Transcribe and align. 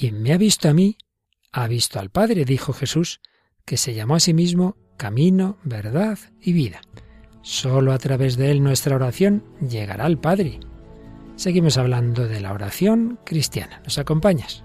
Quien 0.00 0.22
me 0.22 0.32
ha 0.32 0.38
visto 0.38 0.66
a 0.66 0.72
mí, 0.72 0.96
ha 1.52 1.68
visto 1.68 2.00
al 2.00 2.08
Padre, 2.08 2.46
dijo 2.46 2.72
Jesús, 2.72 3.20
que 3.66 3.76
se 3.76 3.92
llamó 3.92 4.14
a 4.14 4.20
sí 4.20 4.32
mismo 4.32 4.78
camino, 4.96 5.58
verdad 5.62 6.18
y 6.40 6.54
vida. 6.54 6.80
Solo 7.42 7.92
a 7.92 7.98
través 7.98 8.38
de 8.38 8.50
él 8.50 8.62
nuestra 8.62 8.96
oración 8.96 9.44
llegará 9.60 10.06
al 10.06 10.18
Padre. 10.18 10.58
Seguimos 11.36 11.76
hablando 11.76 12.26
de 12.26 12.40
la 12.40 12.54
oración 12.54 13.18
cristiana. 13.26 13.82
¿Nos 13.84 13.98
acompañas? 13.98 14.64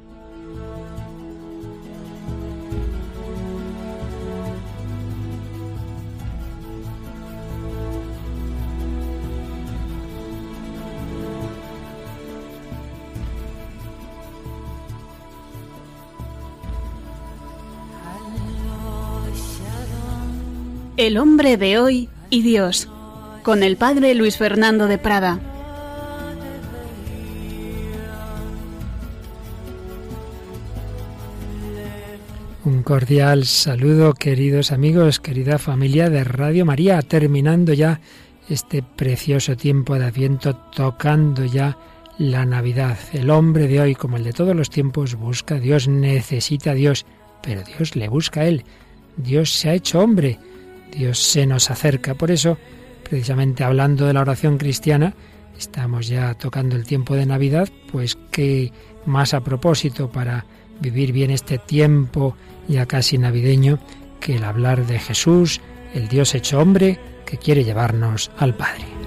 El 21.06 21.20
hombre 21.20 21.56
de 21.58 21.78
hoy 21.78 22.10
y 22.32 22.42
Dios, 22.42 22.90
con 23.44 23.62
el 23.62 23.78
padre 23.78 24.16
Luis 24.16 24.38
Fernando 24.38 24.88
de 24.88 24.98
Prada. 24.98 25.40
Un 32.64 32.82
cordial 32.82 33.46
saludo, 33.46 34.16
queridos 34.16 34.72
amigos, 34.72 35.20
querida 35.20 35.60
familia 35.60 36.10
de 36.10 36.24
Radio 36.24 36.66
María, 36.66 37.00
terminando 37.04 37.72
ya 37.74 38.02
este 38.50 38.82
precioso 38.82 39.56
tiempo 39.56 40.00
de 40.00 40.06
Adviento, 40.06 40.56
tocando 40.56 41.46
ya 41.46 41.78
la 42.18 42.48
Navidad. 42.48 42.98
El 43.14 43.30
hombre 43.30 43.68
de 43.68 43.80
hoy, 43.80 43.94
como 43.94 44.18
el 44.18 44.24
de 44.24 44.34
todos 44.34 44.56
los 44.56 44.72
tiempos, 44.72 45.14
busca 45.14 45.58
a 45.58 45.60
Dios, 45.60 45.88
necesita 45.88 46.72
a 46.72 46.74
Dios, 46.74 47.06
pero 47.44 47.62
Dios 47.62 47.96
le 47.96 48.10
busca 48.10 48.42
a 48.42 48.46
él. 48.46 48.64
Dios 49.18 49.52
se 49.52 49.70
ha 49.70 49.76
hecho 49.76 50.00
hombre 50.00 50.40
Dios 50.98 51.20
se 51.20 51.46
nos 51.46 51.70
acerca. 51.70 52.16
Por 52.16 52.32
eso, 52.32 52.58
precisamente 53.08 53.64
hablando 53.64 54.06
de 54.06 54.14
la 54.14 54.22
oración 54.22 54.58
cristiana, 54.58 55.14
estamos 55.58 56.08
ya 56.08 56.34
tocando 56.34 56.76
el 56.76 56.86
tiempo 56.86 57.16
de 57.16 57.26
Navidad, 57.26 57.70
pues 57.92 58.18
qué 58.32 58.72
más 59.06 59.34
a 59.34 59.44
propósito 59.44 60.10
para 60.10 60.46
vivir 60.80 61.12
bien 61.12 61.32
este 61.32 61.58
tiempo 61.58 62.36
ya 62.68 62.86
casi 62.86 63.18
navideño 63.18 63.80
que 64.20 64.36
el 64.36 64.44
hablar 64.44 64.86
de 64.86 65.00
Jesús, 65.00 65.62
el 65.94 66.08
Dios 66.08 66.34
hecho 66.36 66.60
hombre, 66.60 67.00
que 67.26 67.38
quiere 67.38 67.64
llevarnos 67.64 68.32
al 68.38 68.56
Padre. 68.56 69.05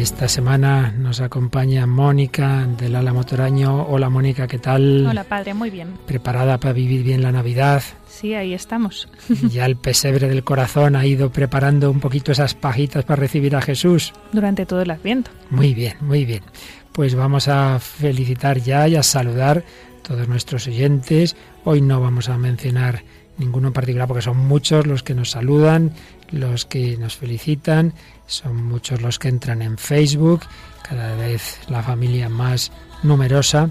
Y 0.00 0.02
esta 0.02 0.28
semana 0.28 0.94
nos 0.96 1.20
acompaña 1.20 1.86
Mónica 1.86 2.66
del 2.78 2.96
Ala 2.96 3.12
Motoraño. 3.12 3.82
Hola 3.82 4.08
Mónica, 4.08 4.46
¿qué 4.46 4.58
tal? 4.58 5.06
Hola 5.06 5.24
padre, 5.24 5.52
muy 5.52 5.68
bien. 5.68 5.92
¿Preparada 6.06 6.56
para 6.56 6.72
vivir 6.72 7.02
bien 7.02 7.20
la 7.20 7.32
Navidad? 7.32 7.82
Sí, 8.08 8.32
ahí 8.32 8.54
estamos. 8.54 9.10
Ya 9.50 9.66
el 9.66 9.76
pesebre 9.76 10.26
del 10.26 10.42
corazón 10.42 10.96
ha 10.96 11.04
ido 11.04 11.28
preparando 11.28 11.90
un 11.90 12.00
poquito 12.00 12.32
esas 12.32 12.54
pajitas 12.54 13.04
para 13.04 13.20
recibir 13.20 13.54
a 13.54 13.60
Jesús. 13.60 14.14
Durante 14.32 14.64
todo 14.64 14.80
el 14.80 14.90
Adviento. 14.90 15.32
Muy 15.50 15.74
bien, 15.74 15.98
muy 16.00 16.24
bien. 16.24 16.44
Pues 16.92 17.14
vamos 17.14 17.48
a 17.48 17.78
felicitar 17.78 18.58
ya 18.58 18.88
y 18.88 18.96
a 18.96 19.02
saludar 19.02 19.58
a 19.58 20.02
todos 20.08 20.26
nuestros 20.28 20.66
oyentes. 20.66 21.36
Hoy 21.62 21.82
no 21.82 22.00
vamos 22.00 22.30
a 22.30 22.38
mencionar 22.38 23.02
ninguno 23.40 23.68
en 23.68 23.72
particular 23.72 24.06
porque 24.06 24.22
son 24.22 24.36
muchos 24.36 24.86
los 24.86 25.02
que 25.02 25.14
nos 25.14 25.30
saludan, 25.32 25.92
los 26.30 26.64
que 26.66 26.96
nos 26.96 27.16
felicitan 27.16 27.94
son 28.30 28.64
muchos 28.64 29.02
los 29.02 29.18
que 29.18 29.28
entran 29.28 29.60
en 29.60 29.76
Facebook, 29.76 30.42
cada 30.88 31.16
vez 31.16 31.58
la 31.68 31.82
familia 31.82 32.28
más 32.28 32.70
numerosa. 33.02 33.70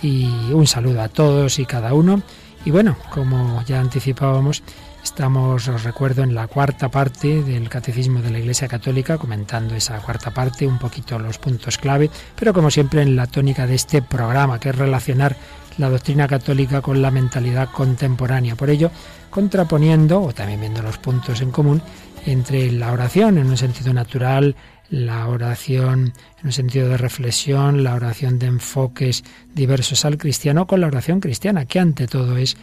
Y 0.00 0.26
un 0.52 0.66
saludo 0.66 1.02
a 1.02 1.08
todos 1.08 1.58
y 1.58 1.66
cada 1.66 1.92
uno. 1.92 2.22
Y 2.64 2.70
bueno, 2.70 2.96
como 3.10 3.64
ya 3.66 3.80
anticipábamos, 3.80 4.62
estamos, 5.06 5.68
os 5.68 5.84
recuerdo, 5.84 6.24
en 6.24 6.34
la 6.34 6.48
cuarta 6.48 6.90
parte 6.90 7.40
del 7.44 7.68
Catecismo 7.68 8.20
de 8.22 8.30
la 8.32 8.40
Iglesia 8.40 8.66
Católica, 8.66 9.18
comentando 9.18 9.76
esa 9.76 10.00
cuarta 10.00 10.32
parte, 10.32 10.66
un 10.66 10.80
poquito 10.80 11.16
los 11.20 11.38
puntos 11.38 11.78
clave, 11.78 12.10
pero 12.34 12.52
como 12.52 12.72
siempre 12.72 13.02
en 13.02 13.14
la 13.14 13.28
tónica 13.28 13.68
de 13.68 13.76
este 13.76 14.02
programa, 14.02 14.58
que 14.58 14.70
es 14.70 14.76
relacionar 14.76 15.36
la 15.78 15.90
doctrina 15.90 16.26
católica 16.26 16.82
con 16.82 17.00
la 17.02 17.12
mentalidad 17.12 17.70
contemporánea. 17.70 18.56
Por 18.56 18.68
ello, 18.68 18.90
contraponiendo, 19.30 20.20
o 20.20 20.32
también 20.32 20.60
viendo 20.60 20.82
los 20.82 20.98
puntos 20.98 21.40
en 21.40 21.52
común, 21.52 21.80
entre 22.26 22.72
la 22.72 22.90
oración 22.90 23.38
en 23.38 23.46
un 23.46 23.56
sentido 23.56 23.94
natural, 23.94 24.56
la 24.90 25.28
oración 25.28 26.14
en 26.40 26.46
un 26.46 26.52
sentido 26.52 26.88
de 26.88 26.96
reflexión, 26.96 27.84
la 27.84 27.94
oración 27.94 28.40
de 28.40 28.46
enfoques 28.46 29.22
diversos 29.54 30.04
al 30.04 30.18
cristiano 30.18 30.66
con 30.66 30.80
la 30.80 30.88
oración 30.88 31.20
cristiana, 31.20 31.64
que 31.64 31.78
ante 31.78 32.08
todo 32.08 32.36
es 32.36 32.56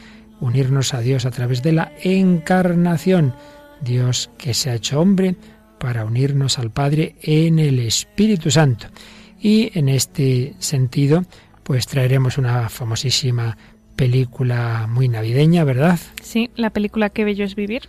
unirnos 0.43 0.93
a 0.93 0.99
Dios 0.99 1.25
a 1.25 1.31
través 1.31 1.63
de 1.63 1.71
la 1.71 1.93
encarnación, 2.03 3.33
Dios 3.81 4.29
que 4.37 4.53
se 4.53 4.69
ha 4.69 4.75
hecho 4.75 4.99
hombre 4.99 5.35
para 5.79 6.05
unirnos 6.05 6.59
al 6.59 6.69
Padre 6.69 7.15
en 7.21 7.59
el 7.59 7.79
Espíritu 7.79 8.51
Santo. 8.51 8.87
Y 9.39 9.77
en 9.77 9.89
este 9.89 10.53
sentido, 10.59 11.23
pues 11.63 11.87
traeremos 11.87 12.37
una 12.37 12.69
famosísima 12.69 13.57
película 13.95 14.87
muy 14.89 15.07
navideña, 15.07 15.63
¿verdad? 15.63 15.99
Sí, 16.21 16.49
la 16.55 16.71
película 16.71 17.09
Qué 17.09 17.23
bello 17.23 17.45
es 17.45 17.55
vivir 17.55 17.83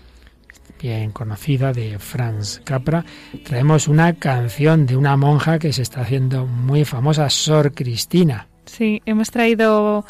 bien 0.80 1.12
conocida 1.12 1.72
de 1.72 1.98
Franz 1.98 2.60
Capra, 2.62 3.06
traemos 3.42 3.88
una 3.88 4.12
canción 4.14 4.84
de 4.84 4.98
una 4.98 5.16
monja 5.16 5.58
que 5.58 5.72
se 5.72 5.80
está 5.80 6.02
haciendo 6.02 6.44
muy 6.46 6.84
famosa, 6.84 7.30
Sor 7.30 7.72
Cristina. 7.72 8.48
Sí, 8.66 9.00
hemos 9.06 9.30
traído 9.30 10.04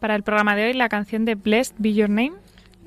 para 0.00 0.16
el 0.16 0.22
programa 0.22 0.56
de 0.56 0.66
hoy 0.66 0.72
la 0.72 0.88
canción 0.88 1.24
de 1.24 1.36
Blessed 1.36 1.74
Be 1.78 1.94
Your 1.94 2.10
Name 2.10 2.32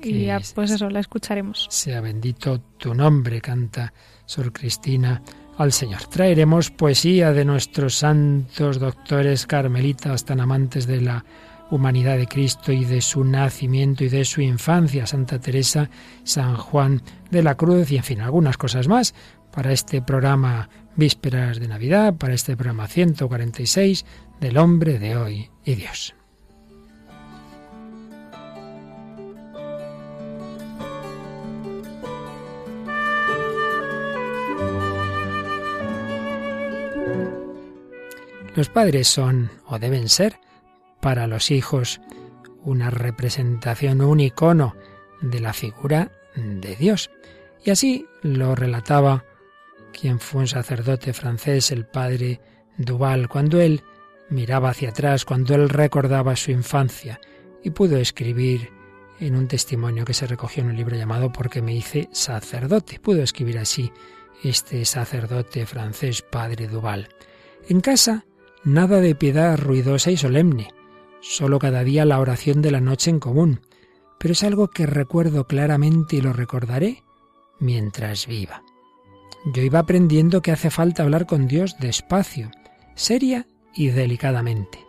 y 0.02 0.26
ya, 0.26 0.40
pues 0.54 0.70
eso, 0.70 0.90
la 0.90 1.00
escucharemos. 1.00 1.66
Sea 1.70 2.00
bendito 2.00 2.60
tu 2.76 2.94
nombre, 2.94 3.40
canta 3.40 3.92
Sor 4.26 4.52
Cristina 4.52 5.22
al 5.56 5.72
Señor. 5.72 6.04
Traeremos 6.06 6.70
poesía 6.70 7.32
de 7.32 7.44
nuestros 7.44 7.94
santos 7.94 8.78
doctores 8.78 9.46
carmelitas 9.46 10.24
tan 10.24 10.40
amantes 10.40 10.86
de 10.86 11.00
la 11.00 11.24
humanidad 11.70 12.18
de 12.18 12.26
Cristo 12.26 12.72
y 12.72 12.84
de 12.84 13.00
su 13.00 13.24
nacimiento 13.24 14.04
y 14.04 14.08
de 14.08 14.24
su 14.24 14.42
infancia, 14.42 15.06
Santa 15.06 15.38
Teresa, 15.38 15.88
San 16.22 16.56
Juan 16.56 17.02
de 17.30 17.42
la 17.42 17.54
Cruz 17.54 17.90
y 17.90 17.96
en 17.96 18.04
fin, 18.04 18.20
algunas 18.20 18.56
cosas 18.58 18.88
más 18.88 19.14
para 19.50 19.72
este 19.72 20.02
programa 20.02 20.68
Vísperas 20.96 21.58
de 21.58 21.68
Navidad, 21.68 22.14
para 22.14 22.34
este 22.34 22.56
programa 22.56 22.86
146 22.86 24.04
del 24.40 24.58
hombre 24.58 24.98
de 24.98 25.16
hoy 25.16 25.50
y 25.64 25.74
Dios. 25.74 26.14
Los 38.54 38.68
padres 38.68 39.08
son, 39.08 39.50
o 39.66 39.78
deben 39.78 40.08
ser, 40.08 40.38
para 41.00 41.26
los 41.26 41.50
hijos 41.50 42.00
una 42.62 42.88
representación, 42.88 44.00
un 44.00 44.20
icono 44.20 44.76
de 45.20 45.40
la 45.40 45.52
figura 45.52 46.12
de 46.36 46.76
Dios. 46.76 47.10
Y 47.64 47.70
así 47.70 48.06
lo 48.22 48.54
relataba 48.54 49.24
quien 49.92 50.20
fue 50.20 50.42
un 50.42 50.48
sacerdote 50.48 51.12
francés, 51.12 51.72
el 51.72 51.86
padre 51.86 52.40
Duval, 52.76 53.28
cuando 53.28 53.60
él 53.60 53.82
miraba 54.30 54.70
hacia 54.70 54.90
atrás, 54.90 55.24
cuando 55.24 55.54
él 55.54 55.68
recordaba 55.68 56.36
su 56.36 56.50
infancia 56.50 57.20
y 57.62 57.70
pudo 57.70 57.96
escribir 57.98 58.70
en 59.20 59.36
un 59.36 59.48
testimonio 59.48 60.04
que 60.04 60.14
se 60.14 60.26
recogió 60.26 60.62
en 60.62 60.70
un 60.70 60.76
libro 60.76 60.96
llamado 60.96 61.32
Porque 61.32 61.62
me 61.62 61.74
hice 61.74 62.08
sacerdote. 62.12 62.98
Pudo 62.98 63.22
escribir 63.22 63.58
así 63.58 63.92
este 64.42 64.84
sacerdote 64.84 65.66
francés, 65.66 66.22
padre 66.22 66.66
Duval. 66.66 67.08
En 67.68 67.80
casa, 67.80 68.24
nada 68.64 69.00
de 69.00 69.14
piedad 69.14 69.58
ruidosa 69.58 70.10
y 70.10 70.16
solemne 70.16 70.68
solo 71.24 71.58
cada 71.58 71.84
día 71.84 72.04
la 72.04 72.20
oración 72.20 72.60
de 72.60 72.70
la 72.70 72.80
noche 72.80 73.10
en 73.10 73.18
común, 73.18 73.60
pero 74.18 74.32
es 74.32 74.42
algo 74.42 74.68
que 74.68 74.86
recuerdo 74.86 75.46
claramente 75.46 76.16
y 76.16 76.20
lo 76.20 76.32
recordaré 76.32 77.02
mientras 77.58 78.26
viva. 78.26 78.62
Yo 79.46 79.62
iba 79.62 79.78
aprendiendo 79.78 80.42
que 80.42 80.52
hace 80.52 80.70
falta 80.70 81.02
hablar 81.02 81.26
con 81.26 81.46
Dios 81.46 81.76
despacio, 81.78 82.50
seria 82.94 83.46
y 83.74 83.88
delicadamente. 83.88 84.84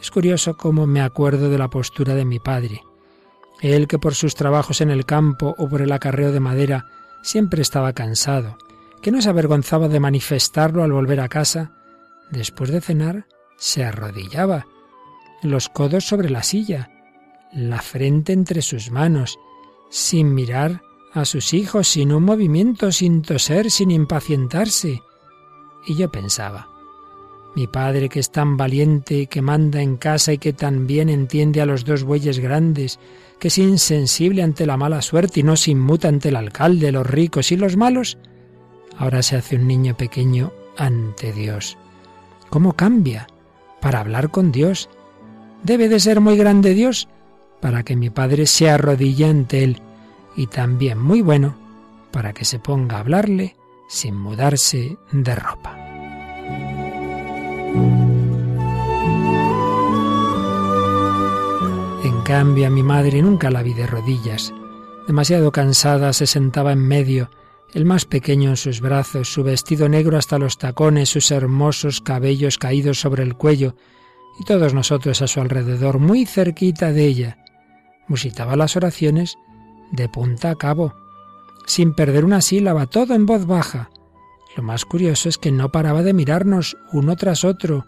Es 0.00 0.10
curioso 0.10 0.56
cómo 0.56 0.86
me 0.86 1.02
acuerdo 1.02 1.50
de 1.50 1.58
la 1.58 1.68
postura 1.68 2.14
de 2.14 2.24
mi 2.24 2.38
padre. 2.38 2.82
Él 3.60 3.88
que 3.88 3.98
por 3.98 4.14
sus 4.14 4.34
trabajos 4.34 4.80
en 4.80 4.90
el 4.90 5.04
campo 5.04 5.54
o 5.58 5.68
por 5.68 5.82
el 5.82 5.92
acarreo 5.92 6.32
de 6.32 6.40
madera 6.40 6.86
siempre 7.22 7.60
estaba 7.60 7.92
cansado, 7.92 8.56
que 9.02 9.10
no 9.10 9.20
se 9.20 9.28
avergonzaba 9.28 9.88
de 9.88 10.00
manifestarlo 10.00 10.82
al 10.82 10.92
volver 10.92 11.20
a 11.20 11.28
casa, 11.28 11.72
después 12.30 12.70
de 12.70 12.80
cenar 12.80 13.26
se 13.56 13.84
arrodillaba 13.84 14.66
los 15.42 15.68
codos 15.68 16.04
sobre 16.04 16.30
la 16.30 16.42
silla, 16.42 16.90
la 17.52 17.80
frente 17.80 18.32
entre 18.32 18.62
sus 18.62 18.90
manos, 18.90 19.38
sin 19.90 20.34
mirar 20.34 20.82
a 21.12 21.24
sus 21.24 21.52
hijos, 21.54 21.88
sin 21.88 22.12
un 22.12 22.22
movimiento, 22.24 22.92
sin 22.92 23.22
toser, 23.22 23.70
sin 23.70 23.90
impacientarse. 23.90 25.02
Y 25.86 25.96
yo 25.96 26.10
pensaba, 26.10 26.68
Mi 27.56 27.66
padre 27.66 28.08
que 28.08 28.20
es 28.20 28.30
tan 28.30 28.56
valiente, 28.56 29.26
que 29.26 29.42
manda 29.42 29.82
en 29.82 29.96
casa 29.96 30.32
y 30.32 30.38
que 30.38 30.52
también 30.52 31.08
entiende 31.08 31.60
a 31.60 31.66
los 31.66 31.84
dos 31.84 32.04
bueyes 32.04 32.38
grandes, 32.38 33.00
que 33.40 33.48
es 33.48 33.58
insensible 33.58 34.42
ante 34.42 34.66
la 34.66 34.76
mala 34.76 35.02
suerte 35.02 35.40
y 35.40 35.42
no 35.42 35.56
se 35.56 35.72
inmuta 35.72 36.06
ante 36.06 36.28
el 36.28 36.36
alcalde, 36.36 36.92
los 36.92 37.06
ricos 37.06 37.50
y 37.50 37.56
los 37.56 37.76
malos, 37.76 38.18
ahora 38.96 39.22
se 39.22 39.36
hace 39.36 39.56
un 39.56 39.66
niño 39.66 39.96
pequeño 39.96 40.52
ante 40.76 41.32
Dios. 41.32 41.76
¿Cómo 42.50 42.72
cambia? 42.74 43.28
Para 43.80 44.00
hablar 44.00 44.30
con 44.30 44.52
Dios. 44.52 44.90
Debe 45.62 45.88
de 45.88 46.00
ser 46.00 46.20
muy 46.20 46.36
grande 46.36 46.74
Dios 46.74 47.08
para 47.60 47.82
que 47.82 47.96
mi 47.96 48.10
Padre 48.10 48.46
se 48.46 48.68
arrodille 48.68 49.26
ante 49.26 49.62
Él 49.62 49.80
y 50.36 50.46
también 50.46 50.98
muy 50.98 51.22
bueno 51.22 51.56
para 52.10 52.32
que 52.32 52.44
se 52.44 52.58
ponga 52.58 52.96
a 52.96 53.00
hablarle 53.00 53.56
sin 53.88 54.16
mudarse 54.16 54.96
de 55.12 55.34
ropa. 55.34 55.76
En 62.04 62.22
cambio 62.22 62.66
a 62.66 62.70
mi 62.70 62.82
madre 62.82 63.22
nunca 63.22 63.50
la 63.50 63.62
vi 63.62 63.74
de 63.74 63.86
rodillas. 63.86 64.52
Demasiado 65.06 65.52
cansada 65.52 66.12
se 66.12 66.26
sentaba 66.26 66.72
en 66.72 66.86
medio, 66.86 67.30
el 67.74 67.84
más 67.84 68.04
pequeño 68.04 68.50
en 68.50 68.56
sus 68.56 68.80
brazos, 68.80 69.32
su 69.32 69.42
vestido 69.42 69.88
negro 69.88 70.16
hasta 70.16 70.38
los 70.38 70.58
tacones, 70.58 71.08
sus 71.08 71.30
hermosos 71.30 72.00
cabellos 72.00 72.58
caídos 72.58 73.00
sobre 73.00 73.22
el 73.22 73.34
cuello, 73.34 73.76
y 74.40 74.44
todos 74.44 74.74
nosotros 74.74 75.22
a 75.22 75.26
su 75.26 75.40
alrededor, 75.40 75.98
muy 75.98 76.26
cerquita 76.26 76.92
de 76.92 77.04
ella. 77.06 77.38
Musitaba 78.08 78.56
las 78.56 78.76
oraciones 78.76 79.36
de 79.92 80.08
punta 80.08 80.50
a 80.50 80.56
cabo, 80.56 80.94
sin 81.66 81.94
perder 81.94 82.24
una 82.24 82.40
sílaba, 82.40 82.86
todo 82.86 83.14
en 83.14 83.26
voz 83.26 83.46
baja. 83.46 83.90
Lo 84.56 84.62
más 84.62 84.84
curioso 84.84 85.28
es 85.28 85.38
que 85.38 85.52
no 85.52 85.70
paraba 85.70 86.02
de 86.02 86.12
mirarnos 86.12 86.76
uno 86.92 87.16
tras 87.16 87.44
otro, 87.44 87.86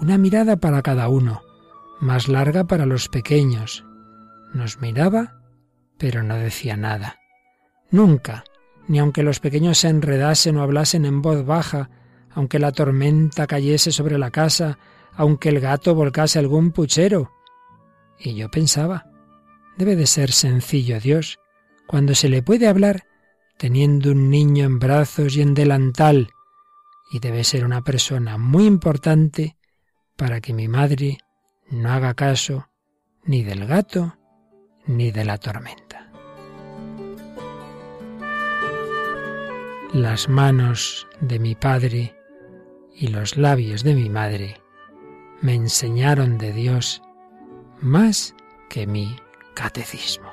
una 0.00 0.18
mirada 0.18 0.56
para 0.56 0.82
cada 0.82 1.08
uno, 1.08 1.42
más 2.00 2.26
larga 2.26 2.64
para 2.64 2.86
los 2.86 3.08
pequeños. 3.08 3.84
Nos 4.52 4.80
miraba, 4.80 5.40
pero 5.98 6.24
no 6.24 6.34
decía 6.34 6.76
nada. 6.76 7.20
Nunca, 7.90 8.44
ni 8.88 8.98
aunque 8.98 9.22
los 9.22 9.40
pequeños 9.40 9.78
se 9.78 9.88
enredasen 9.88 10.56
o 10.56 10.62
hablasen 10.62 11.04
en 11.04 11.22
voz 11.22 11.44
baja, 11.44 11.90
aunque 12.30 12.58
la 12.58 12.72
tormenta 12.72 13.46
cayese 13.46 13.92
sobre 13.92 14.18
la 14.18 14.30
casa, 14.30 14.78
aunque 15.14 15.48
el 15.48 15.60
gato 15.60 15.94
volcase 15.94 16.38
algún 16.38 16.72
puchero. 16.72 17.32
Y 18.18 18.34
yo 18.34 18.50
pensaba, 18.50 19.06
debe 19.76 19.96
de 19.96 20.06
ser 20.06 20.32
sencillo 20.32 21.00
Dios, 21.00 21.38
cuando 21.86 22.14
se 22.14 22.28
le 22.28 22.42
puede 22.42 22.68
hablar 22.68 23.04
teniendo 23.58 24.12
un 24.12 24.30
niño 24.30 24.64
en 24.64 24.78
brazos 24.78 25.36
y 25.36 25.42
en 25.42 25.54
delantal, 25.54 26.30
y 27.10 27.18
debe 27.18 27.44
ser 27.44 27.64
una 27.64 27.82
persona 27.82 28.38
muy 28.38 28.66
importante 28.66 29.56
para 30.16 30.40
que 30.40 30.54
mi 30.54 30.66
madre 30.68 31.18
no 31.70 31.90
haga 31.90 32.14
caso 32.14 32.68
ni 33.24 33.42
del 33.42 33.66
gato 33.66 34.16
ni 34.86 35.10
de 35.10 35.24
la 35.24 35.38
tormenta. 35.38 35.91
Las 39.92 40.26
manos 40.26 41.06
de 41.20 41.38
mi 41.38 41.54
padre 41.54 42.16
y 42.94 43.08
los 43.08 43.36
labios 43.36 43.84
de 43.84 43.94
mi 43.94 44.08
madre 44.08 44.58
me 45.42 45.52
enseñaron 45.52 46.38
de 46.38 46.54
Dios 46.54 47.02
más 47.82 48.34
que 48.70 48.86
mi 48.86 49.16
catecismo. 49.52 50.32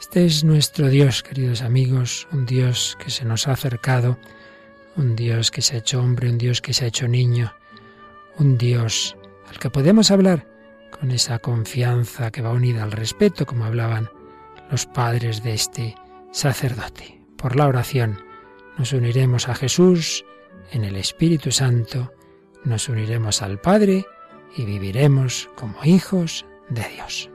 Este 0.00 0.26
es 0.26 0.42
nuestro 0.42 0.88
Dios, 0.88 1.22
queridos 1.22 1.62
amigos, 1.62 2.26
un 2.32 2.46
Dios 2.46 2.98
que 2.98 3.10
se 3.10 3.24
nos 3.24 3.46
ha 3.46 3.52
acercado, 3.52 4.18
un 4.96 5.14
Dios 5.14 5.52
que 5.52 5.62
se 5.62 5.76
ha 5.76 5.78
hecho 5.78 6.00
hombre, 6.00 6.28
un 6.28 6.38
Dios 6.38 6.60
que 6.60 6.74
se 6.74 6.84
ha 6.84 6.88
hecho 6.88 7.06
niño, 7.06 7.54
un 8.38 8.58
Dios 8.58 9.16
al 9.48 9.56
que 9.60 9.70
podemos 9.70 10.10
hablar 10.10 10.48
con 10.98 11.12
esa 11.12 11.38
confianza 11.38 12.32
que 12.32 12.42
va 12.42 12.50
unida 12.50 12.82
al 12.82 12.90
respeto, 12.90 13.46
como 13.46 13.66
hablaban 13.66 14.10
los 14.68 14.84
padres 14.86 15.44
de 15.44 15.54
este 15.54 15.94
sacerdote. 16.32 17.20
Por 17.36 17.54
la 17.54 17.68
oración 17.68 18.33
nos 18.78 18.92
uniremos 18.92 19.48
a 19.48 19.54
Jesús 19.54 20.24
en 20.72 20.84
el 20.84 20.96
Espíritu 20.96 21.50
Santo, 21.52 22.12
nos 22.64 22.88
uniremos 22.88 23.42
al 23.42 23.60
Padre 23.60 24.04
y 24.56 24.64
viviremos 24.64 25.50
como 25.56 25.84
hijos 25.84 26.46
de 26.68 26.88
Dios. 26.88 27.33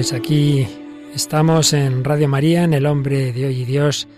Pues 0.00 0.14
aquí 0.14 0.66
estamos 1.14 1.74
en 1.74 2.02
Radio 2.04 2.26
María, 2.26 2.64
en 2.64 2.72
El 2.72 2.86
Hombre 2.86 3.34
de 3.34 3.48
Hoy 3.48 3.60
y 3.60 3.64
Dios, 3.66 4.08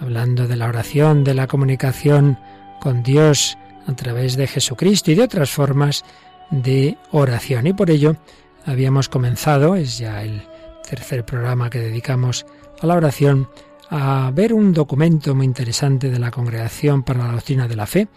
hablando 0.00 0.48
de 0.48 0.56
la 0.56 0.66
oración, 0.66 1.24
de 1.24 1.34
la 1.34 1.46
comunicación 1.46 2.38
con 2.80 3.02
Dios 3.02 3.58
a 3.86 3.94
través 3.94 4.38
de 4.38 4.46
Jesucristo 4.46 5.10
y 5.10 5.14
de 5.14 5.24
otras 5.24 5.50
formas 5.50 6.06
de 6.50 6.96
oración. 7.10 7.66
Y 7.66 7.74
por 7.74 7.90
ello 7.90 8.16
habíamos 8.64 9.10
comenzado, 9.10 9.76
es 9.76 9.98
ya 9.98 10.22
el 10.22 10.40
tercer 10.88 11.26
programa 11.26 11.68
que 11.68 11.80
dedicamos 11.80 12.46
a 12.80 12.86
la 12.86 12.94
oración, 12.94 13.50
a 13.90 14.30
ver 14.32 14.54
un 14.54 14.72
documento 14.72 15.34
muy 15.34 15.44
interesante 15.44 16.08
de 16.08 16.18
la 16.18 16.30
Congregación 16.30 17.02
para 17.02 17.26
la 17.26 17.32
Doctrina 17.32 17.68
de 17.68 17.76
la 17.76 17.86
Fe, 17.86 18.08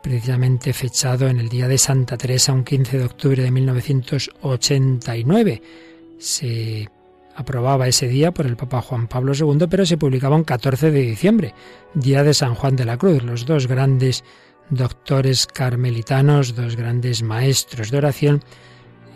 precisamente 0.00 0.72
fechado 0.72 1.26
en 1.26 1.40
el 1.40 1.48
día 1.48 1.66
de 1.66 1.78
Santa 1.78 2.16
Teresa, 2.16 2.52
un 2.52 2.62
15 2.62 2.96
de 2.96 3.04
octubre 3.06 3.42
de 3.42 3.50
1989 3.50 5.89
se 6.20 6.88
aprobaba 7.34 7.88
ese 7.88 8.06
día 8.06 8.32
por 8.32 8.46
el 8.46 8.56
Papa 8.56 8.82
Juan 8.82 9.08
Pablo 9.08 9.32
II, 9.34 9.66
pero 9.68 9.86
se 9.86 9.96
publicaba 9.96 10.36
un 10.36 10.44
14 10.44 10.90
de 10.90 11.00
diciembre, 11.00 11.54
día 11.94 12.22
de 12.22 12.34
San 12.34 12.54
Juan 12.54 12.76
de 12.76 12.84
la 12.84 12.98
Cruz, 12.98 13.22
los 13.22 13.46
dos 13.46 13.66
grandes 13.66 14.22
doctores 14.68 15.46
carmelitanos, 15.46 16.54
dos 16.54 16.76
grandes 16.76 17.22
maestros 17.22 17.90
de 17.90 17.98
oración, 17.98 18.42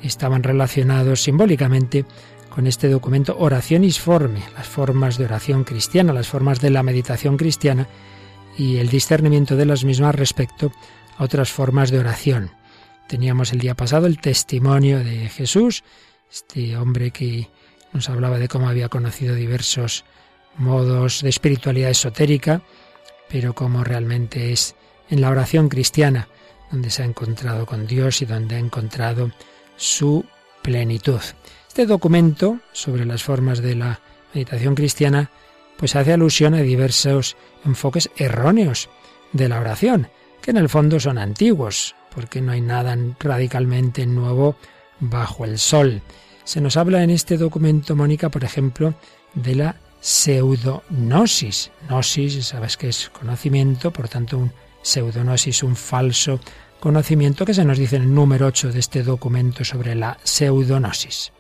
estaban 0.02 0.42
relacionados 0.42 1.22
simbólicamente 1.22 2.04
con 2.48 2.66
este 2.66 2.88
documento 2.88 3.36
Oracionisforme, 3.38 4.42
las 4.56 4.66
formas 4.66 5.18
de 5.18 5.24
oración 5.24 5.64
cristiana, 5.64 6.12
las 6.12 6.28
formas 6.28 6.60
de 6.60 6.70
la 6.70 6.82
meditación 6.82 7.36
cristiana 7.36 7.88
y 8.56 8.78
el 8.78 8.88
discernimiento 8.88 9.56
de 9.56 9.66
las 9.66 9.84
mismas 9.84 10.14
respecto 10.14 10.72
a 11.18 11.24
otras 11.24 11.50
formas 11.50 11.90
de 11.90 11.98
oración. 11.98 12.50
Teníamos 13.08 13.52
el 13.52 13.58
día 13.58 13.74
pasado 13.74 14.06
el 14.06 14.18
testimonio 14.18 15.00
de 15.00 15.28
Jesús 15.28 15.84
este 16.34 16.76
hombre 16.76 17.12
que 17.12 17.48
nos 17.92 18.08
hablaba 18.08 18.40
de 18.40 18.48
cómo 18.48 18.68
había 18.68 18.88
conocido 18.88 19.36
diversos 19.36 20.04
modos 20.56 21.22
de 21.22 21.28
espiritualidad 21.28 21.90
esotérica, 21.90 22.60
pero 23.28 23.54
cómo 23.54 23.84
realmente 23.84 24.52
es 24.52 24.74
en 25.10 25.20
la 25.20 25.30
oración 25.30 25.68
cristiana 25.68 26.28
donde 26.72 26.90
se 26.90 27.02
ha 27.02 27.06
encontrado 27.06 27.66
con 27.66 27.86
Dios 27.86 28.20
y 28.20 28.26
donde 28.26 28.56
ha 28.56 28.58
encontrado 28.58 29.30
su 29.76 30.24
plenitud. 30.60 31.20
Este 31.68 31.86
documento 31.86 32.58
sobre 32.72 33.04
las 33.04 33.22
formas 33.22 33.60
de 33.60 33.76
la 33.76 34.00
meditación 34.32 34.74
cristiana 34.74 35.30
pues 35.76 35.94
hace 35.94 36.12
alusión 36.12 36.54
a 36.54 36.62
diversos 36.62 37.36
enfoques 37.64 38.10
erróneos 38.16 38.90
de 39.32 39.48
la 39.48 39.60
oración, 39.60 40.08
que 40.42 40.50
en 40.50 40.56
el 40.56 40.68
fondo 40.68 40.98
son 40.98 41.18
antiguos, 41.18 41.94
porque 42.12 42.40
no 42.40 42.52
hay 42.52 42.60
nada 42.60 42.96
radicalmente 43.20 44.04
nuevo 44.06 44.56
bajo 45.10 45.44
el 45.44 45.58
sol. 45.58 46.02
Se 46.44 46.60
nos 46.60 46.76
habla 46.76 47.02
en 47.02 47.10
este 47.10 47.36
documento, 47.36 47.96
Mónica, 47.96 48.28
por 48.28 48.44
ejemplo, 48.44 48.94
de 49.34 49.54
la 49.54 49.76
pseudonosis. 50.00 51.70
Gnosis, 51.88 52.46
sabes 52.46 52.76
que 52.76 52.88
es 52.88 53.08
conocimiento, 53.08 53.92
por 53.92 54.08
tanto, 54.08 54.38
un 54.38 54.52
pseudonosis, 54.82 55.62
un 55.62 55.76
falso 55.76 56.40
conocimiento 56.78 57.46
que 57.46 57.54
se 57.54 57.64
nos 57.64 57.78
dice 57.78 57.96
en 57.96 58.02
el 58.02 58.14
número 58.14 58.46
8 58.46 58.70
de 58.72 58.80
este 58.80 59.02
documento 59.02 59.64
sobre 59.64 59.94
la 59.94 60.18
pseudonosis. 60.22 61.32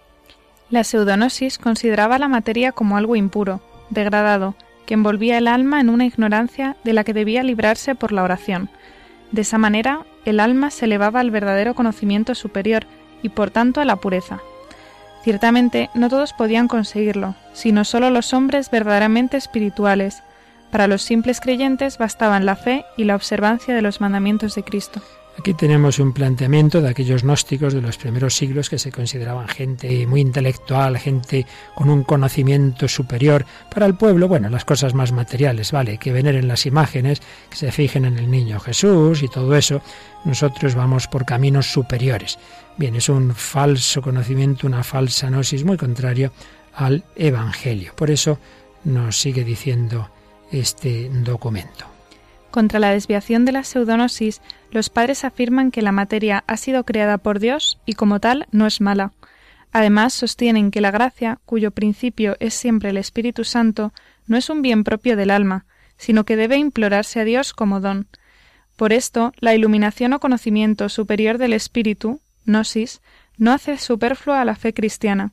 La 0.70 0.82
pseudonosis 0.82 1.58
consideraba 1.58 2.18
la 2.18 2.28
materia 2.28 2.72
como 2.72 2.96
algo 2.96 3.14
impuro, 3.14 3.60
degradado, 3.90 4.54
que 4.86 4.94
envolvía 4.94 5.36
el 5.36 5.48
alma 5.48 5.80
en 5.80 5.90
una 5.90 6.06
ignorancia 6.06 6.76
de 6.84 6.94
la 6.94 7.04
que 7.04 7.12
debía 7.12 7.42
librarse 7.42 7.94
por 7.94 8.12
la 8.12 8.22
oración. 8.22 8.70
De 9.32 9.42
esa 9.42 9.58
manera, 9.58 10.06
el 10.24 10.40
alma 10.40 10.70
se 10.70 10.86
elevaba 10.86 11.20
al 11.20 11.30
verdadero 11.30 11.74
conocimiento 11.74 12.34
superior 12.34 12.86
y 13.24 13.30
por 13.30 13.50
tanto 13.50 13.80
a 13.80 13.84
la 13.84 13.96
pureza. 13.96 14.40
Ciertamente, 15.24 15.88
no 15.94 16.10
todos 16.10 16.34
podían 16.34 16.68
conseguirlo, 16.68 17.34
sino 17.54 17.84
solo 17.84 18.10
los 18.10 18.34
hombres 18.34 18.70
verdaderamente 18.70 19.38
espirituales. 19.38 20.22
Para 20.70 20.86
los 20.86 21.02
simples 21.02 21.40
creyentes 21.40 21.96
bastaban 21.96 22.44
la 22.44 22.54
fe 22.54 22.84
y 22.98 23.04
la 23.04 23.16
observancia 23.16 23.74
de 23.74 23.80
los 23.80 24.02
mandamientos 24.02 24.54
de 24.54 24.62
Cristo. 24.62 25.00
Aquí 25.36 25.52
tenemos 25.52 25.98
un 25.98 26.12
planteamiento 26.12 26.80
de 26.80 26.88
aquellos 26.88 27.22
gnósticos 27.22 27.74
de 27.74 27.80
los 27.80 27.98
primeros 27.98 28.36
siglos 28.36 28.70
que 28.70 28.78
se 28.78 28.92
consideraban 28.92 29.48
gente 29.48 30.06
muy 30.06 30.20
intelectual, 30.20 30.96
gente 30.96 31.44
con 31.74 31.90
un 31.90 32.04
conocimiento 32.04 32.86
superior. 32.86 33.44
Para 33.72 33.86
el 33.86 33.96
pueblo, 33.96 34.28
bueno, 34.28 34.48
las 34.48 34.64
cosas 34.64 34.94
más 34.94 35.12
materiales, 35.12 35.72
vale, 35.72 35.98
que 35.98 36.12
veneren 36.12 36.46
las 36.46 36.66
imágenes, 36.66 37.20
que 37.50 37.56
se 37.56 37.72
fijen 37.72 38.04
en 38.04 38.18
el 38.18 38.30
niño 38.30 38.60
Jesús 38.60 39.22
y 39.22 39.28
todo 39.28 39.56
eso. 39.56 39.82
Nosotros 40.24 40.76
vamos 40.76 41.08
por 41.08 41.24
caminos 41.24 41.70
superiores. 41.70 42.38
Bien, 42.76 42.94
es 42.94 43.08
un 43.08 43.34
falso 43.34 44.02
conocimiento, 44.02 44.66
una 44.66 44.84
falsa 44.84 45.28
gnosis 45.28 45.64
muy 45.64 45.76
contrario 45.76 46.32
al 46.74 47.04
Evangelio. 47.16 47.92
Por 47.96 48.10
eso 48.10 48.38
nos 48.84 49.20
sigue 49.20 49.44
diciendo 49.44 50.10
este 50.50 51.10
documento. 51.10 51.93
Contra 52.54 52.78
la 52.78 52.92
desviación 52.92 53.44
de 53.44 53.50
la 53.50 53.64
pseudonosis, 53.64 54.40
los 54.70 54.88
padres 54.88 55.24
afirman 55.24 55.72
que 55.72 55.82
la 55.82 55.90
materia 55.90 56.44
ha 56.46 56.56
sido 56.56 56.84
creada 56.84 57.18
por 57.18 57.40
Dios 57.40 57.80
y 57.84 57.94
como 57.94 58.20
tal 58.20 58.46
no 58.52 58.68
es 58.68 58.80
mala. 58.80 59.10
Además, 59.72 60.14
sostienen 60.14 60.70
que 60.70 60.80
la 60.80 60.92
gracia, 60.92 61.40
cuyo 61.46 61.72
principio 61.72 62.36
es 62.38 62.54
siempre 62.54 62.90
el 62.90 62.96
Espíritu 62.96 63.42
Santo, 63.42 63.92
no 64.28 64.36
es 64.36 64.50
un 64.50 64.62
bien 64.62 64.84
propio 64.84 65.16
del 65.16 65.32
alma, 65.32 65.66
sino 65.96 66.22
que 66.22 66.36
debe 66.36 66.56
implorarse 66.56 67.18
a 67.18 67.24
Dios 67.24 67.54
como 67.54 67.80
don. 67.80 68.06
Por 68.76 68.92
esto, 68.92 69.32
la 69.40 69.52
iluminación 69.56 70.12
o 70.12 70.20
conocimiento 70.20 70.88
superior 70.88 71.38
del 71.38 71.54
Espíritu, 71.54 72.20
gnosis, 72.46 73.00
no 73.36 73.50
hace 73.50 73.78
superflua 73.78 74.40
a 74.40 74.44
la 74.44 74.54
fe 74.54 74.72
cristiana. 74.72 75.32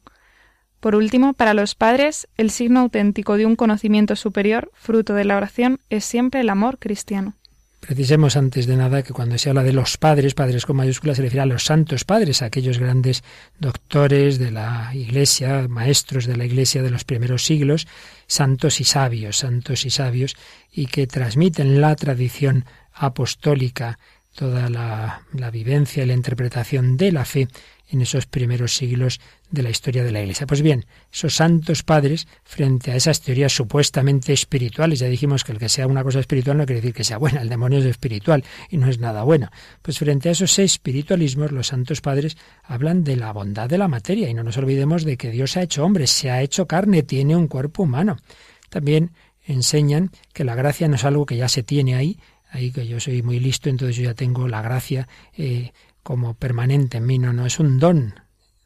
Por 0.82 0.96
último, 0.96 1.34
para 1.34 1.54
los 1.54 1.76
padres, 1.76 2.28
el 2.38 2.50
signo 2.50 2.80
auténtico 2.80 3.38
de 3.38 3.46
un 3.46 3.56
conocimiento 3.56 4.16
superior, 4.16 4.72
fruto 4.74 5.14
de 5.14 5.26
la 5.26 5.38
oración, 5.38 5.80
es 5.92 6.04
siempre 6.04 6.42
el 6.42 6.50
amor 6.50 6.80
cristiano. 6.80 7.36
Precisemos 7.82 8.36
antes 8.36 8.66
de 8.66 8.78
nada 8.78 9.04
que 9.04 9.14
cuando 9.14 9.38
se 9.38 9.50
habla 9.50 9.64
de 9.64 9.74
los 9.74 9.98
padres, 9.98 10.34
padres 10.34 10.66
con 10.66 10.78
mayúsculas, 10.78 11.18
se 11.18 11.24
refiere 11.24 11.42
a 11.42 11.46
los 11.46 11.66
santos 11.66 12.04
padres, 12.04 12.42
a 12.42 12.46
aquellos 12.46 12.80
grandes 12.80 13.24
doctores 13.60 14.40
de 14.40 14.50
la 14.50 14.92
Iglesia, 14.94 15.68
maestros 15.68 16.26
de 16.26 16.36
la 16.36 16.46
Iglesia 16.46 16.82
de 16.82 16.90
los 16.90 17.04
primeros 17.04 17.46
siglos, 17.46 17.88
santos 18.26 18.82
y 18.82 18.84
sabios, 18.84 19.38
santos 19.38 19.86
y 19.86 19.92
sabios, 19.92 20.36
y 20.72 20.88
que 20.88 21.06
transmiten 21.06 21.80
la 21.80 21.96
tradición 21.96 22.66
apostólica, 22.94 24.00
toda 24.36 24.70
la, 24.70 25.24
la 25.34 25.52
vivencia 25.52 26.04
y 26.04 26.08
la 26.08 26.14
interpretación 26.14 26.98
de 26.98 27.12
la 27.12 27.26
fe 27.26 27.48
en 27.92 28.02
esos 28.02 28.26
primeros 28.26 28.76
siglos 28.76 29.20
de 29.50 29.62
la 29.62 29.70
historia 29.70 30.04
de 30.04 30.12
la 30.12 30.22
Iglesia. 30.22 30.48
Pues 30.48 30.62
bien, 30.62 30.86
esos 31.12 31.36
santos 31.36 31.84
padres, 31.84 32.28
frente 32.44 32.92
a 32.92 32.96
esas 32.96 33.22
teorías 33.22 33.54
supuestamente 33.54 34.34
espirituales, 34.34 35.00
ya 35.00 35.08
dijimos 35.08 35.44
que 35.44 35.52
el 35.52 35.60
que 35.60 35.70
sea 35.70 35.88
una 35.88 36.04
cosa 36.04 36.20
espiritual 36.20 36.58
no 36.58 36.66
quiere 36.66 36.82
decir 36.82 36.94
que 36.94 37.04
sea 37.04 37.18
buena, 37.18 37.42
el 37.42 37.50
demonio 37.50 37.80
es 37.80 37.86
espiritual 37.86 38.44
y 38.70 38.78
no 38.78 38.88
es 38.88 39.00
nada 39.00 39.24
bueno. 39.24 39.52
Pues 39.82 40.00
frente 40.00 40.30
a 40.30 40.32
esos 40.32 40.58
espiritualismos, 40.58 41.52
los 41.52 41.68
santos 41.68 42.02
padres 42.02 42.38
hablan 42.64 43.04
de 43.04 43.18
la 43.18 43.34
bondad 43.34 43.70
de 43.70 43.78
la 43.78 43.90
materia 43.90 44.30
y 44.30 44.34
no 44.34 44.44
nos 44.44 44.58
olvidemos 44.58 45.04
de 45.04 45.18
que 45.18 45.30
Dios 45.30 45.52
se 45.52 45.60
ha 45.60 45.64
hecho 45.64 45.84
hombre, 45.84 46.08
se 46.08 46.32
ha 46.32 46.42
hecho 46.42 46.68
carne, 46.68 47.04
tiene 47.04 47.36
un 47.36 47.48
cuerpo 47.48 47.84
humano. 47.84 48.18
También 48.70 49.12
enseñan 49.46 50.12
que 50.34 50.46
la 50.46 50.56
gracia 50.56 50.88
no 50.88 50.96
es 50.96 51.04
algo 51.04 51.26
que 51.26 51.36
ya 51.36 51.50
se 51.50 51.64
tiene 51.64 51.96
ahí, 51.96 52.20
ahí 52.52 52.72
que 52.72 52.88
yo 52.88 53.00
soy 53.00 53.22
muy 53.22 53.40
listo, 53.40 53.70
entonces 53.70 53.96
yo 53.98 54.04
ya 54.04 54.14
tengo 54.14 54.48
la 54.48 54.62
gracia 54.62 55.08
eh, 55.36 55.72
como 56.04 56.34
permanente 56.34 56.98
en 56.98 57.06
mí, 57.06 57.20
no, 57.20 57.34
no, 57.34 57.46
es 57.46 57.60
un 57.60 57.80
don 57.80 58.16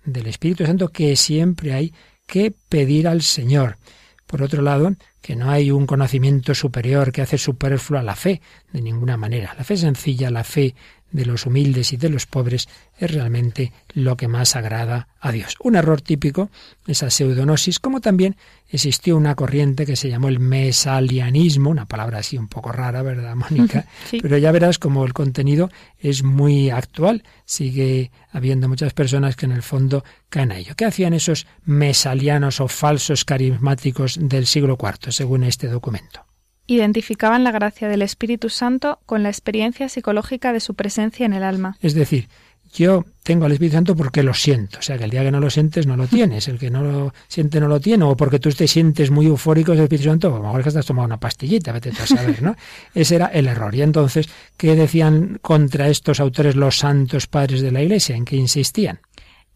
del 0.04 0.28
Espíritu 0.28 0.66
Santo 0.66 0.90
que 0.90 1.16
siempre 1.16 1.74
hay 1.74 1.94
que 2.28 2.54
pedir 2.70 3.08
al 3.08 3.22
Señor. 3.22 3.78
Por 4.26 4.42
otro 4.42 4.62
lado, 4.62 4.96
que 5.22 5.36
no 5.36 5.50
hay 5.52 5.72
un 5.72 5.86
conocimiento 5.86 6.56
superior 6.56 7.12
que 7.12 7.22
hace 7.22 7.38
superflua 7.38 8.02
la 8.02 8.16
fe, 8.16 8.42
de 8.72 8.82
ninguna 8.82 9.18
manera. 9.18 9.54
La 9.56 9.64
fe 9.64 9.78
sencilla, 9.78 10.32
la 10.32 10.44
fe 10.44 10.76
de 11.16 11.26
los 11.26 11.46
humildes 11.46 11.94
y 11.94 11.98
de 11.98 12.10
los 12.10 12.26
pobres 12.26 12.68
es 12.98 13.12
realmente 13.12 13.72
lo 13.94 14.18
que 14.18 14.28
más 14.28 14.56
agrada 14.56 15.08
a 15.20 15.32
Dios. 15.32 15.56
Un 15.62 15.76
error 15.76 16.02
típico, 16.02 16.50
esa 16.86 17.10
pseudonosis, 17.10 17.80
como 17.80 18.02
también 18.02 18.36
existió 18.70 19.16
una 19.16 19.36
corriente 19.36 19.86
que 19.86 19.96
se 19.96 20.10
llamó 20.10 20.28
el 20.28 20.40
mesalianismo, 20.40 21.70
una 21.70 21.86
palabra 21.86 22.20
así 22.20 22.38
un 22.38 22.48
poco 22.48 22.72
rara, 22.72 23.02
¿verdad, 23.02 23.36
Mónica? 23.50 23.86
Pero 24.22 24.38
ya 24.38 24.52
verás 24.52 24.78
como 24.78 25.06
el 25.06 25.14
contenido 25.14 25.70
es 26.00 26.24
muy 26.24 26.70
actual, 26.70 27.24
sigue 27.46 28.12
habiendo 28.32 28.68
muchas 28.68 28.94
personas 28.94 29.36
que 29.36 29.46
en 29.46 29.54
el 29.54 29.64
fondo 29.64 30.04
caen 30.30 30.52
a 30.52 30.58
ello. 30.58 30.76
¿Qué 30.76 30.86
hacían 30.86 31.14
esos 31.14 31.48
mesalianos 31.64 32.60
o 32.60 32.68
falsos 32.68 33.24
carismáticos 33.24 34.18
del 34.22 34.46
siglo 34.46 34.78
IV, 34.80 35.12
según 35.12 35.44
este 35.44 35.68
documento? 35.68 36.25
Identificaban 36.68 37.44
la 37.44 37.52
gracia 37.52 37.88
del 37.88 38.02
Espíritu 38.02 38.50
Santo 38.50 39.00
con 39.06 39.24
la 39.24 39.30
experiencia 39.30 39.90
psicológica 39.90 40.54
de 40.54 40.60
su 40.60 40.74
presencia 40.74 41.26
en 41.26 41.34
el 41.34 41.44
alma. 41.44 41.78
Es 41.82 41.94
decir, 41.94 42.28
yo 42.74 43.06
tengo 43.24 43.46
al 43.46 43.54
Espíritu 43.54 43.76
Santo 43.76 43.96
porque 43.96 44.22
lo 44.22 44.34
siento. 44.34 44.80
O 44.80 44.82
sea, 44.82 44.98
que 44.98 45.06
el 45.06 45.10
día 45.10 45.24
que 45.24 45.32
no 45.32 45.40
lo 45.40 45.50
sientes, 45.50 45.88
no 45.88 45.96
lo 45.96 46.08
tienes. 46.08 46.48
El 46.48 46.60
que 46.60 46.70
no 46.70 46.84
lo 46.84 47.14
siente, 47.28 47.60
no 47.60 47.68
lo 47.68 47.80
tiene. 47.80 48.04
O 48.04 48.18
porque 48.18 48.40
tú 48.40 48.50
te 48.52 48.68
sientes 48.68 49.12
muy 49.12 49.28
eufórico 49.28 49.72
del 49.72 49.84
Espíritu 49.84 50.10
Santo, 50.10 50.28
a 50.28 50.38
lo 50.38 50.44
mejor 50.44 50.60
es 50.60 50.64
que 50.64 50.70
estás 50.70 50.86
tomando 50.86 51.08
una 51.08 51.20
pastillita, 51.20 51.72
vete 51.72 51.90
a 51.90 52.06
saber, 52.06 52.42
¿no? 52.42 52.56
Ese 52.94 53.16
era 53.16 53.28
el 53.28 53.48
error. 53.48 53.74
Y 53.74 53.82
entonces, 53.82 54.28
¿qué 54.58 54.76
decían 54.76 55.40
contra 55.42 55.88
estos 55.88 56.20
autores 56.20 56.56
los 56.56 56.78
santos 56.78 57.28
padres 57.28 57.62
de 57.62 57.72
la 57.72 57.82
Iglesia? 57.82 58.16
¿En 58.16 58.26
qué 58.26 58.36
insistían? 58.36 59.00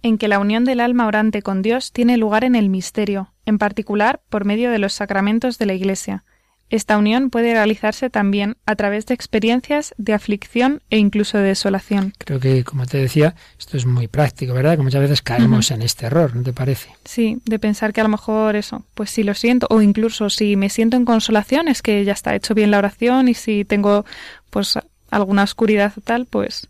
En 0.01 0.18
que 0.18 0.30
la 0.30 0.39
unión 0.39 0.63
del 0.63 0.80
alma 0.80 1.08
orante 1.08 1.42
con 1.42 1.62
Dios 1.62 1.92
tiene 1.92 2.16
lugar 2.16 2.46
en 2.46 2.56
el 2.56 2.70
misterio, 2.70 3.34
en 3.46 3.58
particular 3.58 4.22
por 4.30 4.46
medio 4.46 4.72
de 4.72 4.80
los 4.80 4.94
sacramentos 4.94 5.58
de 5.58 5.66
la 5.66 5.74
Iglesia 5.74 6.24
esta 6.70 6.98
unión 6.98 7.30
puede 7.30 7.54
realizarse 7.54 8.10
también 8.10 8.56
a 8.66 8.76
través 8.76 9.06
de 9.06 9.14
experiencias 9.14 9.94
de 9.98 10.14
aflicción 10.14 10.82
e 10.90 10.98
incluso 10.98 11.38
de 11.38 11.46
desolación. 11.46 12.14
Creo 12.18 12.40
que, 12.40 12.64
como 12.64 12.86
te 12.86 12.98
decía, 12.98 13.36
esto 13.58 13.78
es 13.78 13.86
muy 13.86 14.08
práctico, 14.08 14.54
¿verdad? 14.54 14.78
Que 14.78 14.84
muchas 14.84 15.02
veces 15.02 15.22
caemos 15.22 15.72
en 15.72 15.82
este 15.82 16.06
error, 16.06 16.36
¿no 16.36 16.44
te 16.44 16.54
parece? 16.54 16.90
Sí, 17.06 17.40
de 17.46 17.60
pensar 17.60 17.94
que 17.94 18.02
a 18.02 18.04
lo 18.04 18.10
mejor 18.10 18.56
eso, 18.56 18.86
pues 18.94 19.10
si 19.10 19.24
lo 19.24 19.34
siento, 19.34 19.68
o 19.70 19.82
incluso 19.82 20.30
si 20.30 20.56
me 20.56 20.70
siento 20.70 20.98
en 20.98 21.06
consolación, 21.06 21.68
es 21.68 21.82
que 21.82 22.06
ya 22.06 22.14
está 22.14 22.36
hecho 22.36 22.54
bien 22.54 22.72
la 22.72 22.78
oración 22.78 23.28
y 23.28 23.34
si 23.34 23.66
tengo 23.66 24.06
pues 24.50 24.78
alguna 25.10 25.44
oscuridad 25.44 25.94
o 25.98 26.02
tal, 26.02 26.26
pues 26.26 26.70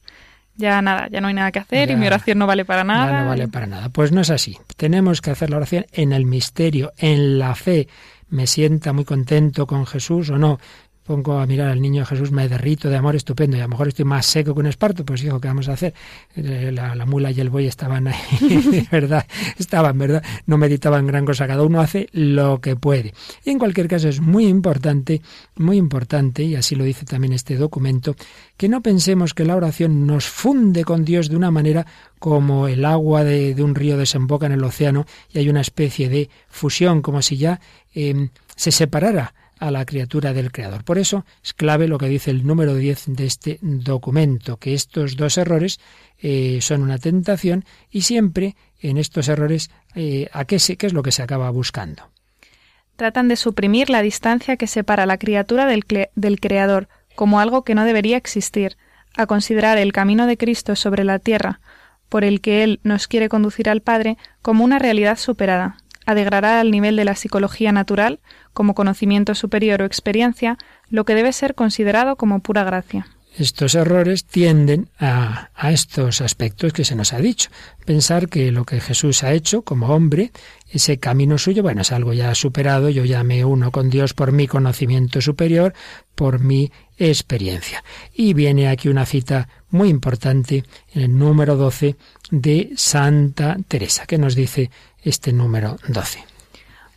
ya 0.55 0.81
nada, 0.81 1.07
ya 1.09 1.21
no 1.21 1.29
hay 1.29 1.33
nada 1.33 1.51
que 1.51 1.59
hacer 1.59 1.89
y 1.89 1.95
mi 1.95 2.05
oración 2.05 2.37
no 2.37 2.45
vale 2.45 2.65
para 2.65 2.83
nada. 2.83 3.11
Ya 3.11 3.21
no 3.21 3.29
vale 3.29 3.47
para 3.47 3.65
nada. 3.65 3.89
Pues 3.89 4.11
no 4.11 4.19
es 4.19 4.29
así. 4.29 4.57
Tenemos 4.75 5.21
que 5.21 5.31
hacer 5.31 5.49
la 5.49 5.57
oración 5.57 5.85
en 5.93 6.11
el 6.11 6.25
misterio, 6.25 6.91
en 6.97 7.39
la 7.39 7.55
fe 7.55 7.87
me 8.29 8.47
sienta 8.47 8.93
muy 8.93 9.05
contento 9.05 9.65
con 9.65 9.85
Jesús 9.85 10.29
o 10.29 10.37
no, 10.37 10.59
pongo 11.09 11.39
a 11.39 11.47
mirar 11.47 11.69
al 11.69 11.81
niño 11.81 12.05
Jesús, 12.05 12.31
me 12.31 12.47
derrito 12.47 12.87
de 12.87 12.95
amor 12.95 13.15
estupendo 13.15 13.57
y 13.57 13.61
a 13.61 13.63
lo 13.63 13.69
mejor 13.69 13.87
estoy 13.87 14.05
más 14.05 14.27
seco 14.27 14.53
que 14.53 14.59
un 14.59 14.67
esparto, 14.67 15.03
pues 15.03 15.23
hijo, 15.23 15.41
¿qué 15.41 15.47
vamos 15.47 15.67
a 15.67 15.73
hacer? 15.73 15.91
Eh, 16.35 16.71
la, 16.71 17.03
mula 17.07 17.31
y 17.31 17.39
el 17.39 17.49
buey 17.49 17.65
estaban 17.65 18.09
ahí, 18.09 18.85
verdad, 18.91 19.25
estaban, 19.57 19.97
¿verdad? 19.97 20.23
No 20.45 20.59
meditaban 20.59 21.07
gran 21.07 21.25
cosa, 21.25 21.47
cada 21.47 21.63
uno 21.63 21.81
hace 21.81 22.09
lo 22.11 22.61
que 22.61 22.75
puede. 22.75 23.15
Y 23.43 23.49
en 23.49 23.57
cualquier 23.57 23.87
caso 23.87 24.07
es 24.07 24.21
muy 24.21 24.45
importante, 24.45 25.23
muy 25.55 25.77
importante, 25.77 26.43
y 26.43 26.53
así 26.53 26.75
lo 26.75 26.83
dice 26.83 27.05
también 27.05 27.33
este 27.33 27.55
documento, 27.55 28.15
que 28.55 28.69
no 28.69 28.81
pensemos 28.81 29.33
que 29.33 29.45
la 29.45 29.55
oración 29.55 30.05
nos 30.05 30.27
funde 30.27 30.83
con 30.83 31.05
Dios 31.05 31.27
de 31.27 31.37
una 31.37 31.49
manera 31.49 31.87
como 32.19 32.67
el 32.67 32.85
agua 32.85 33.23
de, 33.23 33.55
un 33.63 33.73
río 33.73 33.97
desemboca 33.97 34.45
en 34.45 34.51
el 34.51 34.63
océano 34.63 35.07
y 35.33 35.39
hay 35.39 35.49
una 35.49 35.61
especie 35.61 36.07
de 36.07 36.29
fusión, 36.49 37.01
como 37.01 37.23
si 37.23 37.37
ya 37.37 37.59
eh, 37.95 38.29
se 38.55 38.69
separara 38.71 39.33
a 39.59 39.71
la 39.71 39.85
criatura 39.85 40.33
del 40.33 40.51
Creador. 40.51 40.83
Por 40.83 40.97
eso 40.97 41.25
es 41.43 41.53
clave 41.53 41.87
lo 41.87 41.97
que 41.97 42.07
dice 42.07 42.31
el 42.31 42.47
número 42.47 42.75
10 42.75 43.05
de 43.07 43.25
este 43.25 43.59
documento, 43.61 44.57
que 44.57 44.73
estos 44.73 45.15
dos 45.15 45.37
errores 45.37 45.79
eh, 46.17 46.59
son 46.61 46.81
una 46.81 46.97
tentación 46.97 47.65
y 47.91 48.01
siempre 48.01 48.55
en 48.81 48.97
estos 48.97 49.27
errores, 49.27 49.69
eh, 49.95 50.29
¿a 50.31 50.45
qué, 50.45 50.59
se, 50.59 50.77
qué 50.77 50.87
es 50.87 50.93
lo 50.93 51.03
que 51.03 51.11
se 51.11 51.21
acaba 51.21 51.49
buscando? 51.49 52.09
Tratan 52.95 53.27
de 53.27 53.35
suprimir 53.35 53.89
la 53.89 54.01
distancia 54.01 54.57
que 54.57 54.67
separa 54.67 55.03
a 55.03 55.05
la 55.05 55.17
criatura 55.17 55.65
del, 55.65 55.83
del 56.15 56.39
Creador 56.39 56.87
como 57.15 57.39
algo 57.39 57.63
que 57.63 57.75
no 57.75 57.83
debería 57.83 58.17
existir, 58.17 58.77
a 59.17 59.25
considerar 59.25 59.77
el 59.77 59.91
camino 59.91 60.27
de 60.27 60.37
Cristo 60.37 60.75
sobre 60.77 61.03
la 61.03 61.19
tierra, 61.19 61.59
por 62.07 62.23
el 62.23 62.41
que 62.41 62.63
Él 62.63 62.79
nos 62.83 63.07
quiere 63.07 63.27
conducir 63.27 63.69
al 63.69 63.81
Padre, 63.81 64.17
como 64.41 64.63
una 64.63 64.79
realidad 64.79 65.17
superada, 65.17 65.77
a 66.09 66.15
degradar 66.15 66.57
al 66.57 66.71
nivel 66.71 66.95
de 66.95 67.05
la 67.05 67.13
psicología 67.13 67.71
natural, 67.71 68.19
como 68.51 68.73
conocimiento 68.73 69.35
superior 69.35 69.83
o 69.83 69.85
experiencia, 69.85 70.57
lo 70.89 71.05
que 71.05 71.13
debe 71.13 71.31
ser 71.33 71.53
considerado 71.53 72.15
como 72.15 72.39
pura 72.39 72.63
gracia. 72.63 73.05
estos 73.37 73.75
errores 73.75 74.25
tienden 74.25 74.89
a, 74.97 75.51
a, 75.53 75.71
estos 75.71 76.21
aspectos 76.21 76.73
que 76.73 76.83
se 76.83 76.95
nos 76.95 77.13
ha 77.13 77.19
dicho. 77.19 77.51
Pensar 77.85 78.27
que 78.27 78.51
lo 78.51 78.65
que 78.65 78.81
Jesús 78.81 79.23
ha 79.23 79.33
hecho 79.33 79.61
como 79.61 79.89
hombre, 79.89 80.31
ese 80.71 80.97
camino 80.97 81.37
suyo, 81.37 81.61
bueno, 81.61 81.83
es 81.83 81.91
algo 81.91 82.11
ya 82.13 82.33
superado, 82.33 82.89
yo 82.89 83.05
ya 83.05 83.23
me 83.23 83.45
uno 83.45 83.69
con 83.69 83.91
Dios 83.91 84.15
por 84.15 84.31
mi 84.31 84.47
conocimiento 84.47 85.21
superior, 85.21 85.75
por 86.15 86.39
mi 86.39 86.71
experiencia. 86.97 87.83
Y 88.13 88.33
viene 88.33 88.67
aquí 88.67 88.89
una 88.89 89.05
cita 89.05 89.47
muy 89.69 89.89
importante 89.89 90.63
en 90.93 91.01
el 91.03 91.17
número 91.17 91.55
12 91.55 91.95
de 92.31 92.71
Santa 92.75 93.57
Teresa, 93.67 94.05
que 94.07 94.17
nos 94.17 94.35
dice 94.35 94.71
este 95.03 95.33
número 95.33 95.77
12. 95.87 96.23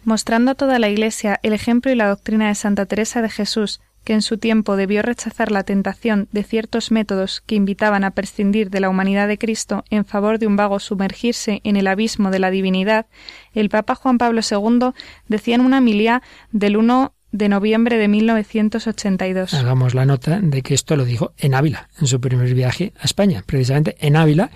Mostrando 0.05 0.53
a 0.53 0.55
toda 0.55 0.79
la 0.79 0.89
Iglesia 0.89 1.39
el 1.43 1.53
ejemplo 1.53 1.93
y 1.93 1.95
la 1.95 2.09
doctrina 2.09 2.49
de 2.49 2.55
Santa 2.55 2.87
Teresa 2.87 3.23
de 3.23 3.31
Jesús, 3.31 3.81
que 4.05 4.15
en 4.15 4.23
su 4.23 4.39
tiempo 4.39 4.77
debió 4.77 5.03
rechazar 5.03 5.53
la 5.53 5.63
tentación 5.63 6.29
de 6.33 6.43
ciertos 6.43 6.91
métodos 6.91 7.43
que 7.47 7.55
invitaban 7.55 8.05
a 8.05 8.11
prescindir 8.11 8.71
de 8.71 8.81
la 8.81 8.89
humanidad 8.89 9.29
de 9.29 9.39
Cristo 9.39 9.85
en 9.91 10.05
favor 10.05 10.39
de 10.39 10.47
un 10.47 10.57
vago 10.57 10.81
sumergirse 10.81 11.61
en 11.65 11.77
el 11.77 11.87
abismo 11.87 12.31
de 12.31 12.41
la 12.41 12.51
divinidad, 12.51 13.07
el 13.55 13.69
Papa 13.69 13.95
Juan 13.95 14.19
Pablo 14.19 14.41
II 14.49 14.91
decía 15.29 15.55
en 15.55 15.61
una 15.61 15.81
milía 15.81 16.23
del 16.51 16.77
1 16.77 17.13
de 17.31 17.49
noviembre 17.49 17.97
de 17.97 18.09
1982. 18.09 19.55
Hagamos 19.55 19.95
la 19.95 20.05
nota 20.05 20.39
de 20.41 20.63
que 20.63 20.75
esto 20.75 20.97
lo 20.97 21.05
dijo 21.05 21.33
en 21.39 21.55
Ávila, 21.55 21.89
en 21.99 22.07
su 22.07 22.21
primer 22.21 22.53
viaje 22.55 22.93
a 23.01 23.05
España, 23.05 23.43
precisamente 23.47 23.97
en 24.01 24.17
Ávila, 24.17 24.51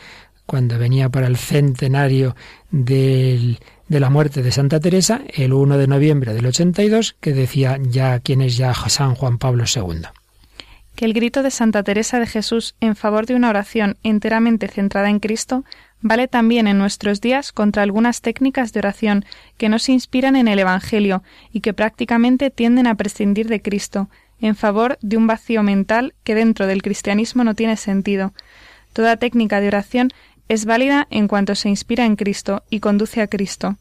cuando 0.45 0.79
venía 0.79 1.09
para 1.09 1.26
el 1.26 1.37
centenario 1.37 2.37
de 2.85 3.59
la 3.88 4.11
muerte 4.11 4.42
de 4.42 4.52
Santa 4.52 4.80
Teresa 4.80 5.23
el 5.28 5.52
1 5.52 5.78
de 5.78 5.87
noviembre 5.87 6.35
del 6.35 6.47
82, 6.47 7.16
que 7.21 7.33
decía 7.33 7.78
ya 7.83 8.21
quién 8.21 8.42
es 8.42 8.56
ya 8.56 8.75
San 8.75 9.14
Juan 9.14 9.38
Pablo 9.38 9.64
II. 9.64 10.02
Que 10.95 11.04
el 11.04 11.12
grito 11.12 11.42
de 11.42 11.50
Santa 11.50 11.83
Teresa 11.83 12.18
de 12.18 12.26
Jesús 12.26 12.75
en 12.80 12.97
favor 12.97 13.26
de 13.26 13.35
una 13.35 13.50
oración 13.50 13.97
enteramente 14.02 14.68
centrada 14.68 15.11
en 15.11 15.21
Cristo 15.21 15.64
vale 16.00 16.28
también 16.28 16.66
en 16.66 16.78
nuestros 16.78 17.21
días 17.21 17.52
contra 17.52 17.83
algunas 17.83 18.21
técnicas 18.21 18.73
de 18.73 18.80
oración 18.80 19.25
que 19.56 19.68
no 19.68 19.78
se 19.78 19.92
inspiran 19.92 20.37
en 20.37 20.49
el 20.49 20.59
Evangelio 20.59 21.23
y 21.52 21.61
que 21.61 21.75
prácticamente 21.75 22.50
tienden 22.50 22.87
a 22.87 22.95
prescindir 22.95 23.49
de 23.49 23.61
Cristo, 23.61 24.09
en 24.40 24.56
favor 24.56 24.99
de 25.00 25.16
un 25.16 25.26
vacío 25.26 25.62
mental 25.62 26.14
que 26.23 26.35
dentro 26.35 26.66
del 26.66 26.83
cristianismo 26.83 27.45
no 27.45 27.54
tiene 27.54 27.76
sentido. 27.76 28.33
Toda 28.92 29.16
técnica 29.16 29.61
de 29.61 29.68
oración 29.68 30.12
es 30.49 30.65
válida 30.65 31.07
en 31.11 31.29
cuanto 31.29 31.55
se 31.55 31.69
inspira 31.69 32.05
en 32.05 32.17
Cristo 32.17 32.62
y 32.71 32.81
conduce 32.81 33.21
a 33.21 33.26
Cristo, 33.26 33.76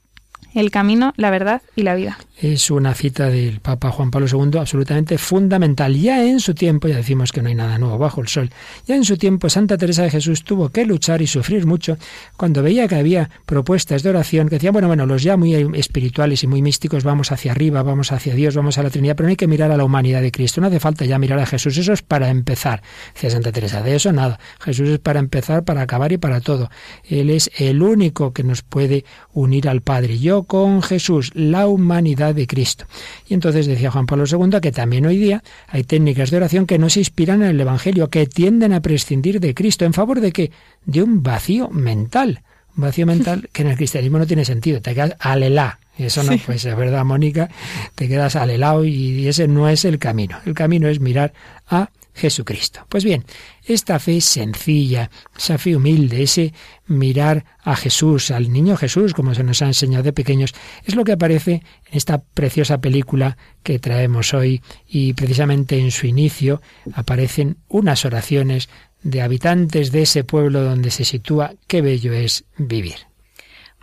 el 0.56 0.72
camino, 0.72 1.14
la 1.18 1.30
verdad 1.30 1.62
y 1.76 1.84
la 1.84 1.96
vida 1.96 2.18
es 2.38 2.70
una 2.70 2.94
cita 2.94 3.30
del 3.30 3.62
Papa 3.62 3.92
Juan 3.92 4.12
Pablo 4.12 4.28
II 4.28 4.60
absolutamente 4.60 5.18
fundamental. 5.18 5.96
Ya 5.96 6.26
en 6.26 6.40
su 6.40 6.54
tiempo, 6.54 6.88
ya 6.88 6.98
decimos 6.98 7.32
que 7.32 7.42
no 7.42 7.48
hay 7.48 7.56
nada 7.56 7.78
nuevo 7.78 7.98
bajo 7.98 8.22
el 8.22 8.28
sol, 8.28 8.50
ya 8.86 8.96
en 8.96 9.06
su 9.06 9.18
tiempo 9.18 9.50
Santa 9.50 9.78
Teresa 9.78 10.04
de 10.04 10.10
Jesús 10.10 10.44
tuvo 10.44 10.70
que 10.70 10.86
luchar 10.86 11.22
y 11.22 11.28
sufrir 11.28 11.66
mucho 11.66 11.98
cuando 12.36 12.62
veía 12.62 12.88
que 12.88 12.96
había 12.96 13.30
propuestas 13.46 14.04
de 14.04 14.10
oración 14.10 14.50
que 14.50 14.56
decían, 14.56 14.74
bueno, 14.74 14.88
bueno, 14.88 15.06
los 15.06 15.24
ya 15.24 15.38
muy 15.38 15.54
espirituales 15.76 16.44
y 16.44 16.48
muy 16.48 16.62
místicos 16.62 17.04
vamos 17.04 17.32
hacia 17.32 17.52
arriba, 17.52 17.84
vamos 17.84 18.12
hacia 18.12 18.36
Dios, 18.36 18.56
vamos 18.56 18.78
a 18.78 18.84
la 18.84 18.90
Trinidad, 18.90 19.16
pero 19.16 19.28
no 19.28 19.32
hay 19.32 19.38
que 19.38 19.48
mirar 19.48 19.72
a 19.72 19.78
la 19.78 19.86
humanidad 19.86 20.22
de 20.22 20.32
Cristo, 20.32 20.60
no 20.60 20.68
hace 20.68 20.80
falta 20.80 21.06
ya 21.06 21.18
mirar 21.18 21.40
a 21.40 21.46
Jesús, 21.46 21.78
eso 21.78 21.94
es 21.94 22.02
para 22.02 22.30
empezar. 22.30 22.82
Decía 23.14 23.30
Santa 23.30 23.52
Teresa, 23.52 23.82
de 23.82 23.96
eso 23.96 24.12
nada, 24.12 24.40
Jesús 24.60 24.90
es 24.90 25.00
para 25.00 25.20
empezar, 25.20 25.64
para 25.64 25.82
acabar 25.82 26.12
y 26.12 26.18
para 26.18 26.42
todo. 26.42 26.70
Él 27.06 27.30
es 27.30 27.50
el 27.58 27.82
único 27.82 28.34
que 28.34 28.44
nos 28.44 28.62
puede 28.62 29.06
unir 29.34 29.70
al 29.70 29.82
Padre. 29.82 30.20
Yo 30.20 30.44
con 30.46 30.82
Jesús, 30.82 31.32
la 31.34 31.68
humanidad 31.68 32.36
de 32.36 32.48
Cristo. 32.48 32.86
Y 33.28 33.34
entonces 33.34 33.68
decía 33.68 33.92
Juan 33.92 34.06
Pablo 34.06 34.26
II 34.30 34.60
que 34.62 34.72
también 34.72 35.06
hoy 35.06 35.18
día 35.18 35.44
hay 35.68 35.84
técnicas 35.84 36.32
de 36.32 36.38
oración 36.38 36.66
que 36.66 36.80
no 36.80 36.90
se 36.90 37.00
inspiran 37.00 37.42
en 37.44 37.50
el 37.50 37.60
Evangelio, 37.60 38.10
que 38.10 38.26
tienden 38.26 38.74
a 38.74 38.82
prescindir 38.82 39.40
de 39.40 39.54
Cristo. 39.54 39.86
¿En 39.86 39.94
favor 39.94 40.22
de 40.22 40.32
qué? 40.32 40.52
De 40.86 41.04
un 41.04 41.24
vacío 41.24 41.70
mental. 41.70 42.42
Un 42.78 42.84
vacío 42.84 43.06
mental 43.06 43.50
que 43.52 43.62
en 43.62 43.70
el 43.70 43.78
cristianismo 43.78 44.20
no 44.20 44.28
tiene 44.28 44.46
sentido. 44.46 44.82
Te 44.82 44.94
quedas 44.94 45.16
alelá. 45.20 45.80
Eso 45.98 46.24
no, 46.24 46.38
pues 46.46 46.66
es 46.66 46.76
verdad, 46.76 47.06
Mónica, 47.06 47.50
te 47.96 48.10
quedas 48.10 48.36
alelado 48.36 48.84
y 48.84 49.28
ese 49.28 49.48
no 49.48 49.70
es 49.70 49.86
el 49.86 49.98
camino. 49.98 50.38
El 50.46 50.54
camino 50.54 50.90
es 50.90 51.00
mirar 51.00 51.32
a 51.70 51.90
Jesucristo. 52.16 52.86
Pues 52.90 53.04
bien, 53.04 53.26
esta 53.64 54.00
fe 54.00 54.22
sencilla, 54.22 55.12
esa 55.38 55.58
fe 55.58 55.76
humilde, 55.76 56.24
ese 56.24 56.54
mirar 56.88 57.46
a 57.62 57.76
Jesús, 57.76 58.32
al 58.32 58.52
niño 58.52 58.78
Jesús, 58.78 59.14
como 59.14 59.36
se 59.36 59.44
nos 59.44 59.62
ha 59.62 59.68
enseñado 59.68 60.04
de 60.04 60.14
pequeños, 60.14 60.54
es 60.86 60.96
lo 60.96 61.04
que 61.04 61.12
aparece 61.12 61.62
en 61.86 61.98
esta 61.98 62.20
preciosa 62.20 62.80
película 62.80 63.38
que 63.64 63.80
traemos 63.80 64.34
hoy 64.34 64.62
y 64.88 65.14
precisamente 65.14 65.78
en 65.78 65.92
su 65.92 66.08
inicio 66.08 66.62
aparecen 66.94 67.58
unas 67.68 68.06
oraciones 68.06 68.70
de 69.04 69.22
habitantes 69.22 69.92
de 69.92 70.04
ese 70.04 70.24
pueblo 70.24 70.64
donde 70.64 70.92
se 70.92 71.06
sitúa 71.06 71.54
qué 71.68 71.82
bello 71.82 72.14
es 72.14 72.46
vivir. 72.58 73.15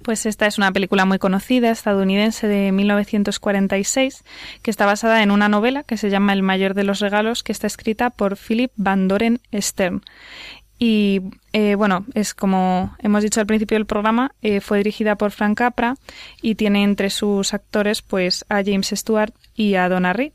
Pues 0.03 0.27
esta 0.27 0.47
es 0.47 0.59
una 0.59 0.73
película 0.73 1.05
muy 1.05 1.19
conocida, 1.19 1.71
estadounidense 1.71 2.49
de 2.49 2.73
1946, 2.73 4.25
que 4.63 4.71
está 4.71 4.85
basada 4.85 5.23
en 5.23 5.31
una 5.31 5.49
novela 5.49 5.85
que 5.85 5.97
se 5.97 6.11
llama 6.11 6.33
El 6.33 6.43
mayor 6.43 6.75
de 6.75 6.85
los 6.85 6.99
regalos, 6.99 7.43
que 7.43 7.53
está 7.53 7.67
escrita 7.69 8.11
por 8.11 8.37
Philip 8.37 8.73
Van 8.77 9.07
Doren 9.07 9.41
Stern. 9.55 10.03
Y 10.85 11.21
eh, 11.53 11.77
bueno, 11.77 12.05
es 12.15 12.35
como 12.35 12.97
hemos 12.99 13.23
dicho 13.23 13.39
al 13.39 13.47
principio 13.47 13.77
del 13.77 13.87
programa, 13.87 14.35
eh, 14.43 14.61
fue 14.61 14.79
dirigida 14.79 15.15
por 15.15 15.31
Frank 15.31 15.57
Capra 15.57 15.95
y 16.41 16.57
tiene 16.57 16.83
entre 16.83 17.09
sus 17.09 17.55
actores 17.55 18.03
pues 18.03 18.45
a 18.49 18.65
James 18.65 18.89
Stewart 18.93 19.33
y 19.55 19.77
a 19.77 19.89
Donna 19.89 20.13
Reed. 20.13 20.33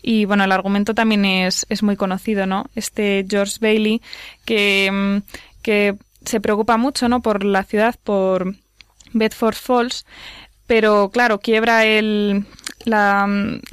Y 0.00 0.24
bueno, 0.24 0.44
el 0.44 0.52
argumento 0.52 0.94
también 0.94 1.26
es, 1.26 1.66
es 1.68 1.82
muy 1.82 1.96
conocido, 1.96 2.46
¿no? 2.46 2.70
Este 2.74 3.26
George 3.28 3.58
Bailey 3.60 4.00
que, 4.46 4.90
mm, 4.90 5.16
que 5.60 5.96
se 6.24 6.40
preocupa 6.40 6.78
mucho, 6.78 7.10
¿no? 7.10 7.20
Por 7.20 7.44
la 7.44 7.64
ciudad, 7.64 7.94
por 8.02 8.54
Bedford 9.12 9.54
Falls, 9.54 10.06
pero 10.66 11.10
claro, 11.10 11.38
quiebra 11.38 11.84
el 11.84 12.46
la 12.84 13.28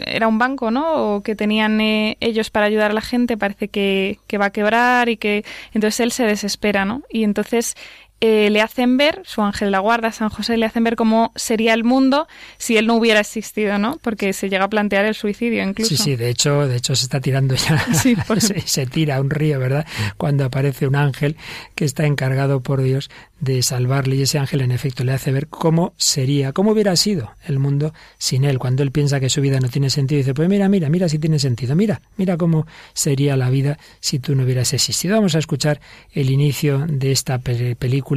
era 0.05 0.27
un 0.27 0.37
banco, 0.37 0.71
¿no? 0.71 1.15
O 1.15 1.23
que 1.23 1.35
tenían 1.35 1.81
eh, 1.81 2.17
ellos 2.19 2.49
para 2.49 2.67
ayudar 2.67 2.91
a 2.91 2.93
la 2.93 3.01
gente, 3.01 3.37
parece 3.37 3.67
que, 3.67 4.19
que 4.27 4.37
va 4.37 4.45
a 4.45 4.51
quebrar 4.51 5.09
y 5.09 5.17
que 5.17 5.43
entonces 5.73 5.99
él 6.01 6.11
se 6.11 6.25
desespera, 6.25 6.85
¿no? 6.85 7.03
Y 7.09 7.23
entonces 7.23 7.75
eh, 8.21 8.49
le 8.49 8.61
hacen 8.61 8.97
ver, 8.97 9.21
su 9.25 9.41
ángel 9.41 9.67
de 9.67 9.71
la 9.71 9.79
guarda, 9.79 10.11
San 10.11 10.29
José, 10.29 10.57
le 10.57 10.65
hacen 10.65 10.83
ver 10.83 10.95
cómo 10.95 11.31
sería 11.35 11.73
el 11.73 11.83
mundo 11.83 12.27
si 12.57 12.77
él 12.77 12.85
no 12.87 12.95
hubiera 12.95 13.21
existido, 13.21 13.77
¿no? 13.77 13.97
Porque 14.01 14.33
se 14.33 14.49
llega 14.49 14.65
a 14.65 14.69
plantear 14.69 15.05
el 15.05 15.15
suicidio 15.15 15.63
incluso. 15.63 15.95
Sí, 15.95 15.97
sí, 15.97 16.15
de 16.15 16.29
hecho, 16.29 16.67
de 16.67 16.77
hecho 16.77 16.95
se 16.95 17.05
está 17.05 17.21
tirando 17.21 17.55
ya, 17.55 17.85
sí, 17.93 18.15
se, 18.39 18.61
se, 18.61 18.85
tira 18.87 19.17
a 19.17 19.21
un 19.21 19.29
río, 19.29 19.59
¿verdad? 19.59 19.85
Cuando 20.17 20.45
aparece 20.45 20.87
un 20.87 20.95
ángel 20.95 21.37
que 21.75 21.85
está 21.85 22.05
encargado 22.05 22.61
por 22.61 22.81
Dios 22.81 23.09
de 23.39 23.63
salvarle 23.63 24.17
y 24.17 24.23
ese 24.23 24.37
ángel 24.37 24.61
en 24.61 24.71
efecto 24.71 25.03
le 25.03 25.13
hace 25.13 25.31
ver 25.31 25.47
cómo 25.47 25.93
sería, 25.97 26.51
cómo 26.51 26.71
hubiera 26.71 26.95
sido 26.95 27.31
el 27.45 27.59
mundo 27.59 27.93
sin 28.17 28.43
él. 28.43 28.59
Cuando 28.59 28.83
él 28.83 28.91
piensa 28.91 29.19
que 29.19 29.29
su 29.29 29.41
vida 29.41 29.59
no 29.59 29.69
tiene 29.69 29.89
sentido, 29.89 30.17
dice, 30.17 30.33
pues 30.33 30.49
mira, 30.49 30.67
mira, 30.67 30.89
mira 30.89 31.07
si 31.07 31.19
tiene 31.19 31.39
sentido, 31.39 31.75
mira, 31.75 32.01
mira 32.17 32.37
cómo 32.37 32.67
sería 32.93 33.37
la 33.37 33.49
vida 33.49 33.79
si 33.99 34.19
tú 34.19 34.35
no 34.35 34.43
hubieras 34.43 34.73
existido. 34.73 35.15
Vamos 35.15 35.35
a 35.35 35.39
escuchar 35.39 35.79
el 36.11 36.29
inicio 36.29 36.85
de 36.87 37.11
esta 37.11 37.39
película, 37.39 38.08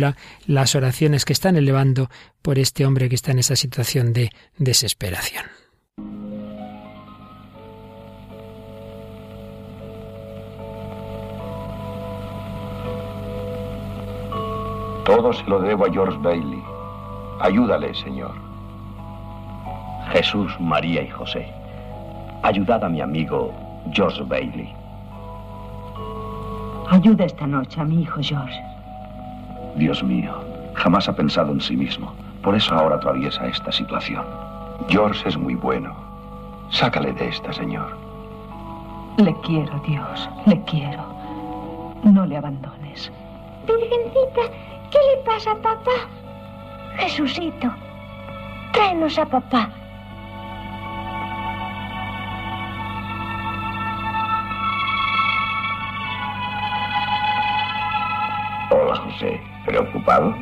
las 0.47 0.75
oraciones 0.75 1.25
que 1.25 1.33
están 1.33 1.57
elevando 1.57 2.09
por 2.43 2.59
este 2.59 2.87
hombre 2.87 3.09
que 3.09 3.15
está 3.15 3.33
en 3.33 3.39
esa 3.39 3.57
situación 3.57 4.13
de 4.13 4.31
desesperación. 4.59 5.45
Todo 15.05 15.33
se 15.33 15.45
lo 15.45 15.61
debo 15.61 15.87
a 15.87 15.93
George 15.93 16.17
Bailey. 16.19 16.63
Ayúdale, 17.41 17.93
Señor. 17.95 18.33
Jesús, 20.13 20.53
María 20.61 21.03
y 21.03 21.09
José, 21.09 21.53
ayudad 22.43 22.85
a 22.85 22.89
mi 22.89 23.01
amigo 23.01 23.53
George 23.93 24.23
Bailey. 24.23 24.73
Ayuda 26.89 27.25
esta 27.25 27.47
noche 27.47 27.81
a 27.81 27.85
mi 27.85 28.03
hijo 28.03 28.21
George. 28.23 28.72
Dios 29.77 30.03
mío, 30.03 30.35
jamás 30.75 31.09
ha 31.09 31.15
pensado 31.15 31.53
en 31.53 31.61
sí 31.61 31.77
mismo. 31.77 32.13
Por 32.43 32.55
eso 32.55 32.75
ahora 32.75 32.97
atraviesa 32.97 33.47
esta 33.47 33.71
situación. 33.73 34.25
George 34.89 35.29
es 35.29 35.37
muy 35.37 35.55
bueno. 35.55 35.95
Sácale 36.71 37.13
de 37.13 37.29
esta, 37.29 37.53
Señor. 37.53 37.97
Le 39.19 39.35
quiero, 39.43 39.79
Dios, 39.87 40.29
le 40.47 40.61
quiero. 40.65 41.05
No 42.03 42.27
le 42.27 42.37
abandones. 42.37 43.13
Virgencita, 43.67 44.43
¿Qué 44.93 44.99
le 44.99 45.23
pasa 45.25 45.53
a 45.53 45.55
papá? 45.55 45.91
Jesucito, 46.99 47.73
tráenos 48.73 49.19
a 49.19 49.25
papá. 49.25 49.71
Hola, 58.71 58.97
José. 58.97 59.52
¿Preocupado? 59.67 60.35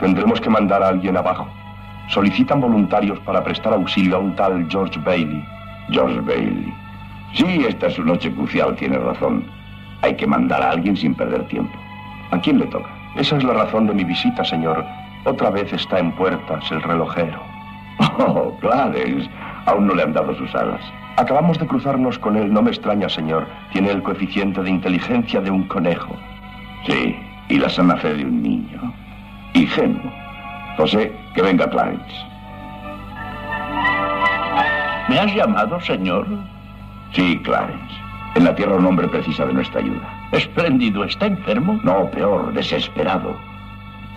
Tendremos 0.00 0.40
que 0.40 0.50
mandar 0.50 0.82
a 0.82 0.88
alguien 0.88 1.16
abajo. 1.16 1.48
Solicitan 2.08 2.60
voluntarios 2.60 3.18
para 3.20 3.42
prestar 3.42 3.72
auxilio 3.72 4.16
a 4.16 4.20
un 4.20 4.34
tal 4.36 4.66
George 4.70 4.98
Bailey. 5.00 5.44
George 5.90 6.20
Bailey. 6.20 6.72
Sí, 7.34 7.64
esta 7.68 7.88
es 7.88 7.94
su 7.94 8.04
noche 8.04 8.32
crucial, 8.32 8.74
tiene 8.76 8.98
razón. 8.98 9.44
Hay 10.02 10.14
que 10.16 10.26
mandar 10.26 10.62
a 10.62 10.70
alguien 10.70 10.96
sin 10.96 11.14
perder 11.14 11.46
tiempo. 11.48 11.76
¿A 12.30 12.38
quién 12.40 12.58
le 12.58 12.66
toca? 12.66 12.88
Esa 13.16 13.36
es 13.36 13.44
la 13.44 13.54
razón 13.54 13.86
de 13.86 13.94
mi 13.94 14.04
visita, 14.04 14.44
señor. 14.44 14.84
Otra 15.24 15.50
vez 15.50 15.72
está 15.72 15.98
en 15.98 16.12
puertas 16.12 16.70
el 16.70 16.82
relojero. 16.82 17.42
Oh, 18.20 18.56
Clarence. 18.60 19.28
Aún 19.66 19.86
no 19.86 19.94
le 19.94 20.02
han 20.02 20.12
dado 20.12 20.34
sus 20.36 20.52
alas. 20.54 20.80
Acabamos 21.16 21.58
de 21.58 21.66
cruzarnos 21.66 22.18
con 22.18 22.36
él. 22.36 22.52
No 22.52 22.62
me 22.62 22.70
extraña, 22.70 23.08
señor. 23.08 23.46
Tiene 23.72 23.90
el 23.90 24.02
coeficiente 24.02 24.62
de 24.62 24.70
inteligencia 24.70 25.40
de 25.40 25.50
un 25.50 25.64
conejo. 25.64 26.16
Sí, 26.86 27.16
y 27.48 27.58
la 27.58 27.68
sana 27.68 27.96
fe 27.96 28.14
de 28.14 28.24
un 28.24 28.42
niño. 28.42 28.92
Ingenuo. 29.54 30.12
José, 30.76 31.12
que 31.34 31.42
venga 31.42 31.68
Clarence. 31.68 32.14
¿Me 35.08 35.18
has 35.18 35.34
llamado, 35.34 35.80
señor? 35.80 36.26
Sí, 37.12 37.38
Clarence. 37.42 37.94
En 38.34 38.44
la 38.44 38.54
Tierra 38.54 38.76
un 38.76 38.86
hombre 38.86 39.08
precisa 39.08 39.46
de 39.46 39.54
nuestra 39.54 39.80
ayuda. 39.80 40.08
Espléndido. 40.32 41.02
¿Está 41.04 41.26
enfermo? 41.26 41.80
No, 41.82 42.10
peor, 42.10 42.52
desesperado. 42.52 43.34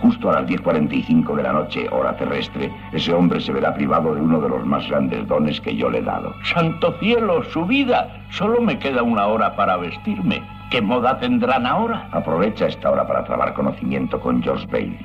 Justo 0.02 0.30
a 0.30 0.40
las 0.40 0.46
10.45 0.46 1.36
de 1.36 1.42
la 1.44 1.52
noche, 1.52 1.88
hora 1.90 2.16
terrestre, 2.16 2.70
ese 2.92 3.14
hombre 3.14 3.40
se 3.40 3.52
verá 3.52 3.72
privado 3.72 4.14
de 4.14 4.20
uno 4.20 4.40
de 4.40 4.48
los 4.48 4.66
más 4.66 4.86
grandes 4.88 5.26
dones 5.28 5.60
que 5.60 5.76
yo 5.76 5.88
le 5.88 5.98
he 5.98 6.02
dado. 6.02 6.34
Santo 6.52 6.92
cielo, 6.98 7.44
su 7.44 7.64
vida. 7.64 8.08
Solo 8.30 8.60
me 8.60 8.78
queda 8.78 9.02
una 9.02 9.26
hora 9.26 9.54
para 9.54 9.76
vestirme. 9.76 10.42
¿Qué 10.72 10.80
moda 10.80 11.18
tendrán 11.20 11.66
ahora? 11.66 12.08
Aprovecha 12.12 12.66
esta 12.66 12.90
hora 12.90 13.06
para 13.06 13.22
trabar 13.24 13.52
conocimiento 13.52 14.18
con 14.18 14.42
George 14.42 14.66
Bailey. 14.68 14.98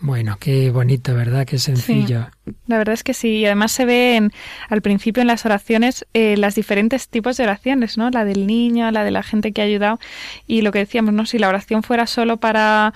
Bueno, 0.00 0.38
qué 0.40 0.70
bonito, 0.70 1.14
¿verdad? 1.14 1.44
Qué 1.44 1.58
sencillo. 1.58 2.28
Sí, 2.46 2.52
la 2.66 2.78
verdad 2.78 2.94
es 2.94 3.04
que 3.04 3.12
sí. 3.12 3.40
Y 3.40 3.44
además 3.44 3.72
se 3.72 3.84
ve 3.84 4.16
en, 4.16 4.32
al 4.70 4.80
principio 4.80 5.20
en 5.20 5.26
las 5.26 5.44
oraciones 5.44 6.06
eh, 6.14 6.38
las 6.38 6.54
diferentes 6.54 7.10
tipos 7.10 7.36
de 7.36 7.44
oraciones, 7.44 7.98
¿no? 7.98 8.08
La 8.08 8.24
del 8.24 8.46
niño, 8.46 8.90
la 8.90 9.04
de 9.04 9.10
la 9.10 9.22
gente 9.22 9.52
que 9.52 9.60
ha 9.60 9.64
ayudado. 9.66 9.98
Y 10.46 10.62
lo 10.62 10.72
que 10.72 10.78
decíamos, 10.78 11.12
¿no? 11.12 11.26
Si 11.26 11.38
la 11.38 11.50
oración 11.50 11.82
fuera 11.82 12.06
solo 12.06 12.38
para 12.38 12.94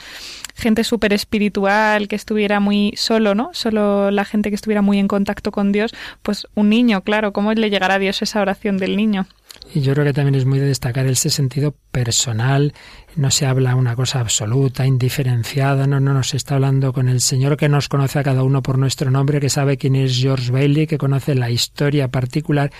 gente 0.55 0.85
súper 0.85 1.12
espiritual, 1.12 2.09
que 2.09 2.17
estuviera 2.17 2.61
muy 2.61 2.95
solo, 2.97 3.35
¿no? 3.35 3.51
Solo 3.53 4.11
la 4.11 4.25
gente 4.25 4.49
que 4.49 4.55
estuviera 4.55 4.81
muy 4.81 4.99
en 4.99 5.07
contacto 5.09 5.53
con 5.53 5.71
Dios, 5.71 5.93
pues 6.23 6.47
un 6.55 6.71
niño, 6.71 7.03
claro, 7.03 7.35
¿cómo 7.35 7.53
le 7.53 7.69
llegará 7.69 7.97
a 7.97 7.99
Dios 7.99 8.23
esa 8.23 8.41
oración 8.41 8.79
del 8.79 8.97
niño? 8.97 9.27
Y 9.75 9.81
yo 9.81 9.95
creo 9.95 10.05
que 10.05 10.12
también 10.12 10.35
es 10.35 10.45
muy 10.45 10.59
de 10.59 10.67
destacar 10.67 11.07
ese 11.07 11.31
sentido 11.31 11.75
personal. 11.91 12.75
No 13.17 13.31
se 13.31 13.47
habla 13.47 13.75
una 13.75 13.97
cosa 13.97 14.21
absoluta, 14.21 14.87
indiferenciada, 14.87 15.87
no, 15.87 16.01
no, 16.01 16.12
nos 16.12 16.35
está 16.35 16.57
hablando 16.57 16.93
con 16.93 17.09
el 17.09 17.21
Señor 17.21 17.57
que 17.57 17.69
nos 17.69 17.88
conoce 17.88 18.19
a 18.19 18.23
cada 18.23 18.43
uno 18.43 18.62
por 18.62 18.79
nuestro 18.79 19.11
nombre, 19.11 19.41
que 19.41 19.49
sabe 19.49 19.79
quién 19.79 19.97
es 19.97 20.19
George 20.19 20.53
Bailey, 20.53 20.87
que 20.87 20.99
conoce 20.99 21.35
la 21.35 21.51
historia 21.51 22.09
particular. 22.09 22.71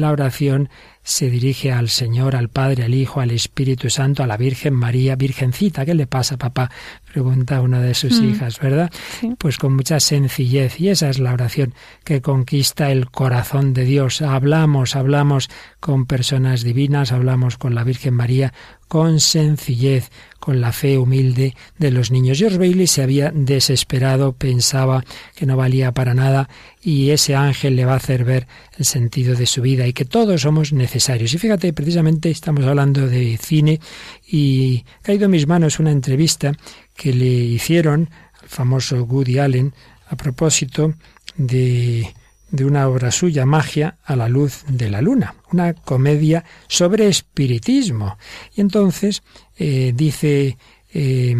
La 0.00 0.10
oración 0.10 0.68
se 1.02 1.30
dirige 1.30 1.72
al 1.72 1.88
Señor, 1.88 2.36
al 2.36 2.48
Padre, 2.50 2.84
al 2.84 2.94
Hijo, 2.94 3.20
al 3.20 3.30
Espíritu 3.30 3.88
Santo, 3.88 4.22
a 4.22 4.26
la 4.26 4.36
Virgen 4.36 4.74
María, 4.74 5.16
Virgencita, 5.16 5.84
¿qué 5.86 5.94
le 5.94 6.06
pasa, 6.06 6.36
papá? 6.36 6.70
Pregunta 7.12 7.60
una 7.62 7.80
de 7.80 7.94
sus 7.94 8.20
Mm. 8.20 8.30
hijas, 8.30 8.60
¿verdad? 8.60 8.90
Sí. 9.20 9.34
Pues 9.38 9.56
con 9.56 9.74
mucha 9.76 9.98
sencillez, 9.98 10.78
y 10.80 10.90
esa 10.90 11.08
es 11.08 11.18
la 11.18 11.32
oración 11.32 11.74
que 12.04 12.20
conquista 12.20 12.90
el 12.92 13.10
corazón 13.10 13.72
de 13.72 13.84
Dios. 13.84 14.20
Hablamos, 14.22 14.94
hablamos 14.94 15.48
con 15.80 16.04
personas 16.06 16.62
divinas, 16.62 17.12
hablamos 17.12 17.56
con 17.56 17.74
la 17.74 17.82
Virgen 17.84 18.14
María, 18.14 18.52
con 18.90 19.20
sencillez, 19.20 20.10
con 20.40 20.60
la 20.60 20.72
fe 20.72 20.98
humilde 20.98 21.54
de 21.78 21.92
los 21.92 22.10
niños. 22.10 22.38
George 22.38 22.58
Bailey 22.58 22.88
se 22.88 23.04
había 23.04 23.30
desesperado, 23.32 24.32
pensaba 24.32 25.04
que 25.36 25.46
no 25.46 25.56
valía 25.56 25.92
para 25.92 26.12
nada 26.12 26.48
y 26.82 27.10
ese 27.10 27.36
ángel 27.36 27.76
le 27.76 27.84
va 27.84 27.92
a 27.92 27.98
hacer 27.98 28.24
ver 28.24 28.48
el 28.76 28.84
sentido 28.84 29.36
de 29.36 29.46
su 29.46 29.62
vida 29.62 29.86
y 29.86 29.92
que 29.92 30.04
todos 30.04 30.40
somos 30.40 30.72
necesarios. 30.72 31.32
Y 31.34 31.38
fíjate, 31.38 31.72
precisamente 31.72 32.30
estamos 32.30 32.64
hablando 32.64 33.06
de 33.06 33.38
cine 33.40 33.78
y 34.26 34.84
ha 34.98 35.02
caído 35.02 35.26
en 35.26 35.30
mis 35.30 35.46
manos 35.46 35.78
una 35.78 35.92
entrevista 35.92 36.52
que 36.96 37.12
le 37.12 37.26
hicieron 37.26 38.10
al 38.42 38.48
famoso 38.48 39.04
Woody 39.04 39.38
Allen 39.38 39.72
a 40.08 40.16
propósito 40.16 40.94
de 41.36 42.12
de 42.50 42.64
una 42.64 42.88
obra 42.88 43.10
suya, 43.10 43.46
Magia 43.46 43.98
a 44.04 44.16
la 44.16 44.28
luz 44.28 44.64
de 44.68 44.90
la 44.90 45.00
luna, 45.00 45.34
una 45.52 45.74
comedia 45.74 46.44
sobre 46.68 47.08
espiritismo. 47.08 48.18
Y 48.54 48.60
entonces 48.60 49.22
eh, 49.56 49.92
dice 49.94 50.58
eh, 50.92 51.36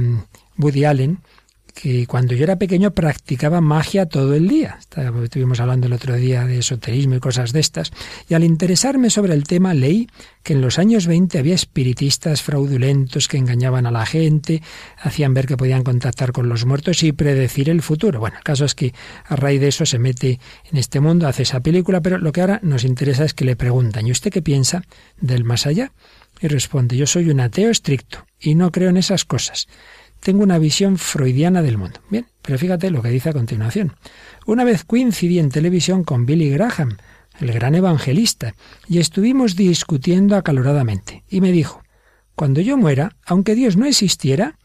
Woody 0.56 0.84
Allen 0.84 1.18
que 1.72 2.06
cuando 2.06 2.34
yo 2.34 2.44
era 2.44 2.56
pequeño 2.56 2.90
practicaba 2.92 3.60
magia 3.60 4.06
todo 4.06 4.34
el 4.34 4.48
día. 4.48 4.78
Estuvimos 5.22 5.60
hablando 5.60 5.86
el 5.86 5.92
otro 5.92 6.16
día 6.16 6.44
de 6.44 6.58
esoterismo 6.58 7.14
y 7.14 7.20
cosas 7.20 7.52
de 7.52 7.60
estas. 7.60 7.92
Y 8.28 8.34
al 8.34 8.44
interesarme 8.44 9.10
sobre 9.10 9.34
el 9.34 9.44
tema 9.44 9.74
leí 9.74 10.08
que 10.42 10.54
en 10.54 10.60
los 10.60 10.78
años 10.78 11.06
20 11.06 11.38
había 11.38 11.54
espiritistas 11.54 12.42
fraudulentos 12.42 13.28
que 13.28 13.36
engañaban 13.36 13.86
a 13.86 13.90
la 13.90 14.06
gente, 14.06 14.62
hacían 14.98 15.34
ver 15.34 15.46
que 15.46 15.56
podían 15.56 15.82
contactar 15.82 16.32
con 16.32 16.48
los 16.48 16.64
muertos 16.64 17.02
y 17.02 17.12
predecir 17.12 17.68
el 17.68 17.82
futuro. 17.82 18.20
Bueno, 18.20 18.38
el 18.38 18.44
caso 18.44 18.64
es 18.64 18.74
que 18.74 18.94
a 19.26 19.36
raíz 19.36 19.60
de 19.60 19.68
eso 19.68 19.86
se 19.86 19.98
mete 19.98 20.40
en 20.70 20.78
este 20.78 21.00
mundo, 21.00 21.28
hace 21.28 21.42
esa 21.42 21.60
película, 21.60 22.00
pero 22.00 22.18
lo 22.18 22.32
que 22.32 22.40
ahora 22.40 22.60
nos 22.62 22.84
interesa 22.84 23.24
es 23.24 23.34
que 23.34 23.44
le 23.44 23.56
preguntan, 23.56 24.06
¿y 24.06 24.12
usted 24.12 24.30
qué 24.30 24.42
piensa 24.42 24.82
del 25.20 25.44
más 25.44 25.66
allá? 25.66 25.92
Y 26.40 26.48
responde, 26.48 26.96
yo 26.96 27.06
soy 27.06 27.28
un 27.28 27.40
ateo 27.40 27.70
estricto 27.70 28.24
y 28.38 28.54
no 28.54 28.72
creo 28.72 28.88
en 28.88 28.96
esas 28.96 29.26
cosas 29.26 29.68
tengo 30.20 30.42
una 30.42 30.58
visión 30.58 30.98
freudiana 30.98 31.62
del 31.62 31.78
mundo. 31.78 32.00
Bien, 32.10 32.26
pero 32.42 32.58
fíjate 32.58 32.90
lo 32.90 33.02
que 33.02 33.08
dice 33.08 33.30
a 33.30 33.34
continuación. 33.34 33.94
Una 34.46 34.64
vez 34.64 34.84
coincidí 34.84 35.38
en 35.38 35.50
televisión 35.50 36.04
con 36.04 36.26
Billy 36.26 36.50
Graham, 36.50 36.96
el 37.40 37.52
gran 37.52 37.74
evangelista, 37.74 38.54
y 38.86 38.98
estuvimos 38.98 39.56
discutiendo 39.56 40.36
acaloradamente. 40.36 41.24
Y 41.28 41.40
me 41.40 41.52
dijo, 41.52 41.82
cuando 42.34 42.60
yo 42.60 42.76
muera, 42.76 43.16
aunque 43.24 43.54
Dios 43.54 43.76
no 43.76 43.86
existiera, 43.86 44.58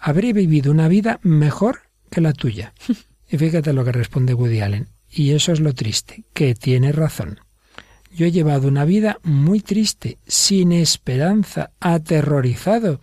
habré 0.00 0.32
vivido 0.32 0.72
una 0.72 0.88
vida 0.88 1.20
mejor 1.22 1.80
que 2.10 2.20
la 2.20 2.32
tuya. 2.32 2.74
Y 3.26 3.38
fíjate 3.38 3.72
lo 3.72 3.84
que 3.84 3.90
responde 3.90 4.34
Woody 4.34 4.60
Allen. 4.60 4.88
Y 5.10 5.32
eso 5.32 5.50
es 5.50 5.58
lo 5.58 5.72
triste, 5.72 6.24
que 6.34 6.54
tiene 6.54 6.92
razón. 6.92 7.40
Yo 8.14 8.26
he 8.26 8.32
llevado 8.32 8.68
una 8.68 8.84
vida 8.84 9.18
muy 9.24 9.60
triste, 9.60 10.18
sin 10.26 10.70
esperanza, 10.70 11.70
aterrorizado, 11.80 13.00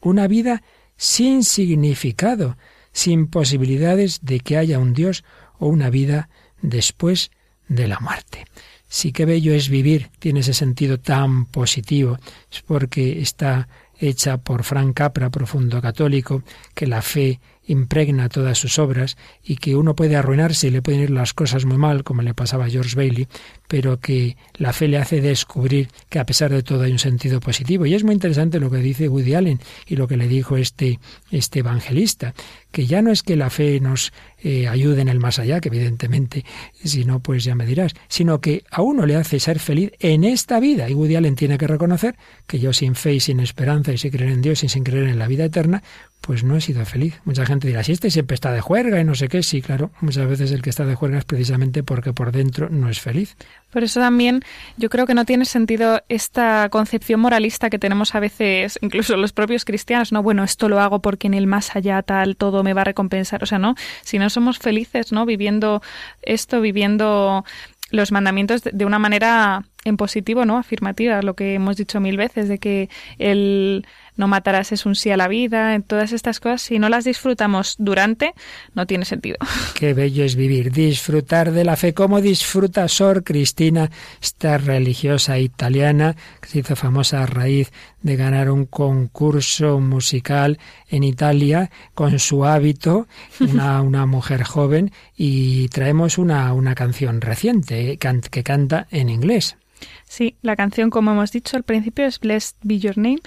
una 0.00 0.26
vida 0.26 0.62
sin 0.96 1.44
significado, 1.44 2.56
sin 2.92 3.26
posibilidades 3.26 4.20
de 4.22 4.40
que 4.40 4.56
haya 4.56 4.78
un 4.78 4.94
Dios 4.94 5.24
o 5.58 5.68
una 5.68 5.90
vida 5.90 6.28
después 6.62 7.30
de 7.68 7.88
la 7.88 7.98
muerte. 8.00 8.46
Sí 8.88 9.12
que 9.12 9.24
bello 9.24 9.54
es 9.54 9.68
vivir, 9.68 10.10
tiene 10.18 10.40
ese 10.40 10.54
sentido 10.54 11.00
tan 11.00 11.46
positivo, 11.46 12.18
es 12.50 12.62
porque 12.62 13.20
está 13.20 13.68
hecha 13.98 14.38
por 14.38 14.64
Frank 14.64 14.94
Capra, 14.94 15.30
profundo 15.30 15.80
católico, 15.80 16.42
que 16.74 16.86
la 16.86 17.02
fe 17.02 17.40
impregna 17.66 18.28
todas 18.28 18.58
sus 18.58 18.78
obras 18.78 19.16
y 19.42 19.56
que 19.56 19.76
uno 19.76 19.94
puede 19.94 20.16
arruinarse 20.16 20.68
y 20.68 20.70
le 20.70 20.82
pueden 20.82 21.00
ir 21.00 21.10
las 21.10 21.34
cosas 21.34 21.64
muy 21.64 21.78
mal, 21.78 22.04
como 22.04 22.22
le 22.22 22.34
pasaba 22.34 22.66
a 22.66 22.70
George 22.70 22.96
Bailey, 22.96 23.28
pero 23.68 23.98
que 24.00 24.36
la 24.54 24.72
fe 24.72 24.88
le 24.88 24.98
hace 24.98 25.20
descubrir 25.20 25.88
que 26.08 26.18
a 26.18 26.26
pesar 26.26 26.50
de 26.50 26.62
todo 26.62 26.82
hay 26.82 26.92
un 26.92 26.98
sentido 26.98 27.40
positivo. 27.40 27.86
Y 27.86 27.94
es 27.94 28.04
muy 28.04 28.14
interesante 28.14 28.60
lo 28.60 28.70
que 28.70 28.78
dice 28.78 29.08
Woody 29.08 29.34
Allen 29.34 29.60
y 29.86 29.96
lo 29.96 30.06
que 30.06 30.16
le 30.16 30.28
dijo 30.28 30.56
este, 30.56 31.00
este 31.30 31.60
evangelista, 31.60 32.34
que 32.70 32.86
ya 32.86 33.02
no 33.02 33.10
es 33.10 33.22
que 33.22 33.36
la 33.36 33.50
fe 33.50 33.80
nos 33.80 34.12
eh, 34.42 34.68
ayude 34.68 35.00
en 35.00 35.08
el 35.08 35.20
más 35.20 35.38
allá, 35.38 35.60
que 35.60 35.68
evidentemente, 35.68 36.44
si 36.82 37.04
no, 37.04 37.20
pues 37.20 37.44
ya 37.44 37.54
me 37.54 37.66
dirás, 37.66 37.94
sino 38.08 38.40
que 38.40 38.64
a 38.70 38.82
uno 38.82 39.06
le 39.06 39.16
hace 39.16 39.40
ser 39.40 39.58
feliz 39.58 39.92
en 40.00 40.24
esta 40.24 40.60
vida. 40.60 40.88
Y 40.88 40.94
Woody 40.94 41.16
Allen 41.16 41.36
tiene 41.36 41.56
que 41.56 41.66
reconocer 41.66 42.16
que 42.46 42.58
yo 42.58 42.72
sin 42.72 42.94
fe 42.94 43.14
y 43.14 43.20
sin 43.20 43.40
esperanza 43.40 43.92
y 43.92 43.98
sin 43.98 44.10
creer 44.10 44.32
en 44.32 44.42
Dios 44.42 44.64
y 44.64 44.68
sin 44.68 44.84
creer 44.84 45.08
en 45.08 45.18
la 45.18 45.28
vida 45.28 45.44
eterna, 45.44 45.82
pues 46.26 46.42
no 46.42 46.56
he 46.56 46.60
sido 46.62 46.84
feliz. 46.86 47.20
Mucha 47.24 47.44
gente 47.44 47.68
dirá, 47.68 47.82
si 47.82 47.92
este 47.92 48.10
siempre 48.10 48.34
está 48.34 48.50
de 48.50 48.62
juerga 48.62 48.98
y 48.98 49.04
no 49.04 49.14
sé 49.14 49.28
qué, 49.28 49.42
sí, 49.42 49.60
claro, 49.60 49.90
muchas 50.00 50.26
veces 50.26 50.52
el 50.52 50.62
que 50.62 50.70
está 50.70 50.86
de 50.86 50.94
juerga 50.94 51.18
es 51.18 51.26
precisamente 51.26 51.82
porque 51.82 52.14
por 52.14 52.32
dentro 52.32 52.70
no 52.70 52.88
es 52.88 52.98
feliz. 52.98 53.36
Por 53.70 53.84
eso 53.84 54.00
también 54.00 54.42
yo 54.78 54.88
creo 54.88 55.06
que 55.06 55.12
no 55.12 55.26
tiene 55.26 55.44
sentido 55.44 56.02
esta 56.08 56.68
concepción 56.70 57.20
moralista 57.20 57.68
que 57.68 57.78
tenemos 57.78 58.14
a 58.14 58.20
veces, 58.20 58.78
incluso 58.80 59.18
los 59.18 59.34
propios 59.34 59.66
cristianos, 59.66 60.12
no, 60.12 60.22
bueno, 60.22 60.44
esto 60.44 60.70
lo 60.70 60.80
hago 60.80 61.02
porque 61.02 61.26
en 61.26 61.34
el 61.34 61.46
más 61.46 61.76
allá 61.76 62.00
tal 62.02 62.36
todo 62.36 62.62
me 62.62 62.72
va 62.72 62.80
a 62.82 62.84
recompensar, 62.84 63.42
o 63.42 63.46
sea, 63.46 63.58
no, 63.58 63.74
si 64.02 64.18
no 64.18 64.30
somos 64.30 64.58
felices, 64.58 65.12
¿no? 65.12 65.26
Viviendo 65.26 65.82
esto, 66.22 66.62
viviendo 66.62 67.44
los 67.90 68.12
mandamientos 68.12 68.62
de 68.62 68.84
una 68.84 68.98
manera 68.98 69.64
en 69.84 69.96
positivo, 69.96 70.44
¿no? 70.44 70.56
Afirmativa, 70.56 71.20
lo 71.22 71.34
que 71.34 71.54
hemos 71.54 71.76
dicho 71.76 72.00
mil 72.00 72.16
veces, 72.16 72.48
de 72.48 72.58
que 72.58 72.88
el 73.18 73.86
no 74.16 74.28
matarás 74.28 74.72
es 74.72 74.86
un 74.86 74.94
sí 74.94 75.10
a 75.10 75.16
la 75.16 75.28
vida, 75.28 75.74
en 75.74 75.82
todas 75.82 76.12
estas 76.12 76.40
cosas, 76.40 76.62
si 76.62 76.78
no 76.78 76.88
las 76.88 77.04
disfrutamos 77.04 77.74
durante, 77.78 78.32
no 78.74 78.86
tiene 78.86 79.04
sentido. 79.04 79.36
Qué 79.74 79.94
bello 79.94 80.24
es 80.24 80.36
vivir, 80.36 80.72
disfrutar 80.72 81.52
de 81.52 81.64
la 81.64 81.76
fe, 81.76 81.94
como 81.94 82.20
disfruta 82.20 82.88
Sor 82.88 83.24
Cristina, 83.24 83.90
esta 84.22 84.58
religiosa 84.58 85.38
italiana 85.38 86.16
que 86.40 86.48
se 86.48 86.58
hizo 86.60 86.76
famosa 86.76 87.22
a 87.22 87.26
raíz 87.26 87.72
de 88.02 88.16
ganar 88.16 88.50
un 88.50 88.66
concurso 88.66 89.80
musical 89.80 90.58
en 90.88 91.04
Italia 91.04 91.70
con 91.94 92.18
su 92.18 92.44
hábito, 92.44 93.08
una, 93.40 93.82
una 93.82 94.06
mujer 94.06 94.44
joven, 94.44 94.92
y 95.16 95.68
traemos 95.68 96.18
una, 96.18 96.52
una 96.52 96.74
canción 96.74 97.20
reciente 97.20 97.98
que 97.98 98.42
canta 98.42 98.86
en 98.90 99.08
inglés. 99.08 99.56
Sí, 100.06 100.36
la 100.42 100.56
canción, 100.56 100.90
como 100.90 101.12
hemos 101.12 101.32
dicho 101.32 101.56
al 101.56 101.62
principio, 101.62 102.06
es 102.06 102.20
Blessed 102.20 102.56
Be 102.62 102.78
Your 102.78 102.96
Name, 102.96 103.20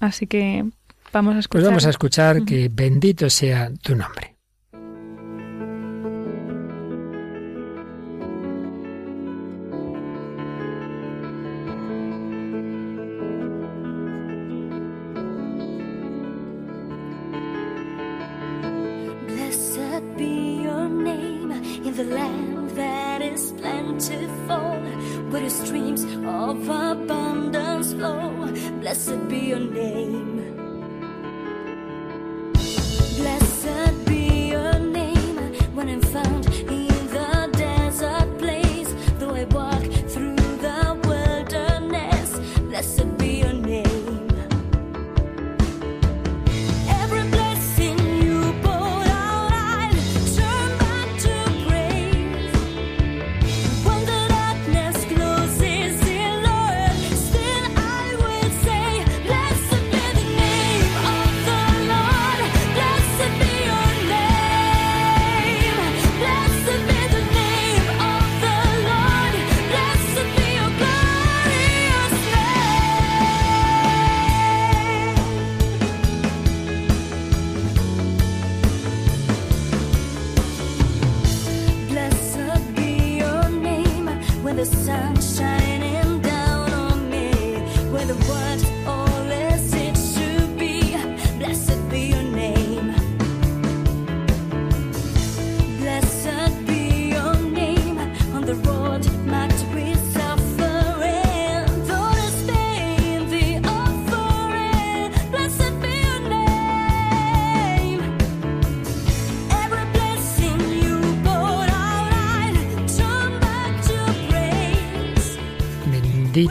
así 0.00 0.26
que 0.26 0.64
vamos 1.12 1.36
a 1.36 1.40
escuchar. 1.40 1.62
Pues 1.62 1.68
vamos 1.68 1.86
a 1.86 1.90
escuchar 1.90 2.44
que 2.44 2.70
bendito 2.72 3.28
sea 3.30 3.70
tu 3.82 3.94
nombre. 3.94 4.37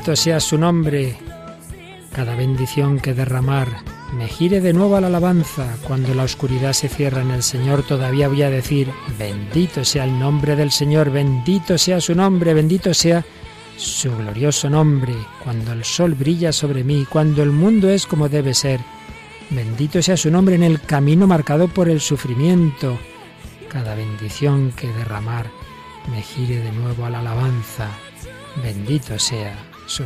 Bendito 0.08 0.24
sea 0.24 0.40
su 0.40 0.58
nombre. 0.58 1.18
Cada 2.14 2.34
bendición 2.34 2.98
que 2.98 3.14
derramar 3.14 3.68
me 4.14 4.30
gire 4.30 4.62
de 4.62 4.72
nuevo 4.72 4.96
a 4.96 5.02
la 5.02 5.08
alabanza. 5.08 5.76
Cuando 5.86 6.14
la 6.14 6.24
oscuridad 6.24 6.72
se 6.72 6.88
cierra 6.88 7.24
en 7.24 7.32
el 7.32 7.44
Señor, 7.44 7.84
todavía 7.84 8.30
voy 8.30 8.42
a 8.42 8.50
decir, 8.50 8.90
bendito 9.20 9.84
sea 9.84 10.06
el 10.06 10.18
nombre 10.18 10.56
del 10.56 10.72
Señor, 10.72 11.12
bendito 11.12 11.78
sea 11.78 12.00
su 12.00 12.16
nombre, 12.16 12.54
bendito 12.54 12.94
sea 12.94 13.26
su 13.76 14.16
glorioso 14.16 14.70
nombre. 14.70 15.14
Cuando 15.44 15.74
el 15.74 15.84
sol 15.84 16.14
brilla 16.14 16.54
sobre 16.54 16.86
mí, 16.86 17.06
cuando 17.10 17.44
el 17.44 17.52
mundo 17.52 17.90
es 17.90 18.08
como 18.08 18.30
debe 18.30 18.54
ser, 18.54 18.80
bendito 19.50 20.02
sea 20.02 20.16
su 20.16 20.32
nombre 20.32 20.56
en 20.56 20.64
el 20.64 20.80
camino 20.80 21.28
marcado 21.28 21.68
por 21.68 21.90
el 21.90 22.00
sufrimiento. 22.00 22.98
Cada 23.68 23.94
bendición 23.94 24.72
que 24.72 24.88
derramar 24.88 25.48
me 26.10 26.22
gire 26.22 26.62
de 26.62 26.72
nuevo 26.72 27.04
a 27.04 27.10
la 27.10 27.20
alabanza. 27.20 27.90
Bendito 28.64 29.20
sea 29.20 29.67
su 29.88 30.04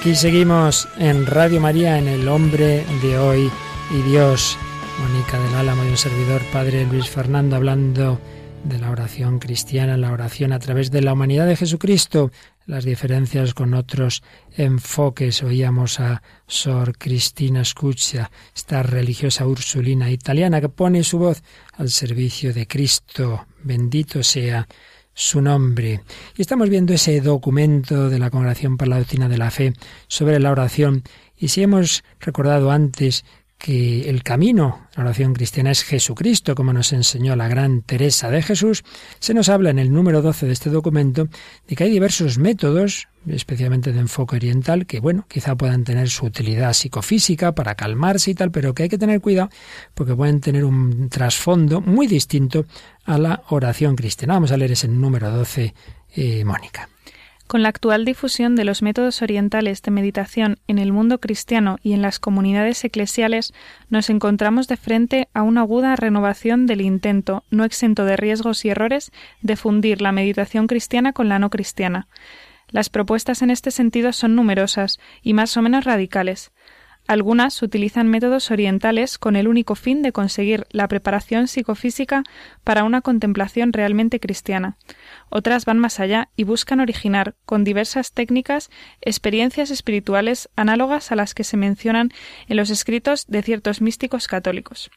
Aquí 0.00 0.14
seguimos 0.14 0.88
en 0.96 1.26
Radio 1.26 1.60
María, 1.60 1.98
en 1.98 2.08
El 2.08 2.26
Hombre 2.26 2.86
de 3.02 3.18
Hoy 3.18 3.50
y 3.90 4.00
Dios. 4.10 4.56
Mónica 4.98 5.38
del 5.38 5.54
Álamo 5.54 5.84
y 5.84 5.88
un 5.88 5.98
servidor, 5.98 6.40
Padre 6.54 6.86
Luis 6.86 7.10
Fernando, 7.10 7.56
hablando 7.56 8.18
de 8.64 8.78
la 8.78 8.92
oración 8.92 9.38
cristiana, 9.38 9.98
la 9.98 10.10
oración 10.10 10.54
a 10.54 10.58
través 10.58 10.90
de 10.90 11.02
la 11.02 11.12
humanidad 11.12 11.46
de 11.46 11.54
Jesucristo, 11.54 12.30
las 12.64 12.86
diferencias 12.86 13.52
con 13.52 13.74
otros 13.74 14.22
enfoques. 14.56 15.42
Oíamos 15.42 16.00
a 16.00 16.22
Sor 16.46 16.96
Cristina 16.96 17.62
Scuccia, 17.62 18.30
esta 18.56 18.82
religiosa 18.82 19.46
ursulina 19.46 20.10
italiana 20.10 20.62
que 20.62 20.70
pone 20.70 21.04
su 21.04 21.18
voz 21.18 21.42
al 21.74 21.90
servicio 21.90 22.54
de 22.54 22.66
Cristo. 22.66 23.46
Bendito 23.62 24.22
sea 24.22 24.66
su 25.20 25.42
nombre. 25.42 26.00
Y 26.34 26.40
estamos 26.40 26.70
viendo 26.70 26.94
ese 26.94 27.20
documento 27.20 28.08
de 28.08 28.18
la 28.18 28.30
Congregación 28.30 28.78
para 28.78 28.88
la 28.88 28.98
Doctrina 28.98 29.28
de 29.28 29.36
la 29.36 29.50
Fe 29.50 29.74
sobre 30.08 30.40
la 30.40 30.50
oración. 30.50 31.02
Y 31.36 31.48
si 31.48 31.62
hemos 31.62 32.04
recordado 32.20 32.70
antes 32.70 33.26
que 33.60 34.08
el 34.08 34.22
camino, 34.22 34.88
la 34.96 35.02
oración 35.02 35.34
cristiana 35.34 35.70
es 35.70 35.84
Jesucristo, 35.84 36.54
como 36.54 36.72
nos 36.72 36.94
enseñó 36.94 37.36
la 37.36 37.46
gran 37.46 37.82
Teresa 37.82 38.30
de 38.30 38.40
Jesús, 38.40 38.82
se 39.18 39.34
nos 39.34 39.50
habla 39.50 39.68
en 39.68 39.78
el 39.78 39.92
número 39.92 40.22
12 40.22 40.46
de 40.46 40.52
este 40.52 40.70
documento 40.70 41.28
de 41.68 41.76
que 41.76 41.84
hay 41.84 41.90
diversos 41.90 42.38
métodos, 42.38 43.08
especialmente 43.28 43.92
de 43.92 44.00
enfoque 44.00 44.36
oriental, 44.36 44.86
que 44.86 44.98
bueno, 44.98 45.26
quizá 45.28 45.56
puedan 45.56 45.84
tener 45.84 46.08
su 46.08 46.24
utilidad 46.24 46.72
psicofísica 46.72 47.54
para 47.54 47.74
calmarse 47.74 48.30
y 48.30 48.34
tal, 48.34 48.50
pero 48.50 48.72
que 48.72 48.84
hay 48.84 48.88
que 48.88 48.98
tener 48.98 49.20
cuidado 49.20 49.50
porque 49.94 50.16
pueden 50.16 50.40
tener 50.40 50.64
un 50.64 51.10
trasfondo 51.10 51.82
muy 51.82 52.06
distinto 52.06 52.64
a 53.04 53.18
la 53.18 53.42
oración 53.50 53.94
cristiana. 53.94 54.34
Vamos 54.34 54.52
a 54.52 54.56
leer 54.56 54.72
ese 54.72 54.88
número 54.88 55.30
12, 55.30 55.74
eh, 56.16 56.44
Mónica. 56.46 56.88
Con 57.50 57.64
la 57.64 57.68
actual 57.68 58.04
difusión 58.04 58.54
de 58.54 58.62
los 58.62 58.80
métodos 58.80 59.22
orientales 59.22 59.82
de 59.82 59.90
meditación 59.90 60.60
en 60.68 60.78
el 60.78 60.92
mundo 60.92 61.18
cristiano 61.18 61.78
y 61.82 61.94
en 61.94 62.00
las 62.00 62.20
comunidades 62.20 62.84
eclesiales, 62.84 63.52
nos 63.88 64.08
encontramos 64.08 64.68
de 64.68 64.76
frente 64.76 65.26
a 65.34 65.42
una 65.42 65.62
aguda 65.62 65.96
renovación 65.96 66.68
del 66.68 66.80
intento, 66.80 67.42
no 67.50 67.64
exento 67.64 68.04
de 68.04 68.16
riesgos 68.16 68.64
y 68.64 68.68
errores, 68.68 69.10
de 69.42 69.56
fundir 69.56 70.00
la 70.00 70.12
meditación 70.12 70.68
cristiana 70.68 71.12
con 71.12 71.28
la 71.28 71.40
no 71.40 71.50
cristiana. 71.50 72.06
Las 72.68 72.88
propuestas 72.88 73.42
en 73.42 73.50
este 73.50 73.72
sentido 73.72 74.12
son 74.12 74.36
numerosas 74.36 75.00
y 75.20 75.34
más 75.34 75.56
o 75.56 75.62
menos 75.62 75.82
radicales. 75.82 76.52
Algunas 77.10 77.60
utilizan 77.64 78.06
métodos 78.06 78.52
orientales 78.52 79.18
con 79.18 79.34
el 79.34 79.48
único 79.48 79.74
fin 79.74 80.00
de 80.00 80.12
conseguir 80.12 80.68
la 80.70 80.86
preparación 80.86 81.48
psicofísica 81.48 82.22
para 82.62 82.84
una 82.84 83.00
contemplación 83.00 83.72
realmente 83.72 84.20
cristiana. 84.20 84.76
Otras 85.28 85.64
van 85.64 85.80
más 85.80 85.98
allá 85.98 86.28
y 86.36 86.44
buscan 86.44 86.78
originar, 86.78 87.34
con 87.46 87.64
diversas 87.64 88.12
técnicas, 88.12 88.70
experiencias 89.00 89.72
espirituales 89.72 90.50
análogas 90.54 91.10
a 91.10 91.16
las 91.16 91.34
que 91.34 91.42
se 91.42 91.56
mencionan 91.56 92.12
en 92.46 92.56
los 92.56 92.70
escritos 92.70 93.26
de 93.26 93.42
ciertos 93.42 93.80
místicos 93.80 94.28
católicos. 94.28 94.92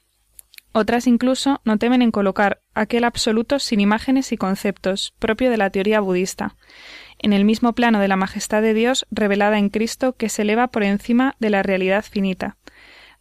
Otras 0.74 1.08
incluso 1.08 1.62
no 1.64 1.78
temen 1.78 2.02
en 2.02 2.12
colocar 2.12 2.62
aquel 2.74 3.06
absoluto 3.06 3.60
sin 3.60 3.80
imágenes 3.80 4.32
y 4.32 4.38
conceptos, 4.38 5.14
propio 5.20 5.50
de 5.50 5.58
la 5.58 5.70
teoría 5.70 6.02
budista 6.02 6.56
en 7.24 7.34
el 7.34 7.46
mismo 7.46 7.74
plano 7.74 8.00
de 8.00 8.08
la 8.08 8.18
majestad 8.18 8.62
de 8.62 8.74
Dios 8.74 9.08
revelada 9.10 9.58
en 9.58 9.70
Cristo 9.70 10.14
que 10.14 10.30
se 10.30 10.44
eleva 10.44 10.68
por 10.68 10.84
encima 10.84 11.36
de 11.40 11.50
la 11.50 11.64
realidad 11.64 12.06
finita. 12.08 12.58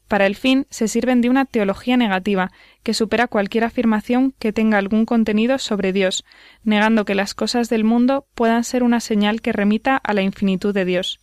Para 0.09 0.27
el 0.27 0.37
fin 0.37 0.67
se 0.69 0.89
sirven 0.89 1.23
de 1.23 1.31
una 1.31 1.47
teología 1.47 1.97
negativa, 1.97 2.51
que 2.83 2.93
supera 2.93 3.29
cualquier 3.29 3.65
afirmación 3.65 4.35
que 4.39 4.53
tenga 4.53 4.77
algún 4.77 5.07
contenido 5.07 5.59
sobre 5.59 5.93
Dios, 5.93 6.25
negando 6.65 7.07
que 7.07 7.15
las 7.15 7.33
cosas 7.33 7.71
del 7.71 7.85
mundo 7.85 8.27
puedan 8.35 8.65
ser 8.65 8.83
una 8.83 9.01
señal 9.01 9.41
que 9.41 9.53
remita 9.53 9.97
a 9.97 10.13
la 10.13 10.21
infinitud 10.21 10.75
de 10.75 10.85
Dios. 10.85 11.21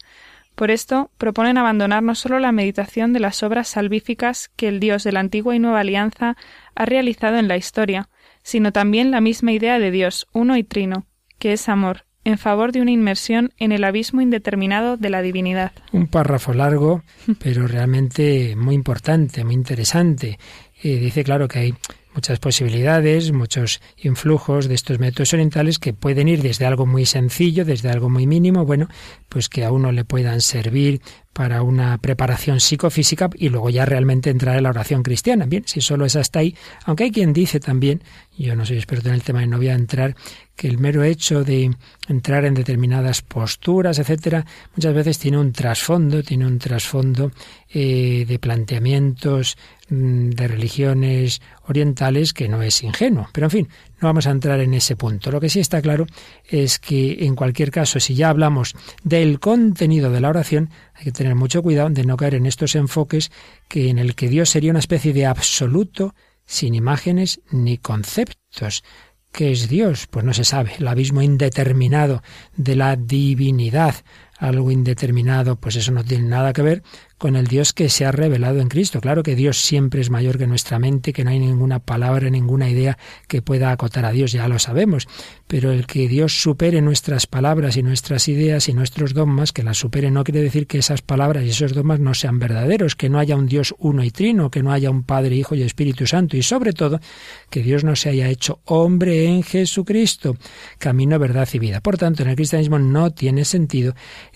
Por 0.60 0.72
esto 0.72 1.10
proponen 1.18 1.58
abandonar 1.58 2.04
no 2.04 2.16
solo 2.16 2.38
la 2.38 2.52
meditación 2.52 3.14
de 3.14 3.22
las 3.22 3.44
obras 3.44 3.70
salvíficas 3.70 4.52
que 4.58 4.68
el 4.68 4.82
Dios 4.82 5.06
de 5.06 5.14
la 5.14 5.22
antigua 5.22 5.56
y 5.56 5.60
nueva 5.60 5.80
alianza 5.80 6.36
ha 6.76 6.86
realizado 6.86 7.38
en 7.38 7.48
la 7.48 7.56
historia, 7.56 8.10
sino 8.44 8.74
también 8.74 9.10
la 9.10 9.22
misma 9.22 9.54
idea 9.54 9.80
de 9.80 9.90
Dios, 9.90 10.28
uno 10.34 10.58
y 10.58 10.66
trino, 10.66 11.06
que 11.38 11.54
es 11.54 11.70
amor, 11.70 12.04
en 12.26 12.38
favor 12.38 12.74
de 12.74 12.82
una 12.82 12.92
inmersión 12.92 13.54
en 13.58 13.72
el 13.72 13.86
abismo 13.86 14.20
indeterminado 14.20 14.98
de 14.98 15.10
la 15.10 15.22
divinidad. 15.22 15.72
Un 15.94 16.08
párrafo 16.08 16.54
largo, 16.54 17.04
pero 17.42 17.66
realmente 17.66 18.54
muy 18.58 18.76
importante, 18.76 19.46
muy 19.46 19.54
interesante. 19.54 20.40
Eh, 20.84 20.98
dice, 20.98 21.24
claro, 21.24 21.48
que 21.48 21.60
hay 21.60 21.74
muchas 22.20 22.40
posibilidades, 22.40 23.32
muchos 23.32 23.80
influjos 23.96 24.68
de 24.68 24.76
estos 24.76 25.00
métodos 25.00 25.32
orientales 25.32 25.80
que 25.80 25.94
pueden 25.94 26.28
ir 26.28 26.42
desde 26.42 26.66
algo 26.66 26.86
muy 26.86 27.06
sencillo, 27.06 27.64
desde 27.64 27.90
algo 27.90 28.10
muy 28.10 28.28
mínimo, 28.28 28.66
bueno, 28.66 28.90
pues 29.30 29.48
que 29.48 29.64
a 29.64 29.72
uno 29.72 29.94
le 29.94 30.04
puedan 30.04 30.42
servir 30.42 31.00
para 31.32 31.62
una 31.62 31.98
preparación 32.00 32.60
psicofísica 32.60 33.30
y 33.36 33.48
luego 33.48 33.70
ya 33.70 33.86
realmente 33.86 34.30
entrar 34.30 34.58
en 34.58 34.64
la 34.64 34.72
oración 34.72 35.02
cristiana. 35.02 35.46
Bien, 35.46 35.64
si 35.66 35.80
solo 35.80 36.06
es 36.06 36.18
hasta 36.18 36.40
ahí, 36.40 36.58
aunque 36.84 37.06
hay 37.06 37.12
quien 37.12 37.32
dice 37.32 37.62
también, 37.62 38.04
yo 38.38 38.54
no 38.58 38.66
soy 38.66 38.76
experto 38.76 39.08
en 39.08 39.16
el 39.16 39.24
tema 39.24 39.42
y 39.42 39.48
no 39.48 39.56
voy 39.56 39.70
a 39.70 39.76
entrar, 39.76 40.18
que 40.58 40.68
el 40.68 40.78
mero 40.78 41.04
hecho 41.04 41.46
de 41.46 41.72
entrar 42.10 42.44
en 42.44 42.54
determinadas 42.54 43.22
posturas, 43.22 43.98
etcétera, 43.98 44.46
muchas 44.76 44.94
veces 44.94 45.20
tiene 45.20 45.38
un 45.38 45.54
trasfondo, 45.54 46.22
tiene 46.22 46.46
un 46.46 46.60
trasfondo 46.60 47.32
eh, 47.70 48.26
de 48.28 48.40
planteamientos 48.40 49.58
de 49.90 50.48
religiones 50.48 51.42
orientales 51.68 52.34
que 52.34 52.48
no 52.48 52.62
es 52.62 52.84
ingenuo. 52.84 53.28
Pero 53.34 53.48
en 53.48 53.52
fin, 53.52 53.70
no 54.00 54.08
vamos 54.08 54.28
a 54.28 54.32
entrar 54.32 54.60
en 54.60 54.74
ese 54.74 54.96
punto. 54.96 55.32
Lo 55.32 55.42
que 55.42 55.50
sí 55.50 55.60
está 55.60 55.82
claro 55.82 56.06
es 56.48 56.80
que 56.80 57.26
en 57.26 57.36
cualquier 57.36 57.72
caso, 57.72 58.00
si 58.00 58.16
ya 58.16 58.30
hablamos 58.30 58.76
del 59.04 59.40
contenido 59.40 60.12
de 60.12 60.22
la 60.22 60.30
oración, 60.30 60.70
hay 60.94 61.06
que 61.06 61.12
tener 61.12 61.36
mucho 61.36 61.64
cuidado 61.64 61.90
de 61.90 62.06
no 62.06 62.18
caer 62.18 62.36
en 62.36 62.46
estos 62.46 62.76
enfoques 62.76 63.32
que 63.68 63.90
en 63.90 64.00
el 64.00 64.16
que 64.16 64.30
Dios 64.30 64.50
sería 64.50 64.72
una 64.72 64.80
especie 64.80 65.14
de 65.14 65.26
absoluto 65.26 66.14
sin 66.46 66.76
imágenes 66.76 67.42
ni 67.52 67.78
conceptos. 67.78 68.84
¿Qué 69.32 69.52
es 69.52 69.70
Dios? 69.70 70.08
Pues 70.08 70.26
no 70.26 70.34
se 70.34 70.44
sabe. 70.44 70.72
El 70.80 70.88
abismo 70.88 71.22
indeterminado 71.22 72.24
de 72.56 72.76
la 72.76 72.96
divinidad, 72.96 73.96
algo 74.40 74.72
indeterminado, 74.72 75.58
pues 75.58 75.76
eso 75.76 75.92
no 75.92 76.04
tiene 76.04 76.28
nada 76.28 76.54
que 76.54 76.62
ver 76.62 76.84
con 77.18 77.36
el 77.36 77.48
Dios 77.48 77.74
que 77.74 77.90
se 77.90 78.06
ha 78.06 78.14
revelado 78.14 78.62
en 78.62 78.70
Cristo. 78.70 79.02
Claro 79.02 79.24
que 79.24 79.36
Dios 79.36 79.60
siempre 79.62 80.00
es 80.00 80.10
mayor 80.10 80.38
que 80.38 80.48
nuestra 80.48 80.80
mente, 80.80 81.12
que 81.12 81.26
no 81.26 81.32
hay 81.32 81.40
ninguna 81.40 81.80
palabra, 81.80 82.30
ninguna 82.30 82.70
idea 82.70 82.98
que 83.28 83.42
pueda 83.42 83.72
acotar 83.72 84.06
a 84.06 84.12
Dios, 84.12 84.32
ya 84.32 84.48
lo 84.48 84.58
sabemos, 84.58 85.08
pero 85.46 85.74
el 85.74 85.86
que 85.86 86.08
Dios 86.08 86.42
supere 86.42 86.82
nuestras 86.82 87.28
palabras 87.28 87.76
y 87.76 87.84
nuestras 87.84 88.30
ideas 88.30 88.70
y 88.70 88.74
nuestros 88.74 89.14
dogmas, 89.14 89.52
que 89.52 89.64
las 89.64 89.78
supere 89.78 90.12
no 90.12 90.24
quiere 90.24 90.42
decir 90.42 90.66
que 90.66 90.78
esas 90.78 91.02
palabras 91.02 91.44
y 91.44 91.50
esos 91.50 91.74
dogmas 91.74 92.00
no 92.00 92.14
sean 92.14 92.40
verdaderos, 92.40 92.96
que 92.96 93.10
no 93.10 93.20
haya 93.20 93.36
un 93.36 93.48
Dios 93.48 93.76
uno 93.80 94.06
y 94.06 94.12
trino, 94.12 94.50
que 94.50 94.64
no 94.64 94.72
haya 94.72 94.90
un 94.90 95.04
Padre, 95.04 95.36
Hijo 95.36 95.56
y 95.56 95.64
Espíritu 95.64 96.08
Santo, 96.08 96.38
y 96.38 96.42
sobre 96.42 96.72
todo 96.72 97.02
que 97.50 97.62
Dios 97.62 97.84
no 97.84 97.98
se 97.98 98.10
haya 98.10 98.30
hecho 98.30 98.62
hombre 98.64 99.26
en 99.26 99.44
Jesucristo, 99.44 100.38
camino, 100.78 101.20
verdad 101.20 101.50
y 101.52 101.60
vida. 101.60 101.82
Por 101.82 101.98
tanto, 101.98 102.24
en 102.24 102.30
el 102.30 102.38
cristianismo 102.38 102.80
no 102.80 103.12
tiene 103.12 103.44
sentido 103.44 103.94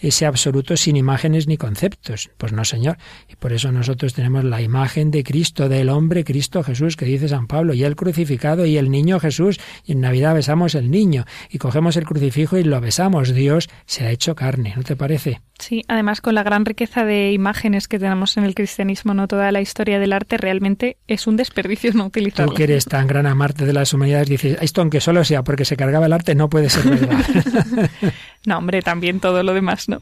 ese 0.07 0.25
absoluto 0.25 0.77
sin 0.77 0.95
imágenes 0.95 1.47
ni 1.47 1.57
conceptos. 1.57 2.29
Pues 2.37 2.53
no 2.53 2.65
Señor. 2.65 2.97
Y 3.29 3.35
por 3.35 3.53
eso 3.53 3.71
nosotros 3.71 4.13
tenemos 4.13 4.43
la 4.43 4.61
imagen 4.61 5.11
de 5.11 5.23
Cristo, 5.23 5.69
del 5.69 5.89
hombre 5.89 6.23
Cristo 6.23 6.63
Jesús, 6.63 6.95
que 6.95 7.05
dice 7.05 7.27
San 7.27 7.47
Pablo, 7.47 7.73
y 7.73 7.83
el 7.83 7.95
crucificado 7.95 8.65
y 8.65 8.77
el 8.77 8.91
niño 8.91 9.19
Jesús. 9.19 9.59
Y 9.85 9.93
en 9.93 10.01
Navidad 10.01 10.33
besamos 10.33 10.75
el 10.75 10.91
niño 10.91 11.25
y 11.49 11.57
cogemos 11.57 11.97
el 11.97 12.05
crucifijo 12.05 12.57
y 12.57 12.63
lo 12.63 12.79
besamos. 12.81 13.33
Dios 13.33 13.69
se 13.85 14.05
ha 14.05 14.11
hecho 14.11 14.35
carne, 14.35 14.73
¿no 14.75 14.83
te 14.83 14.95
parece? 14.95 15.41
Sí, 15.59 15.83
además 15.87 16.19
con 16.19 16.35
la 16.35 16.43
gran 16.43 16.65
riqueza 16.65 17.05
de 17.05 17.31
imágenes 17.31 17.87
que 17.87 17.99
tenemos 17.99 18.35
en 18.37 18.43
el 18.43 18.55
cristianismo, 18.55 19.13
no 19.13 19.27
toda 19.27 19.51
la 19.51 19.61
historia 19.61 19.99
del 19.99 20.11
arte 20.11 20.37
realmente 20.37 20.97
es 21.07 21.27
un 21.27 21.37
desperdicio 21.37 21.93
no 21.93 22.05
utilizarlo. 22.05 22.51
Tú 22.51 22.57
que 22.57 22.63
eres 22.63 22.85
tan 22.85 23.07
gran 23.07 23.27
amante 23.27 23.65
de 23.65 23.71
las 23.71 23.93
humanidades 23.93 24.27
dices, 24.27 24.57
esto 24.61 24.81
aunque 24.81 24.99
solo 24.99 25.23
sea 25.23 25.43
porque 25.43 25.63
se 25.63 25.77
cargaba 25.77 26.07
el 26.07 26.13
arte 26.13 26.35
no 26.35 26.49
puede 26.49 26.69
ser 26.69 26.89
verdad. 26.89 27.23
no, 28.45 28.57
hombre, 28.57 28.81
también 28.81 29.19
todo 29.19 29.43
lo 29.43 29.53
demás, 29.53 29.87
¿no? 29.87 29.92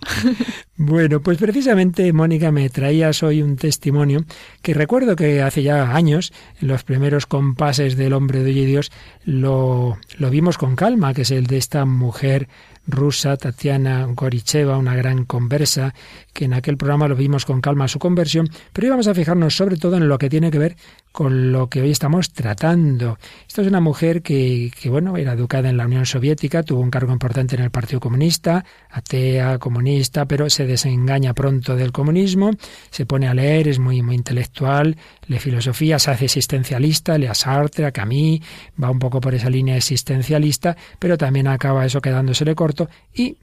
Bueno, 0.78 1.22
pues 1.22 1.38
precisamente 1.38 2.12
Mónica 2.14 2.52
me 2.52 2.70
traías 2.70 3.24
hoy 3.24 3.42
un 3.42 3.56
testimonio 3.56 4.26
que 4.62 4.74
recuerdo 4.74 5.16
que 5.16 5.42
hace 5.42 5.64
ya 5.64 5.96
años, 5.96 6.34
en 6.62 6.68
los 6.68 6.84
primeros 6.84 7.26
compases 7.26 7.98
del 7.98 8.14
hombre 8.14 8.44
de 8.44 8.52
hoy 8.52 8.60
y 8.60 8.66
Dios, 8.66 8.92
lo, 9.24 9.98
lo 10.18 10.30
vimos 10.30 10.58
con 10.58 10.76
calma, 10.76 11.14
que 11.14 11.24
es 11.24 11.32
el 11.32 11.48
de 11.48 11.58
esta 11.58 11.86
mujer 11.86 12.48
rusa, 12.88 13.38
Tatiana 13.38 14.08
Goricheva, 14.10 14.78
una 14.78 14.96
gran 14.96 15.26
conversa, 15.26 15.94
que 16.34 16.46
en 16.46 16.54
aquel 16.54 16.78
programa 16.78 17.08
lo 17.08 17.16
vimos 17.16 17.46
con 17.46 17.62
calma 17.62 17.88
su 17.88 18.00
conversión, 18.00 18.50
pero 18.74 18.86
hoy 18.86 18.90
vamos 18.90 19.08
a 19.08 19.14
fijarnos 19.14 19.56
sobre 19.56 19.78
todo 19.78 19.98
en 19.98 20.08
lo 20.08 20.18
que 20.18 20.30
tiene 20.30 20.52
que 20.52 20.60
ver 20.60 20.76
con 21.12 21.52
lo 21.52 21.68
que 21.68 21.82
hoy 21.82 21.92
estamos 21.92 22.32
tratando. 22.32 23.18
Esta 23.48 23.62
es 23.62 23.68
una 23.68 23.80
mujer 23.82 24.22
que, 24.22 24.72
que, 24.80 24.90
bueno, 24.90 25.18
era 25.18 25.34
educada 25.34 25.70
en 25.70 25.78
la 25.78 25.86
Unión 25.86 26.06
Soviética, 26.06 26.64
tuvo 26.64 26.82
un 26.82 26.90
cargo 26.90 27.12
importante 27.12 27.56
en 27.56 27.64
el 27.64 27.72
Partido 27.72 28.00
Comunista, 28.00 28.64
atea, 28.90 29.58
comunista, 29.58 30.26
pero 30.26 30.50
se 30.50 30.66
desengaña 30.66 31.34
pronto 31.34 31.76
del 31.76 31.92
comunismo, 31.92 32.52
se 32.90 33.06
pone 33.06 33.28
a 33.28 33.34
leer, 33.34 33.68
es 33.68 33.80
muy, 33.80 33.98
intelectual, 33.98 34.96
lee 35.28 35.40
filosofía, 35.40 36.00
se 36.00 36.12
hace 36.12 36.26
existencialista, 36.26 37.18
lee 37.18 37.28
a 37.28 37.34
Sartre, 37.34 37.86
a 37.86 37.92
Camus, 37.92 38.40
va 38.82 38.90
un 38.90 39.00
poco 39.00 39.20
por 39.20 39.34
esa 39.34 39.50
línea 39.50 39.76
existencialista, 39.78 40.76
pero 41.00 41.18
también 41.18 41.48
acaba 41.48 41.86
eso 41.86 42.02
quedándosele 42.02 42.56
corto 42.56 42.90
y 43.14 43.38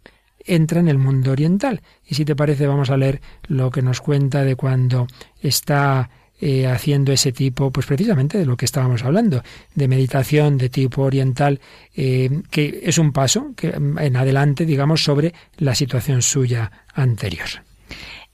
entra 0.45 0.81
en 0.81 0.89
el 0.89 0.99
mundo 0.99 1.33
oriental. 1.33 1.83
Y 2.07 2.15
si 2.15 2.25
te 2.25 2.35
parece, 2.35 2.67
vamos 2.67 2.91
a 2.91 2.97
leer 2.97 3.21
lo 3.47 3.71
que 3.71 3.83
nos 3.83 4.01
cuenta 4.01 4.43
de 4.45 4.57
cuando 4.57 5.07
está 5.43 6.11
eh, 6.41 6.67
haciendo 6.67 7.13
ese 7.13 7.33
tipo, 7.33 7.71
pues 7.71 7.87
precisamente 7.87 8.39
de 8.39 8.47
lo 8.47 8.57
que 8.57 8.65
estábamos 8.65 9.05
hablando, 9.05 9.43
de 9.75 9.89
meditación 9.89 10.59
de 10.59 10.69
tipo 10.69 11.03
oriental, 11.03 11.61
eh, 11.97 12.43
que 12.51 12.81
es 12.85 12.99
un 12.99 13.13
paso 13.13 13.53
que, 13.57 13.69
en 13.69 14.17
adelante, 14.17 14.65
digamos, 14.65 15.03
sobre 15.03 15.35
la 15.57 15.75
situación 15.75 16.23
suya 16.23 16.71
anterior. 16.95 17.49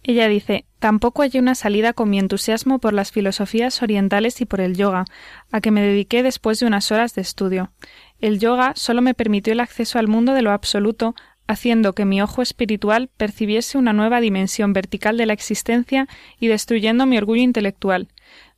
Ella 0.06 0.28
dice, 0.28 0.66
tampoco 0.80 1.22
hay 1.22 1.30
una 1.36 1.54
salida 1.54 1.94
con 1.94 2.10
mi 2.10 2.18
entusiasmo 2.18 2.78
por 2.78 2.92
las 2.92 3.10
filosofías 3.10 3.82
orientales 3.82 4.38
y 4.42 4.44
por 4.44 4.60
el 4.60 4.76
yoga, 4.76 5.06
a 5.50 5.62
que 5.62 5.70
me 5.70 5.80
dediqué 5.80 6.22
después 6.22 6.60
de 6.60 6.66
unas 6.66 6.92
horas 6.92 7.14
de 7.14 7.22
estudio. 7.22 7.72
El 8.20 8.38
yoga 8.38 8.74
solo 8.76 9.00
me 9.00 9.14
permitió 9.14 9.54
el 9.54 9.60
acceso 9.60 9.98
al 9.98 10.08
mundo 10.08 10.34
de 10.34 10.42
lo 10.42 10.52
absoluto 10.52 11.14
haciendo 11.46 11.92
que 11.92 12.04
mi 12.04 12.22
ojo 12.22 12.42
espiritual 12.42 13.10
percibiese 13.16 13.78
una 13.78 13.92
nueva 13.92 14.20
dimensión 14.20 14.72
vertical 14.72 15.16
de 15.16 15.26
la 15.26 15.32
existencia 15.32 16.08
y 16.40 16.48
destruyendo 16.48 17.06
mi 17.06 17.18
orgullo 17.18 17.42
intelectual. 17.42 18.08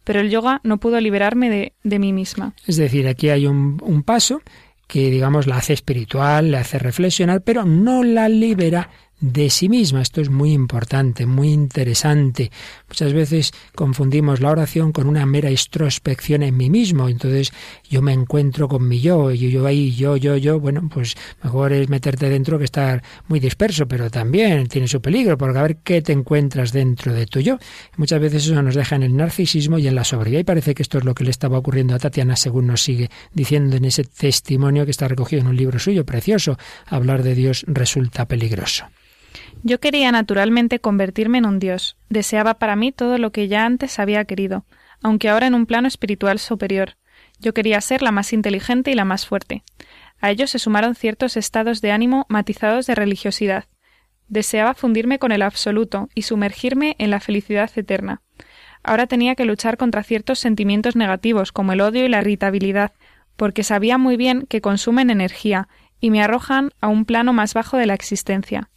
Pero 0.05 0.20
el 0.20 0.31
yoga 0.31 0.61
no 0.62 0.79
pudo 0.79 1.01
liberarme 1.01 1.51
de, 1.51 1.72
de 1.83 1.99
mí 1.99 2.12
misma. 2.12 2.55
Es 2.66 2.77
decir, 2.77 3.09
aquí 3.09 3.29
hay 3.29 3.46
un, 3.46 3.79
un 3.83 4.03
paso 4.03 4.40
que, 4.87 5.11
digamos, 5.11 5.46
la 5.46 5.57
hace 5.57 5.72
espiritual, 5.72 6.53
le 6.53 6.59
hace 6.59 6.79
reflexionar, 6.79 7.42
pero 7.42 7.64
no 7.64 8.05
la 8.05 8.29
libera 8.29 8.88
de 9.20 9.48
sí 9.48 9.68
misma. 9.68 10.02
Esto 10.02 10.20
es 10.20 10.31
muy 10.31 10.52
importante, 10.52 11.27
muy 11.27 11.52
interesante. 11.52 12.50
Muchas 12.88 13.12
veces 13.12 13.52
confundimos 13.75 14.40
la 14.40 14.50
oración 14.50 14.92
con 14.92 15.06
una 15.06 15.25
mera 15.25 15.50
introspección 15.50 16.42
en 16.42 16.56
mí 16.56 16.71
mismo. 16.71 17.08
Entonces 17.08 17.52
yo 17.88 18.02
me 18.02 18.12
encuentro 18.12 18.69
con 18.69 18.87
mi 18.87 19.00
yo, 19.00 19.31
y 19.33 19.50
yo 19.50 19.67
ahí, 19.67 19.94
yo, 19.94 20.17
yo, 20.17 20.37
yo. 20.37 20.60
Bueno, 20.60 20.88
pues 20.92 21.17
mejor 21.42 21.73
es 21.73 21.88
meterte 21.88 22.29
dentro 22.29 22.58
que 22.58 22.64
estar 22.64 23.02
muy 23.29 23.40
disperso, 23.40 23.87
pero 23.88 24.10
también 24.10 24.67
tiene 24.67 24.88
su 24.88 25.00
peligro, 25.00 25.38
porque 25.38 25.58
a 25.58 25.62
ver 25.62 25.77
qué 25.79 26.02
te 26.02 26.12
encuentras 26.12 26.73
dentro 26.73 27.12
de 27.12 27.27
tu 27.27 27.40
yo. 27.40 27.58
Muchas 27.96 28.21
veces 28.21 28.44
eso 28.44 28.62
nos 28.62 28.75
deja 28.75 28.96
en 28.96 29.02
el 29.02 29.17
narcisismo 29.17 29.79
y 29.79 29.88
en 29.88 29.94
la 29.94 30.04
sobriedad. 30.04 30.40
Y 30.40 30.44
parece 30.44 30.75
que 30.75 30.83
esto 30.83 30.98
es 30.98 31.04
lo 31.04 31.14
que 31.14 31.25
le 31.25 31.31
estaba 31.31 31.58
ocurriendo 31.58 31.94
a 31.94 31.98
Tatiana, 31.98 32.37
según 32.37 32.67
nos 32.67 32.83
sigue 32.83 33.10
diciendo 33.33 33.77
en 33.77 33.87
ese 33.87 34.04
testimonio 34.04 34.85
que 34.85 34.90
está 34.90 35.08
recogido 35.08 35.40
en 35.40 35.48
un 35.48 35.56
libro 35.56 35.79
suyo 35.79 36.04
precioso. 36.04 36.58
Hablar 36.87 37.23
de 37.23 37.35
Dios 37.35 37.64
resulta 37.67 38.27
peligroso. 38.27 38.85
Yo 39.63 39.81
quería 39.81 40.13
naturalmente 40.13 40.79
convertirme 40.79 41.38
en 41.38 41.46
un 41.46 41.59
dios, 41.59 41.96
deseaba 42.09 42.54
para 42.54 42.77
mí 42.77 42.92
todo 42.92 43.19
lo 43.19 43.33
que 43.33 43.48
ya 43.48 43.65
antes 43.65 43.98
había 43.98 44.25
querido, 44.25 44.65
aunque 45.02 45.29
ahora 45.29 45.46
en 45.46 45.54
un 45.54 45.67
plano 45.67 45.88
espiritual 45.88 46.38
superior. 46.38 46.96
Yo 47.40 47.52
quería 47.52 47.81
ser 47.81 48.02
la 48.02 48.13
más 48.13 48.33
inteligente 48.33 48.90
y 48.90 48.94
la 48.94 49.04
más 49.04 49.27
fuerte. 49.27 49.63
A 50.21 50.31
ello 50.31 50.46
se 50.46 50.59
sumaron 50.59 50.94
ciertos 50.94 51.37
estados 51.37 51.81
de 51.81 51.92
ánimo 51.92 52.27
matizados 52.29 52.87
de 52.87 52.94
religiosidad. 52.94 53.65
Deseaba 54.29 54.75
fundirme 54.75 55.19
con 55.19 55.33
el 55.33 55.42
absoluto 55.42 56.09
y 56.15 56.23
sumergirme 56.23 56.96
en 56.98 57.11
la 57.11 57.21
felicidad 57.21 57.71
eterna. 57.77 58.23
Ahora 58.83 59.07
tenía 59.07 59.35
que 59.35 59.44
luchar 59.44 59.77
contra 59.77 60.02
ciertos 60.02 60.38
sentimientos 60.38 60.96
negativos 60.96 61.52
como 61.52 61.73
el 61.73 61.81
odio 61.81 62.04
y 62.04 62.09
la 62.09 62.21
irritabilidad, 62.21 62.92
porque 63.37 63.65
sabía 63.65 63.98
muy 63.98 64.17
bien 64.17 64.46
que 64.48 64.61
consumen 64.61 65.11
energía 65.11 65.69
y 66.00 66.11
me 66.11 66.23
arrojan 66.23 66.71
a 66.81 66.88
un 66.88 67.04
plano 67.04 67.33
más 67.33 67.52
bajo 67.54 67.77
de 67.77 67.87
la 67.87 67.94
existencia. 67.94 68.71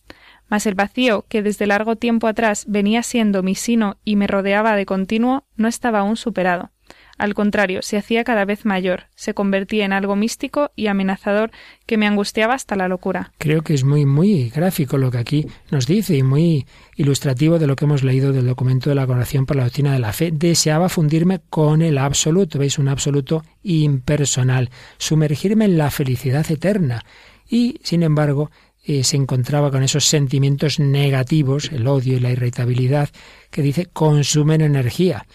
Mas 0.49 0.65
el 0.65 0.75
vacío, 0.75 1.25
que 1.29 1.41
desde 1.41 1.67
largo 1.67 1.95
tiempo 1.95 2.27
atrás 2.27 2.65
venía 2.67 3.03
siendo 3.03 3.43
mi 3.43 3.55
sino 3.55 3.97
y 4.03 4.15
me 4.15 4.27
rodeaba 4.27 4.75
de 4.75 4.85
continuo, 4.85 5.45
no 5.55 5.67
estaba 5.67 5.99
aún 5.99 6.17
superado. 6.17 6.71
Al 7.19 7.33
contrario, 7.33 7.81
se 7.81 7.97
hacía 7.97 8.23
cada 8.23 8.45
vez 8.45 8.65
mayor, 8.65 9.03
se 9.13 9.33
convertía 9.33 9.83
en 9.83 9.91
algo 9.91 10.15
místico 10.15 10.71
y 10.77 10.87
amenazador 10.87 11.51
que 11.85 11.97
me 11.97 12.07
angustiaba 12.07 12.53
hasta 12.53 12.77
la 12.77 12.87
locura. 12.87 13.33
Creo 13.37 13.61
que 13.61 13.73
es 13.73 13.83
muy, 13.83 14.05
muy 14.05 14.49
gráfico 14.49 14.97
lo 14.97 15.11
que 15.11 15.17
aquí 15.17 15.45
nos 15.69 15.85
dice 15.85 16.15
y 16.15 16.23
muy 16.23 16.65
ilustrativo 16.95 17.59
de 17.59 17.67
lo 17.67 17.75
que 17.75 17.83
hemos 17.83 18.03
leído 18.03 18.31
del 18.31 18.47
documento 18.47 18.89
de 18.89 18.95
la 18.95 19.05
Coronación 19.05 19.45
por 19.45 19.57
la 19.57 19.65
Doctrina 19.65 19.91
de 19.91 19.99
la 19.99 20.13
Fe. 20.13 20.31
Deseaba 20.31 20.87
fundirme 20.87 21.41
con 21.49 21.81
el 21.81 21.97
absoluto, 21.97 22.57
veis, 22.57 22.79
un 22.79 22.87
absoluto 22.87 23.43
impersonal, 23.63 24.69
sumergirme 24.97 25.65
en 25.65 25.77
la 25.77 25.91
felicidad 25.91 26.49
eterna. 26.49 27.03
Y, 27.49 27.81
sin 27.83 28.03
embargo, 28.03 28.49
eh, 28.89 29.03
se 29.03 29.17
encontraba 29.17 29.69
con 29.69 29.83
esos 29.83 30.05
sentimientos 30.05 30.79
negativos, 30.79 31.71
el 31.71 31.85
odio 31.85 32.17
y 32.17 32.19
la 32.19 32.31
irritabilidad, 32.31 33.09
que 33.51 33.61
dice 33.61 33.85
consumen 33.85 34.61
energía. 34.61 35.27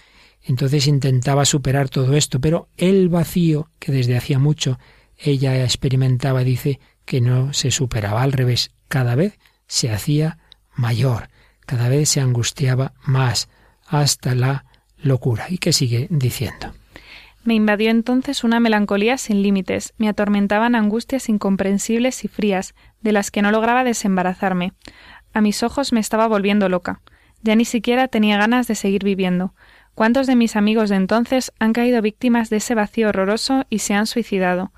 Entonces 0.43 0.89
intentaba 0.89 1.45
superar 1.45 1.89
todo 1.89 2.15
esto, 2.15 2.41
pero 2.41 2.67
el 2.77 3.09
vacío 3.09 3.71
que 3.79 3.93
desde 3.93 4.17
hacía 4.17 4.41
mucho 4.41 4.81
ella 5.17 5.63
experimentaba, 5.63 6.43
dice, 6.43 6.81
que 7.05 7.21
no 7.21 7.53
se 7.53 7.71
superaba 7.71 8.23
al 8.23 8.33
revés, 8.33 8.73
cada 8.89 9.15
vez 9.15 9.39
se 9.69 9.93
hacía 9.93 10.39
mayor, 10.75 11.29
cada 11.65 11.89
vez 11.89 12.09
se 12.09 12.21
angustiaba 12.21 12.95
más, 13.05 13.49
hasta 13.87 14.35
la 14.35 14.65
locura. 14.97 15.47
¿Y 15.49 15.59
qué 15.59 15.73
sigue 15.73 16.09
diciendo? 16.11 16.75
Me 17.45 17.55
invadió 17.55 17.91
entonces 17.91 18.43
una 18.43 18.59
melancolía 18.59 19.19
sin 19.19 19.43
límites, 19.43 19.93
me 19.99 20.09
atormentaban 20.09 20.75
angustias 20.75 21.29
incomprensibles 21.29 22.25
y 22.25 22.29
frías, 22.29 22.75
de 23.03 23.13
las 23.13 23.31
que 23.31 23.43
no 23.43 23.51
lograba 23.51 23.85
desembarazarme. 23.85 24.73
A 25.35 25.43
mis 25.43 25.63
ojos 25.63 25.93
me 25.93 26.01
estaba 26.01 26.27
volviendo 26.27 26.71
loca. 26.71 27.03
Ya 27.43 27.55
ni 27.55 27.67
siquiera 27.67 28.09
tenía 28.09 28.39
ganas 28.39 28.67
de 28.67 28.75
seguir 28.75 29.05
viviendo. 29.05 29.55
¿Cuántos 29.95 30.27
de 30.27 30.37
mis 30.37 30.57
amigos 30.57 30.89
de 30.89 30.97
entonces 30.97 31.53
han 31.59 31.75
caído 31.75 32.01
víctimas 32.01 32.49
de 32.49 32.57
ese 32.57 32.75
vacío 32.75 33.11
horroroso 33.11 33.67
y 33.69 33.81
se 33.81 33.93
han 33.93 34.07
suicidado? 34.07 34.73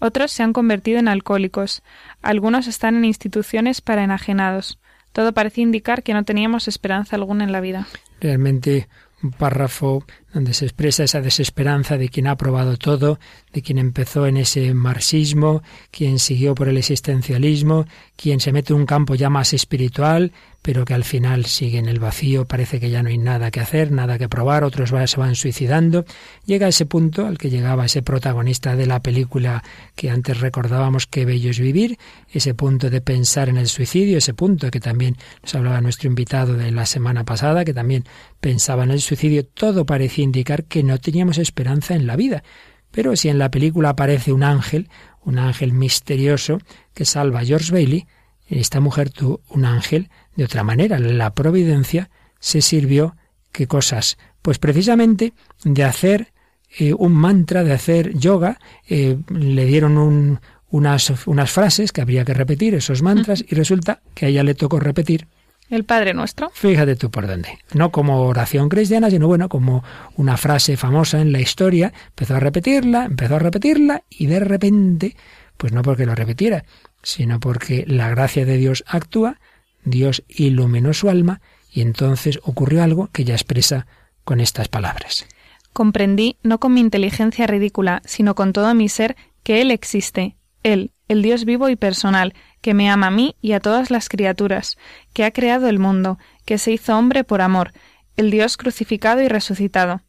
Otros 0.00 0.32
se 0.32 0.42
han 0.42 0.52
convertido 0.52 0.98
en 0.98 1.06
alcohólicos. 1.06 1.82
Algunos 2.20 2.66
están 2.66 2.96
en 2.96 3.04
instituciones 3.04 3.80
para 3.80 4.02
enajenados. 4.02 4.80
Todo 5.12 5.32
parecía 5.32 5.62
indicar 5.62 6.02
que 6.02 6.14
no 6.14 6.24
teníamos 6.24 6.66
esperanza 6.66 7.14
alguna 7.14 7.44
en 7.44 7.52
la 7.52 7.60
vida. 7.60 7.86
Realmente 8.20 8.88
un 9.22 9.30
párrafo 9.30 10.04
donde 10.32 10.52
se 10.52 10.66
expresa 10.66 11.04
esa 11.04 11.20
desesperanza 11.20 11.96
de 11.96 12.08
quien 12.08 12.26
ha 12.26 12.36
probado 12.36 12.76
todo, 12.76 13.18
de 13.52 13.62
quien 13.62 13.78
empezó 13.78 14.26
en 14.26 14.36
ese 14.36 14.74
marxismo, 14.74 15.62
quien 15.90 16.18
siguió 16.18 16.54
por 16.54 16.68
el 16.68 16.76
existencialismo, 16.76 17.86
quien 18.16 18.40
se 18.40 18.52
mete 18.52 18.72
en 18.72 18.80
un 18.80 18.86
campo 18.86 19.14
ya 19.14 19.30
más 19.30 19.54
espiritual, 19.54 20.32
pero 20.60 20.84
que 20.84 20.92
al 20.92 21.04
final 21.04 21.46
sigue 21.46 21.78
en 21.78 21.86
el 21.86 21.98
vacío, 21.98 22.44
parece 22.44 22.78
que 22.78 22.90
ya 22.90 23.02
no 23.02 23.08
hay 23.08 23.16
nada 23.16 23.50
que 23.50 23.60
hacer, 23.60 23.90
nada 23.90 24.18
que 24.18 24.28
probar, 24.28 24.64
otros 24.64 24.90
se 25.06 25.16
van 25.16 25.34
suicidando. 25.34 26.04
Llega 26.44 26.66
a 26.66 26.68
ese 26.68 26.84
punto 26.84 27.26
al 27.26 27.38
que 27.38 27.48
llegaba 27.48 27.86
ese 27.86 28.02
protagonista 28.02 28.76
de 28.76 28.86
la 28.86 29.00
película 29.00 29.62
que 29.94 30.10
antes 30.10 30.40
recordábamos 30.40 31.06
que 31.06 31.24
bello 31.24 31.50
es 31.50 31.58
vivir, 31.58 31.96
ese 32.30 32.52
punto 32.54 32.90
de 32.90 33.00
pensar 33.00 33.48
en 33.48 33.56
el 33.56 33.68
suicidio, 33.68 34.18
ese 34.18 34.34
punto 34.34 34.70
que 34.70 34.80
también 34.80 35.16
nos 35.42 35.54
hablaba 35.54 35.80
nuestro 35.80 36.08
invitado 36.08 36.54
de 36.54 36.70
la 36.70 36.84
semana 36.84 37.24
pasada, 37.24 37.64
que 37.64 37.72
también 37.72 38.04
pensaba 38.40 38.84
en 38.84 38.90
el 38.90 39.00
suicidio, 39.00 39.46
todo 39.46 39.86
parecía 39.86 40.17
indicar 40.22 40.64
que 40.64 40.82
no 40.82 40.98
teníamos 40.98 41.38
esperanza 41.38 41.94
en 41.94 42.06
la 42.06 42.16
vida. 42.16 42.42
Pero 42.90 43.16
si 43.16 43.28
en 43.28 43.38
la 43.38 43.50
película 43.50 43.90
aparece 43.90 44.32
un 44.32 44.42
ángel, 44.42 44.88
un 45.22 45.38
ángel 45.38 45.72
misterioso 45.72 46.58
que 46.94 47.04
salva 47.04 47.40
a 47.40 47.44
George 47.44 47.72
Bailey, 47.72 48.06
esta 48.48 48.80
mujer 48.80 49.10
tuvo 49.10 49.42
un 49.50 49.64
ángel 49.64 50.08
de 50.36 50.44
otra 50.44 50.64
manera. 50.64 50.98
La 50.98 51.34
providencia 51.34 52.10
se 52.40 52.62
sirvió, 52.62 53.16
¿qué 53.52 53.66
cosas? 53.66 54.16
Pues 54.40 54.58
precisamente 54.58 55.34
de 55.64 55.84
hacer 55.84 56.32
eh, 56.78 56.94
un 56.94 57.12
mantra, 57.12 57.64
de 57.64 57.72
hacer 57.72 58.14
yoga, 58.14 58.58
eh, 58.88 59.18
le 59.28 59.66
dieron 59.66 60.40
unas, 60.70 61.26
unas 61.26 61.50
frases 61.50 61.92
que 61.92 62.00
habría 62.00 62.24
que 62.24 62.34
repetir, 62.34 62.74
esos 62.74 63.02
mantras, 63.02 63.44
y 63.46 63.54
resulta 63.54 64.00
que 64.14 64.26
a 64.26 64.28
ella 64.28 64.44
le 64.44 64.54
tocó 64.54 64.80
repetir 64.80 65.26
el 65.70 65.84
Padre 65.84 66.14
Nuestro. 66.14 66.50
Fíjate 66.54 66.96
tú 66.96 67.10
por 67.10 67.26
dónde. 67.26 67.58
No 67.74 67.90
como 67.90 68.22
oración 68.22 68.68
cristiana, 68.68 69.10
sino 69.10 69.26
bueno, 69.26 69.48
como 69.48 69.84
una 70.16 70.36
frase 70.36 70.76
famosa 70.76 71.20
en 71.20 71.32
la 71.32 71.40
historia. 71.40 71.92
Empezó 72.08 72.36
a 72.36 72.40
repetirla, 72.40 73.04
empezó 73.04 73.36
a 73.36 73.40
repetirla 73.40 74.04
y 74.08 74.26
de 74.26 74.40
repente, 74.40 75.16
pues 75.56 75.72
no 75.72 75.82
porque 75.82 76.06
lo 76.06 76.14
repitiera, 76.14 76.64
sino 77.02 77.40
porque 77.40 77.84
la 77.86 78.08
gracia 78.08 78.44
de 78.44 78.56
Dios 78.56 78.84
actúa, 78.86 79.40
Dios 79.84 80.24
iluminó 80.28 80.92
su 80.92 81.08
alma 81.08 81.40
y 81.72 81.82
entonces 81.82 82.38
ocurrió 82.42 82.82
algo 82.82 83.08
que 83.12 83.24
ya 83.24 83.34
expresa 83.34 83.86
con 84.24 84.40
estas 84.40 84.68
palabras. 84.68 85.26
Comprendí, 85.72 86.36
no 86.42 86.58
con 86.58 86.74
mi 86.74 86.80
inteligencia 86.80 87.46
ridícula, 87.46 88.02
sino 88.04 88.34
con 88.34 88.52
todo 88.52 88.74
mi 88.74 88.88
ser, 88.88 89.16
que 89.42 89.60
Él 89.60 89.70
existe, 89.70 90.36
Él, 90.62 90.92
el 91.08 91.22
Dios 91.22 91.44
vivo 91.44 91.68
y 91.68 91.76
personal, 91.76 92.34
que 92.60 92.74
me 92.74 92.90
ama 92.90 93.08
a 93.08 93.10
mí 93.10 93.36
y 93.40 93.52
a 93.52 93.60
todas 93.60 93.90
las 93.90 94.08
criaturas, 94.08 94.76
que 95.12 95.24
ha 95.24 95.30
creado 95.30 95.68
el 95.68 95.78
mundo, 95.78 96.18
que 96.44 96.58
se 96.58 96.72
hizo 96.72 96.96
hombre 96.96 97.24
por 97.24 97.40
amor, 97.40 97.72
el 98.16 98.30
Dios 98.30 98.56
crucificado 98.56 99.22
y 99.22 99.28
resucitado. 99.28 100.02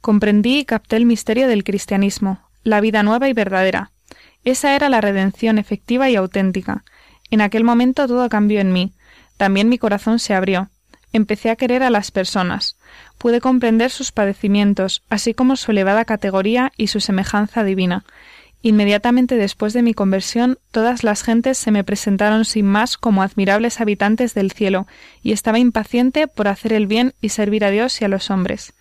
Comprendí 0.00 0.60
y 0.60 0.64
capté 0.64 0.96
el 0.96 1.06
misterio 1.06 1.48
del 1.48 1.64
cristianismo, 1.64 2.48
la 2.62 2.80
vida 2.80 3.02
nueva 3.02 3.28
y 3.28 3.32
verdadera. 3.32 3.90
Esa 4.44 4.74
era 4.74 4.88
la 4.88 5.00
redención 5.00 5.58
efectiva 5.58 6.08
y 6.08 6.16
auténtica. 6.16 6.84
En 7.30 7.40
aquel 7.40 7.64
momento 7.64 8.06
todo 8.06 8.28
cambió 8.28 8.60
en 8.60 8.72
mí. 8.72 8.92
También 9.36 9.68
mi 9.68 9.78
corazón 9.78 10.18
se 10.18 10.34
abrió. 10.34 10.70
Empecé 11.12 11.50
a 11.50 11.56
querer 11.56 11.82
a 11.82 11.90
las 11.90 12.10
personas. 12.10 12.76
Pude 13.18 13.40
comprender 13.40 13.90
sus 13.90 14.12
padecimientos, 14.12 15.02
así 15.10 15.34
como 15.34 15.56
su 15.56 15.72
elevada 15.72 16.04
categoría 16.04 16.72
y 16.76 16.86
su 16.86 17.00
semejanza 17.00 17.64
divina. 17.64 18.04
Inmediatamente 18.62 19.36
después 19.36 19.72
de 19.72 19.82
mi 19.82 19.94
conversión, 19.94 20.58
todas 20.70 21.02
las 21.02 21.22
gentes 21.22 21.56
se 21.56 21.70
me 21.70 21.82
presentaron 21.82 22.44
sin 22.44 22.66
más 22.66 22.98
como 22.98 23.22
admirables 23.22 23.80
habitantes 23.80 24.34
del 24.34 24.52
cielo, 24.52 24.86
y 25.22 25.32
estaba 25.32 25.58
impaciente 25.58 26.28
por 26.28 26.46
hacer 26.46 26.74
el 26.74 26.86
bien 26.86 27.14
y 27.22 27.30
servir 27.30 27.64
a 27.64 27.70
Dios 27.70 28.00
y 28.00 28.04
a 28.04 28.08
los 28.08 28.30
hombres. 28.30 28.74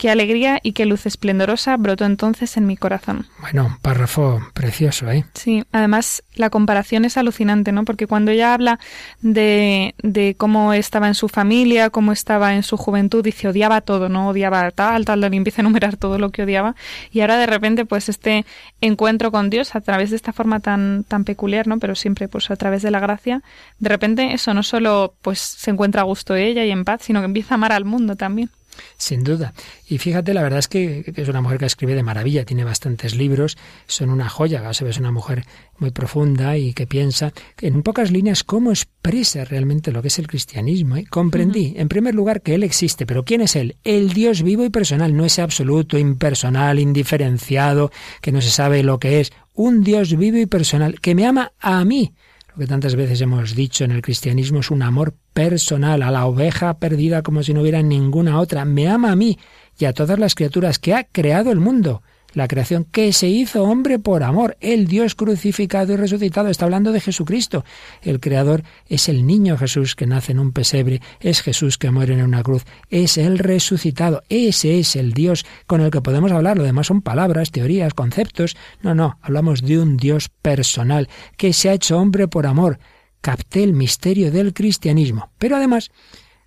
Qué 0.00 0.08
alegría 0.08 0.60
y 0.62 0.72
qué 0.72 0.86
luz 0.86 1.04
esplendorosa 1.04 1.76
brotó 1.76 2.06
entonces 2.06 2.56
en 2.56 2.66
mi 2.66 2.74
corazón. 2.74 3.26
Bueno, 3.42 3.78
párrafo 3.82 4.40
precioso, 4.54 5.10
¿eh? 5.10 5.26
Sí, 5.34 5.62
además 5.72 6.22
la 6.36 6.48
comparación 6.48 7.04
es 7.04 7.18
alucinante, 7.18 7.70
¿no? 7.70 7.84
Porque 7.84 8.06
cuando 8.06 8.30
ella 8.30 8.54
habla 8.54 8.80
de, 9.20 9.94
de 10.02 10.36
cómo 10.38 10.72
estaba 10.72 11.06
en 11.06 11.14
su 11.14 11.28
familia, 11.28 11.90
cómo 11.90 12.12
estaba 12.12 12.54
en 12.54 12.62
su 12.62 12.78
juventud, 12.78 13.22
dice 13.22 13.48
odiaba 13.48 13.82
todo, 13.82 14.08
¿no? 14.08 14.28
Odiaba 14.28 14.70
tal, 14.70 15.04
tal, 15.04 15.20
tal, 15.20 15.34
y 15.34 15.36
empieza 15.36 15.60
a 15.60 15.64
enumerar 15.64 15.98
todo 15.98 16.18
lo 16.18 16.30
que 16.30 16.44
odiaba. 16.44 16.76
Y 17.12 17.20
ahora 17.20 17.36
de 17.36 17.44
repente, 17.44 17.84
pues 17.84 18.08
este 18.08 18.46
encuentro 18.80 19.30
con 19.30 19.50
Dios 19.50 19.74
a 19.74 19.82
través 19.82 20.08
de 20.08 20.16
esta 20.16 20.32
forma 20.32 20.60
tan, 20.60 21.04
tan 21.04 21.24
peculiar, 21.24 21.66
¿no? 21.66 21.78
Pero 21.78 21.94
siempre, 21.94 22.26
pues 22.26 22.50
a 22.50 22.56
través 22.56 22.80
de 22.80 22.90
la 22.90 23.00
gracia, 23.00 23.42
de 23.80 23.90
repente 23.90 24.32
eso 24.32 24.54
no 24.54 24.62
solo, 24.62 25.12
pues 25.20 25.40
se 25.40 25.70
encuentra 25.70 26.00
a 26.00 26.04
gusto 26.04 26.36
ella 26.36 26.64
y 26.64 26.70
en 26.70 26.86
paz, 26.86 27.02
sino 27.02 27.20
que 27.20 27.26
empieza 27.26 27.52
a 27.52 27.56
amar 27.56 27.72
al 27.72 27.84
mundo 27.84 28.16
también. 28.16 28.48
Sin 28.96 29.24
duda. 29.24 29.52
Y 29.88 29.98
fíjate, 29.98 30.34
la 30.34 30.42
verdad 30.42 30.58
es 30.60 30.68
que, 30.68 31.12
es 31.14 31.28
una 31.28 31.40
mujer 31.40 31.58
que 31.58 31.66
escribe 31.66 31.94
de 31.94 32.02
maravilla, 32.02 32.44
tiene 32.44 32.64
bastantes 32.64 33.14
libros, 33.14 33.58
son 33.86 34.10
una 34.10 34.28
joya, 34.28 34.72
se 34.72 34.84
ve, 34.84 34.90
es 34.90 34.98
una 34.98 35.12
mujer 35.12 35.44
muy 35.78 35.90
profunda 35.90 36.56
y 36.56 36.72
que 36.72 36.86
piensa 36.86 37.32
en 37.60 37.82
pocas 37.82 38.10
líneas 38.10 38.44
cómo 38.44 38.70
expresa 38.70 39.44
realmente 39.44 39.92
lo 39.92 40.02
que 40.02 40.08
es 40.08 40.18
el 40.18 40.28
cristianismo. 40.28 40.96
Y 40.96 41.04
comprendí, 41.04 41.74
en 41.76 41.88
primer 41.88 42.14
lugar, 42.14 42.42
que 42.42 42.54
Él 42.54 42.62
existe, 42.62 43.06
pero 43.06 43.24
¿quién 43.24 43.40
es 43.40 43.56
Él? 43.56 43.76
El 43.84 44.12
Dios 44.12 44.42
vivo 44.42 44.64
y 44.64 44.70
personal, 44.70 45.16
no 45.16 45.24
ese 45.24 45.42
absoluto, 45.42 45.98
impersonal, 45.98 46.78
indiferenciado, 46.78 47.90
que 48.20 48.32
no 48.32 48.40
se 48.40 48.50
sabe 48.50 48.82
lo 48.82 48.98
que 48.98 49.20
es. 49.20 49.32
Un 49.54 49.82
Dios 49.82 50.16
vivo 50.16 50.38
y 50.38 50.46
personal 50.46 51.00
que 51.00 51.14
me 51.14 51.26
ama 51.26 51.52
a 51.60 51.84
mí 51.84 52.14
lo 52.52 52.60
que 52.60 52.66
tantas 52.66 52.96
veces 52.96 53.20
hemos 53.20 53.54
dicho 53.54 53.84
en 53.84 53.92
el 53.92 54.02
cristianismo 54.02 54.60
es 54.60 54.70
un 54.70 54.82
amor 54.82 55.14
personal 55.32 56.02
a 56.02 56.10
la 56.10 56.26
oveja 56.26 56.78
perdida 56.78 57.22
como 57.22 57.42
si 57.42 57.54
no 57.54 57.62
hubiera 57.62 57.82
ninguna 57.82 58.40
otra. 58.40 58.64
Me 58.64 58.88
ama 58.88 59.12
a 59.12 59.16
mí 59.16 59.38
y 59.78 59.84
a 59.84 59.92
todas 59.92 60.18
las 60.18 60.34
criaturas 60.34 60.78
que 60.78 60.94
ha 60.94 61.04
creado 61.04 61.52
el 61.52 61.60
mundo. 61.60 62.02
La 62.32 62.48
creación, 62.48 62.84
que 62.84 63.12
se 63.12 63.28
hizo 63.28 63.64
hombre 63.64 63.98
por 63.98 64.22
amor, 64.22 64.56
el 64.60 64.86
Dios 64.86 65.14
crucificado 65.14 65.92
y 65.92 65.96
resucitado. 65.96 66.48
Está 66.48 66.64
hablando 66.64 66.92
de 66.92 67.00
Jesucristo. 67.00 67.64
El 68.02 68.20
Creador 68.20 68.62
es 68.86 69.08
el 69.08 69.26
niño 69.26 69.56
Jesús 69.56 69.94
que 69.94 70.06
nace 70.06 70.32
en 70.32 70.38
un 70.38 70.52
pesebre, 70.52 71.00
es 71.20 71.42
Jesús 71.42 71.78
que 71.78 71.90
muere 71.90 72.14
en 72.14 72.22
una 72.22 72.42
cruz, 72.42 72.64
es 72.88 73.18
el 73.18 73.38
resucitado. 73.38 74.22
Ese 74.28 74.78
es 74.78 74.96
el 74.96 75.12
Dios 75.12 75.44
con 75.66 75.80
el 75.80 75.90
que 75.90 76.00
podemos 76.00 76.32
hablar. 76.32 76.58
Lo 76.58 76.64
demás 76.64 76.86
son 76.86 77.02
palabras, 77.02 77.50
teorías, 77.50 77.94
conceptos. 77.94 78.56
No, 78.82 78.94
no, 78.94 79.18
hablamos 79.22 79.62
de 79.62 79.78
un 79.78 79.96
Dios 79.96 80.28
personal 80.28 81.08
que 81.36 81.52
se 81.52 81.68
ha 81.68 81.74
hecho 81.74 81.98
hombre 81.98 82.28
por 82.28 82.46
amor. 82.46 82.78
Capté 83.20 83.62
el 83.62 83.74
misterio 83.74 84.30
del 84.30 84.54
cristianismo. 84.54 85.30
Pero 85.38 85.56
además, 85.56 85.90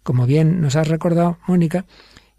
como 0.02 0.26
bien 0.26 0.62
nos 0.62 0.76
has 0.76 0.88
recordado, 0.88 1.38
Mónica, 1.48 1.86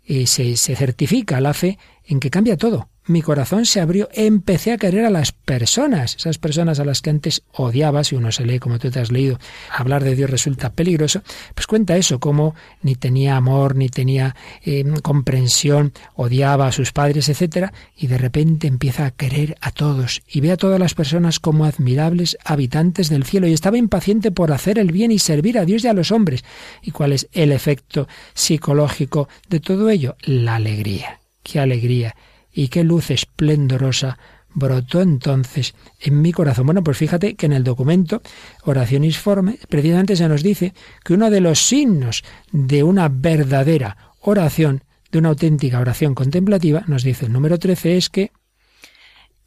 eh, 0.06 0.26
se, 0.26 0.56
se 0.56 0.76
certifica 0.76 1.40
la 1.40 1.54
fe 1.54 1.78
en 2.06 2.20
que 2.20 2.30
cambia 2.30 2.56
todo 2.56 2.88
mi 3.06 3.20
corazón 3.20 3.66
se 3.66 3.80
abrió, 3.80 4.08
empecé 4.12 4.72
a 4.72 4.78
querer 4.78 5.04
a 5.04 5.10
las 5.10 5.32
personas, 5.32 6.16
esas 6.16 6.38
personas 6.38 6.80
a 6.80 6.86
las 6.86 7.02
que 7.02 7.10
antes 7.10 7.42
odiaba, 7.52 8.02
si 8.02 8.16
uno 8.16 8.32
se 8.32 8.46
lee 8.46 8.58
como 8.58 8.78
tú 8.78 8.90
te 8.90 8.98
has 8.98 9.12
leído, 9.12 9.38
hablar 9.70 10.02
de 10.02 10.16
Dios 10.16 10.30
resulta 10.30 10.72
peligroso, 10.72 11.22
pues 11.54 11.66
cuenta 11.66 11.98
eso, 11.98 12.18
como 12.18 12.54
ni 12.80 12.94
tenía 12.94 13.36
amor, 13.36 13.76
ni 13.76 13.90
tenía 13.90 14.34
eh, 14.62 14.84
comprensión, 15.02 15.92
odiaba 16.14 16.68
a 16.68 16.72
sus 16.72 16.92
padres, 16.92 17.28
etcétera, 17.28 17.74
y 17.94 18.06
de 18.06 18.16
repente 18.16 18.68
empieza 18.68 19.04
a 19.04 19.10
querer 19.10 19.56
a 19.60 19.70
todos 19.70 20.22
y 20.26 20.40
ve 20.40 20.52
a 20.52 20.56
todas 20.56 20.80
las 20.80 20.94
personas 20.94 21.40
como 21.40 21.66
admirables 21.66 22.38
habitantes 22.42 23.10
del 23.10 23.24
cielo 23.24 23.46
y 23.46 23.52
estaba 23.52 23.76
impaciente 23.76 24.30
por 24.30 24.50
hacer 24.50 24.78
el 24.78 24.92
bien 24.92 25.12
y 25.12 25.18
servir 25.18 25.58
a 25.58 25.66
Dios 25.66 25.84
y 25.84 25.88
a 25.88 25.92
los 25.92 26.10
hombres. 26.10 26.42
¿Y 26.80 26.90
cuál 26.90 27.12
es 27.12 27.28
el 27.32 27.52
efecto 27.52 28.08
psicológico 28.32 29.28
de 29.50 29.60
todo 29.60 29.90
ello? 29.90 30.16
La 30.22 30.54
alegría. 30.54 31.20
¡Qué 31.44 31.60
alegría! 31.60 32.16
y 32.54 32.68
qué 32.68 32.84
luz 32.84 33.10
esplendorosa 33.10 34.16
brotó 34.54 35.02
entonces 35.02 35.74
en 36.00 36.22
mi 36.22 36.32
corazón. 36.32 36.66
Bueno, 36.66 36.84
pues 36.84 36.96
fíjate 36.96 37.34
que 37.34 37.46
en 37.46 37.52
el 37.52 37.64
documento 37.64 38.22
Oración 38.62 39.02
Isforme 39.04 39.58
precisamente 39.68 40.14
se 40.14 40.28
nos 40.28 40.44
dice 40.44 40.72
que 41.04 41.14
uno 41.14 41.28
de 41.30 41.40
los 41.40 41.58
signos 41.58 42.22
de 42.52 42.84
una 42.84 43.08
verdadera 43.08 44.14
oración, 44.20 44.84
de 45.10 45.18
una 45.18 45.30
auténtica 45.30 45.80
oración 45.80 46.14
contemplativa, 46.14 46.84
nos 46.86 47.02
dice 47.02 47.26
el 47.26 47.32
número 47.32 47.58
13, 47.58 47.96
es 47.96 48.08
que 48.08 48.30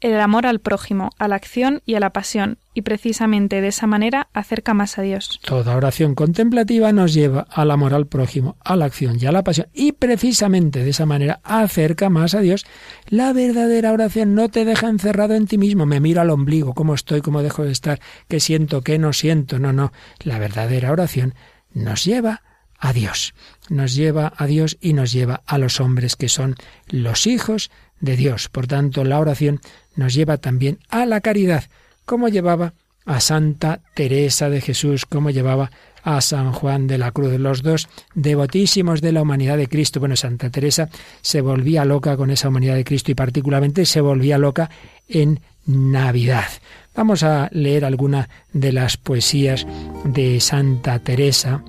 el 0.00 0.20
amor 0.20 0.46
al 0.46 0.60
prójimo, 0.60 1.10
a 1.18 1.28
la 1.28 1.36
acción 1.36 1.82
y 1.84 1.94
a 1.94 2.00
la 2.00 2.12
pasión, 2.12 2.58
y 2.72 2.82
precisamente 2.82 3.60
de 3.60 3.68
esa 3.68 3.86
manera 3.86 4.28
acerca 4.32 4.74
más 4.74 4.98
a 4.98 5.02
Dios. 5.02 5.40
Toda 5.44 5.76
oración 5.76 6.14
contemplativa 6.14 6.92
nos 6.92 7.14
lleva 7.14 7.46
al 7.50 7.70
amor 7.70 7.94
al 7.94 8.06
prójimo, 8.06 8.56
a 8.64 8.76
la 8.76 8.84
acción 8.84 9.16
y 9.20 9.26
a 9.26 9.32
la 9.32 9.42
pasión, 9.42 9.66
y 9.72 9.92
precisamente 9.92 10.84
de 10.84 10.90
esa 10.90 11.06
manera 11.06 11.40
acerca 11.42 12.10
más 12.10 12.34
a 12.34 12.40
Dios. 12.40 12.66
La 13.08 13.32
verdadera 13.32 13.92
oración 13.92 14.34
no 14.34 14.48
te 14.48 14.64
deja 14.64 14.88
encerrado 14.88 15.34
en 15.34 15.46
ti 15.46 15.58
mismo, 15.58 15.86
me 15.86 16.00
miro 16.00 16.20
al 16.20 16.30
ombligo, 16.30 16.74
cómo 16.74 16.94
estoy, 16.94 17.20
cómo 17.20 17.42
dejo 17.42 17.64
de 17.64 17.72
estar, 17.72 18.00
qué 18.28 18.38
siento, 18.38 18.82
qué 18.82 18.98
no 18.98 19.12
siento, 19.12 19.58
no, 19.58 19.72
no. 19.72 19.92
La 20.20 20.38
verdadera 20.38 20.92
oración 20.92 21.34
nos 21.72 22.04
lleva 22.04 22.42
a 22.78 22.92
Dios, 22.92 23.34
nos 23.68 23.94
lleva 23.94 24.32
a 24.36 24.46
Dios 24.46 24.78
y 24.80 24.92
nos 24.92 25.12
lleva 25.12 25.42
a 25.46 25.58
los 25.58 25.80
hombres 25.80 26.14
que 26.14 26.28
son 26.28 26.54
los 26.86 27.26
hijos 27.26 27.70
de 28.00 28.16
Dios. 28.16 28.48
Por 28.48 28.66
tanto, 28.66 29.04
la 29.04 29.18
oración 29.18 29.60
nos 29.98 30.14
lleva 30.14 30.36
también 30.36 30.78
a 30.88 31.06
la 31.06 31.20
caridad, 31.20 31.64
como 32.04 32.28
llevaba 32.28 32.72
a 33.04 33.20
Santa 33.20 33.80
Teresa 33.94 34.48
de 34.48 34.60
Jesús, 34.60 35.06
como 35.06 35.30
llevaba 35.30 35.72
a 36.04 36.20
San 36.20 36.52
Juan 36.52 36.86
de 36.86 36.98
la 36.98 37.10
Cruz, 37.10 37.32
los 37.40 37.62
dos 37.62 37.88
devotísimos 38.14 39.00
de 39.00 39.10
la 39.10 39.22
humanidad 39.22 39.56
de 39.56 39.66
Cristo. 39.66 39.98
Bueno, 39.98 40.14
Santa 40.14 40.50
Teresa 40.50 40.88
se 41.20 41.40
volvía 41.40 41.84
loca 41.84 42.16
con 42.16 42.30
esa 42.30 42.48
humanidad 42.48 42.76
de 42.76 42.84
Cristo 42.84 43.10
y 43.10 43.16
particularmente 43.16 43.84
se 43.86 44.00
volvía 44.00 44.38
loca 44.38 44.70
en 45.08 45.40
Navidad. 45.66 46.46
Vamos 46.94 47.24
a 47.24 47.48
leer 47.50 47.84
alguna 47.84 48.28
de 48.52 48.72
las 48.72 48.96
poesías 48.96 49.66
de 50.04 50.38
Santa 50.38 51.00
Teresa 51.00 51.62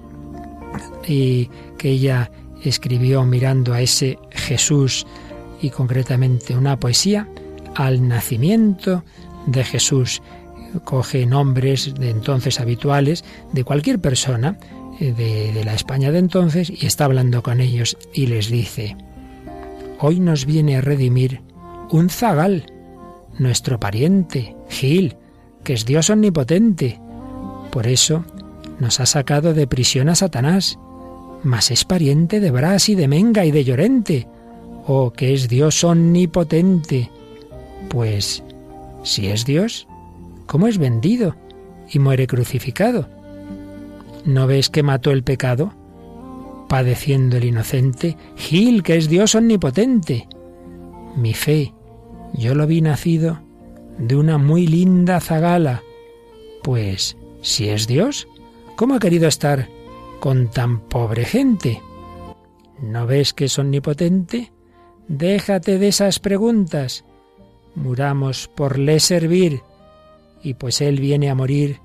y 1.08 1.50
que 1.80 1.90
ella 1.90 2.30
escribió 2.64 3.26
mirando 3.26 3.74
a 3.74 3.82
ese 3.82 4.20
Jesús 4.30 5.08
y 5.62 5.72
concretamente 5.72 6.56
una 6.56 6.78
poesía 6.78 7.28
al 7.80 8.10
nacimiento 8.10 9.06
de 9.48 9.64
Jesús. 9.64 10.22
Coge 10.84 11.26
nombres 11.26 11.94
de 11.96 12.10
entonces 12.10 12.60
habituales 12.60 13.24
de 13.54 13.64
cualquier 13.64 14.00
persona 14.00 14.58
eh, 15.00 15.14
de, 15.14 15.64
la 15.64 15.74
España 15.74 16.12
de 16.12 16.20
entonces 16.20 16.70
y 16.70 16.86
está 16.86 17.06
hablando 17.06 17.42
con 17.42 17.62
ellos 17.62 17.98
y 18.14 18.28
les 18.28 18.50
dice, 18.50 18.98
hoy 19.98 20.20
nos 20.20 20.46
viene 20.46 20.76
a 20.76 20.82
redimir 20.82 21.42
un 21.90 22.10
zagal, 22.10 22.66
nuestro 23.38 23.80
pariente, 23.80 24.58
Gil, 24.68 25.16
que 25.64 25.72
es 25.72 25.86
Dios 25.86 26.10
omnipotente. 26.10 27.00
Por 27.72 27.88
eso 27.88 28.26
nos 28.78 29.00
ha 29.00 29.06
sacado 29.06 29.54
de 29.54 29.68
prisión 29.68 30.10
a 30.10 30.16
Satanás, 30.16 30.78
mas 31.44 31.72
es 31.72 31.86
pariente 31.86 32.42
de 32.42 32.52
Bras 32.52 32.90
y 32.90 32.96
de 32.96 33.08
Menga 33.08 33.46
y 33.46 33.52
de 33.52 33.64
Llorente, 33.64 34.28
oh 34.86 35.12
que 35.12 35.34
es 35.34 35.48
Dios 35.48 35.82
omnipotente, 35.86 37.10
pues, 37.88 38.44
si 39.04 39.28
es 39.28 39.46
Dios, 39.46 39.88
¿cómo 40.46 40.68
es 40.68 40.78
vendido 40.78 41.36
y 41.90 42.00
muere 42.00 42.28
crucificado? 42.28 43.08
¿No 44.26 44.48
ves 44.48 44.70
que 44.70 44.84
mató 44.84 45.12
el 45.12 45.24
pecado? 45.24 45.74
Padeciendo 46.68 47.38
el 47.38 47.46
inocente, 47.46 48.18
Gil, 48.36 48.84
que 48.84 48.98
es 48.98 49.10
Dios 49.10 49.34
omnipotente. 49.34 50.28
Mi 51.16 51.34
fe, 51.34 51.74
yo 52.34 52.54
lo 52.54 52.68
vi 52.68 52.82
nacido 52.82 53.40
de 53.98 54.16
una 54.16 54.38
muy 54.38 54.68
linda 54.68 55.20
zagala. 55.20 55.82
Pues, 56.64 57.18
si 57.42 57.70
es 57.70 57.88
Dios, 57.88 58.28
¿cómo 58.76 58.96
ha 58.96 59.00
querido 59.00 59.28
estar 59.28 59.68
con 60.20 60.50
tan 60.52 60.82
pobre 60.82 61.26
gente? 61.26 61.82
¿No 62.82 63.08
ves 63.08 63.34
que 63.34 63.46
es 63.46 63.58
omnipotente? 63.58 64.52
Déjate 65.08 65.80
de 65.80 65.88
esas 65.88 66.20
preguntas 66.20 67.04
muramos 67.76 68.48
por 68.48 68.78
le 68.78 69.00
servir, 69.00 69.62
y 70.44 70.54
pues 70.56 70.82
Él 70.82 71.00
viene 71.00 71.30
a 71.30 71.36
morir, 71.36 71.80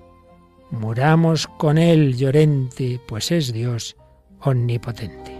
muramos 0.70 1.46
con 1.46 1.78
Él 1.78 2.16
llorente, 2.16 3.00
pues 3.06 3.32
es 3.32 3.52
Dios 3.52 3.96
omnipotente. 4.40 5.33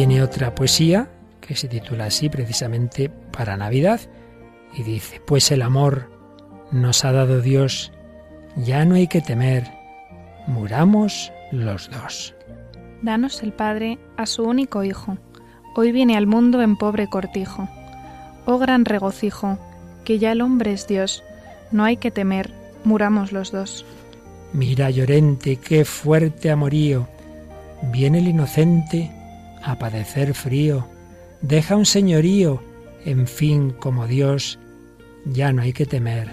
Tiene 0.00 0.22
otra 0.22 0.54
poesía 0.54 1.10
que 1.42 1.54
se 1.54 1.68
titula 1.68 2.06
así 2.06 2.30
precisamente 2.30 3.10
para 3.10 3.58
Navidad 3.58 4.00
y 4.74 4.82
dice, 4.82 5.20
pues 5.26 5.50
el 5.50 5.60
amor 5.60 6.10
nos 6.72 7.04
ha 7.04 7.12
dado 7.12 7.42
Dios, 7.42 7.92
ya 8.56 8.86
no 8.86 8.94
hay 8.94 9.08
que 9.08 9.20
temer, 9.20 9.70
muramos 10.46 11.30
los 11.52 11.90
dos. 11.90 12.34
Danos 13.02 13.42
el 13.42 13.52
Padre 13.52 13.98
a 14.16 14.24
su 14.24 14.44
único 14.44 14.84
Hijo, 14.84 15.18
hoy 15.76 15.92
viene 15.92 16.16
al 16.16 16.26
mundo 16.26 16.62
en 16.62 16.76
pobre 16.76 17.06
cortijo. 17.06 17.68
Oh 18.46 18.56
gran 18.56 18.86
regocijo, 18.86 19.58
que 20.06 20.18
ya 20.18 20.32
el 20.32 20.40
hombre 20.40 20.72
es 20.72 20.88
Dios, 20.88 21.22
no 21.72 21.84
hay 21.84 21.98
que 21.98 22.10
temer, 22.10 22.54
muramos 22.84 23.32
los 23.32 23.52
dos. 23.52 23.84
Mira, 24.54 24.88
llorente, 24.88 25.56
qué 25.56 25.84
fuerte 25.84 26.50
amorío, 26.50 27.06
viene 27.92 28.20
el 28.20 28.28
inocente 28.28 29.10
a 29.62 29.78
padecer 29.78 30.34
frío, 30.34 30.86
deja 31.42 31.76
un 31.76 31.86
señorío, 31.86 32.62
en 33.04 33.26
fin, 33.26 33.70
como 33.70 34.06
Dios, 34.06 34.58
ya 35.24 35.52
no 35.52 35.62
hay 35.62 35.72
que 35.72 35.86
temer, 35.86 36.32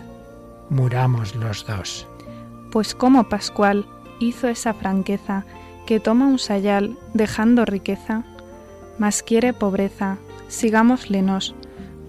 muramos 0.69 1.35
los 1.35 1.65
dos. 1.65 2.07
Pues 2.71 2.93
como 2.93 3.29
Pascual 3.29 3.85
hizo 4.19 4.47
esa 4.47 4.73
franqueza, 4.73 5.45
que 5.85 5.99
toma 5.99 6.27
un 6.27 6.39
sayal 6.39 6.97
dejando 7.13 7.65
riqueza, 7.65 8.23
mas 8.99 9.23
quiere 9.23 9.53
pobreza, 9.53 10.17
sigámoslenos, 10.49 11.55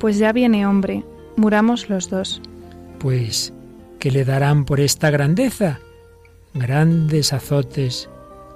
pues 0.00 0.18
ya 0.18 0.32
viene 0.32 0.66
hombre, 0.66 1.04
muramos 1.36 1.88
los 1.88 2.10
dos. 2.10 2.40
Pues, 2.98 3.52
¿qué 4.00 4.10
le 4.10 4.24
darán 4.24 4.64
por 4.64 4.80
esta 4.80 5.10
grandeza? 5.10 5.78
Grandes 6.54 7.32
azotes, 7.32 8.08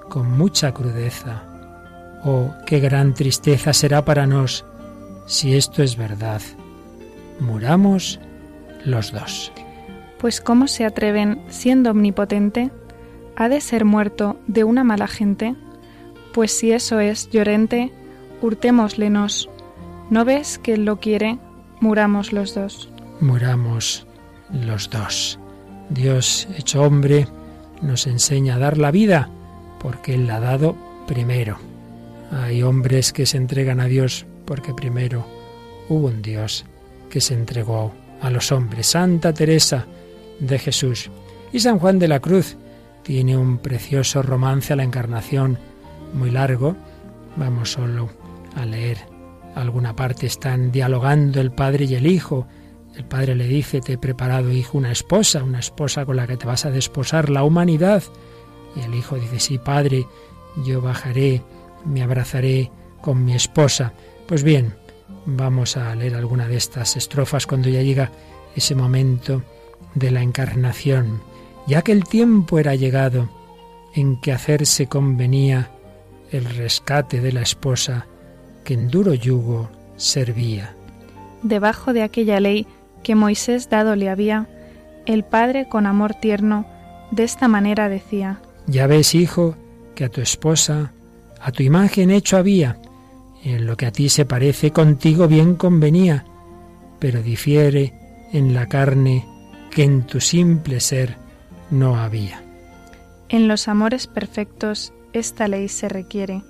con 0.09 0.29
mucha 0.37 0.73
crudeza 0.73 1.52
Oh, 2.23 2.53
qué 2.65 2.79
gran 2.79 3.13
tristeza 3.13 3.73
será 3.73 4.05
para 4.05 4.25
nos 4.25 4.65
si 5.25 5.55
esto 5.55 5.83
es 5.83 5.97
verdad. 5.97 6.41
Muramos 7.39 8.19
los 8.85 9.11
dos. 9.11 9.51
Pues 10.19 10.41
cómo 10.41 10.67
se 10.67 10.85
atreven, 10.85 11.41
siendo 11.49 11.91
omnipotente, 11.91 12.71
ha 13.35 13.49
de 13.49 13.61
ser 13.61 13.85
muerto 13.85 14.37
de 14.47 14.63
una 14.63 14.83
mala 14.83 15.07
gente, 15.07 15.55
pues 16.33 16.51
si 16.51 16.71
eso 16.71 16.99
es 16.99 17.29
llorente, 17.29 17.91
hurtémoslenos. 18.41 19.49
¿No 20.09 20.25
ves 20.25 20.59
que 20.59 20.73
él 20.73 20.85
lo 20.85 20.99
quiere? 20.99 21.39
Muramos 21.79 22.31
los 22.31 22.55
dos. 22.55 22.89
Muramos 23.19 24.07
los 24.51 24.89
dos. 24.89 25.39
Dios 25.89 26.47
hecho 26.57 26.83
hombre 26.83 27.27
nos 27.81 28.07
enseña 28.07 28.55
a 28.55 28.59
dar 28.59 28.77
la 28.77 28.91
vida 28.91 29.29
porque 29.79 30.15
Él 30.15 30.27
la 30.27 30.37
ha 30.37 30.39
dado 30.39 30.75
primero. 31.07 31.57
Hay 32.33 32.63
hombres 32.63 33.13
que 33.13 33.25
se 33.25 33.37
entregan 33.37 33.79
a 33.79 33.85
Dios 33.85 34.25
porque 34.45 34.73
primero 34.73 35.25
hubo 35.87 36.07
un 36.07 36.21
Dios 36.21 36.65
que 37.09 37.21
se 37.21 37.35
entregó 37.35 37.93
a 38.21 38.29
los 38.29 38.51
hombres. 38.51 38.87
Santa 38.87 39.33
Teresa 39.33 39.85
de 40.39 40.57
Jesús 40.57 41.11
y 41.51 41.59
San 41.59 41.77
Juan 41.77 41.99
de 41.99 42.07
la 42.07 42.19
Cruz 42.19 42.57
tiene 43.03 43.37
un 43.37 43.59
precioso 43.59 44.23
romance 44.23 44.73
a 44.73 44.75
la 44.75 44.83
encarnación 44.83 45.59
muy 46.13 46.31
largo. 46.31 46.75
Vamos 47.35 47.73
solo 47.73 48.09
a 48.55 48.65
leer 48.65 48.97
alguna 49.55 49.95
parte. 49.95 50.25
Están 50.25 50.71
dialogando 50.71 51.39
el 51.39 51.51
padre 51.51 51.85
y 51.85 51.95
el 51.95 52.07
hijo. 52.07 52.47
El 52.95 53.05
padre 53.05 53.35
le 53.35 53.47
dice, 53.47 53.81
te 53.81 53.93
he 53.93 53.97
preparado, 53.97 54.51
hijo, 54.51 54.77
una 54.77 54.91
esposa, 54.91 55.43
una 55.43 55.59
esposa 55.59 56.05
con 56.05 56.15
la 56.15 56.27
que 56.27 56.37
te 56.37 56.47
vas 56.47 56.65
a 56.65 56.71
desposar 56.71 57.29
la 57.29 57.43
humanidad. 57.43 58.03
Y 58.75 58.81
el 58.81 58.95
hijo 58.95 59.17
dice, 59.17 59.39
sí, 59.39 59.57
padre, 59.59 60.07
yo 60.65 60.81
bajaré, 60.81 61.43
me 61.85 62.01
abrazaré 62.01 62.71
con 63.01 63.23
mi 63.25 63.35
esposa. 63.35 63.93
Pues 64.27 64.43
bien, 64.43 64.73
vamos 65.25 65.77
a 65.77 65.93
leer 65.95 66.15
alguna 66.15 66.47
de 66.47 66.57
estas 66.57 66.95
estrofas 66.95 67.47
cuando 67.47 67.69
ya 67.69 67.81
llega 67.81 68.11
ese 68.55 68.75
momento 68.75 69.43
de 69.95 70.11
la 70.11 70.21
encarnación, 70.21 71.21
ya 71.67 71.81
que 71.81 71.91
el 71.91 72.03
tiempo 72.05 72.59
era 72.59 72.75
llegado 72.75 73.29
en 73.93 74.19
que 74.19 74.31
hacerse 74.31 74.87
convenía 74.87 75.69
el 76.31 76.45
rescate 76.45 77.21
de 77.21 77.31
la 77.31 77.41
esposa 77.41 78.07
que 78.63 78.73
en 78.73 78.87
duro 78.89 79.13
yugo 79.13 79.69
servía. 79.97 80.75
Debajo 81.43 81.93
de 81.93 82.03
aquella 82.03 82.39
ley 82.39 82.65
que 83.03 83.15
Moisés 83.15 83.69
dado 83.69 83.95
le 83.95 84.09
había, 84.09 84.47
el 85.05 85.23
Padre 85.23 85.67
con 85.67 85.85
amor 85.85 86.15
tierno 86.15 86.65
de 87.11 87.23
esta 87.23 87.47
manera 87.47 87.89
decía, 87.89 88.41
Ya 88.65 88.87
ves, 88.87 89.13
hijo, 89.13 89.55
que 89.93 90.05
a 90.05 90.09
tu 90.09 90.21
esposa, 90.21 90.93
a 91.43 91.51
tu 91.51 91.61
imagen 91.61 92.09
hecho 92.09 92.37
había, 92.37 92.77
en 93.43 93.65
lo 93.65 93.75
que 93.75 93.85
a 93.85 93.91
ti 93.91 94.07
se 94.07 94.25
parece 94.25 94.71
contigo 94.71 95.27
bien 95.27 95.55
convenía, 95.55 96.25
pero 96.99 97.21
difiere 97.21 97.93
en 98.31 98.53
la 98.53 98.67
carne 98.67 99.27
que 99.69 99.83
en 99.83 100.03
tu 100.03 100.21
simple 100.21 100.79
ser 100.79 101.17
no 101.69 101.97
había. 101.97 102.41
En 103.27 103.49
los 103.49 103.67
amores 103.67 104.07
perfectos 104.07 104.93
esta 105.11 105.49
ley 105.49 105.67
se 105.67 105.89
requiere, 105.89 106.43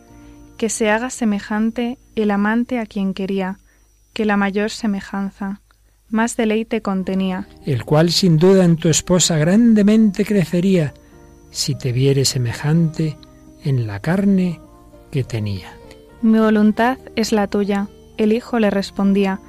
que 0.58 0.70
se 0.70 0.92
haga 0.92 1.10
semejante 1.10 1.98
el 2.16 2.30
amante 2.30 2.78
a 2.78 2.86
quien 2.86 3.16
quería, 3.16 3.58
que 4.14 4.26
la 4.26 4.38
mayor 4.38 4.70
semejanza, 4.70 5.62
más 6.10 6.38
deleite 6.38 6.84
contenía. 6.84 7.48
El 7.66 7.84
cual 7.84 8.12
sin 8.12 8.38
duda 8.38 8.64
en 8.64 8.76
tu 8.76 8.90
esposa 8.90 9.40
grandemente 9.40 10.24
crecería, 10.24 10.94
si 11.50 11.74
te 11.74 11.92
viere 11.92 12.26
semejante 12.26 13.18
en 13.64 13.88
la 13.88 14.00
carne 14.00 14.60
Mi 16.24 16.40
voluntad 16.40 16.98
es 17.16 17.32
la 17.32 17.48
tuya, 17.48 17.88
el 18.18 18.34
Hijo 18.34 18.58
le 18.58 18.70
respondía, 18.70 19.40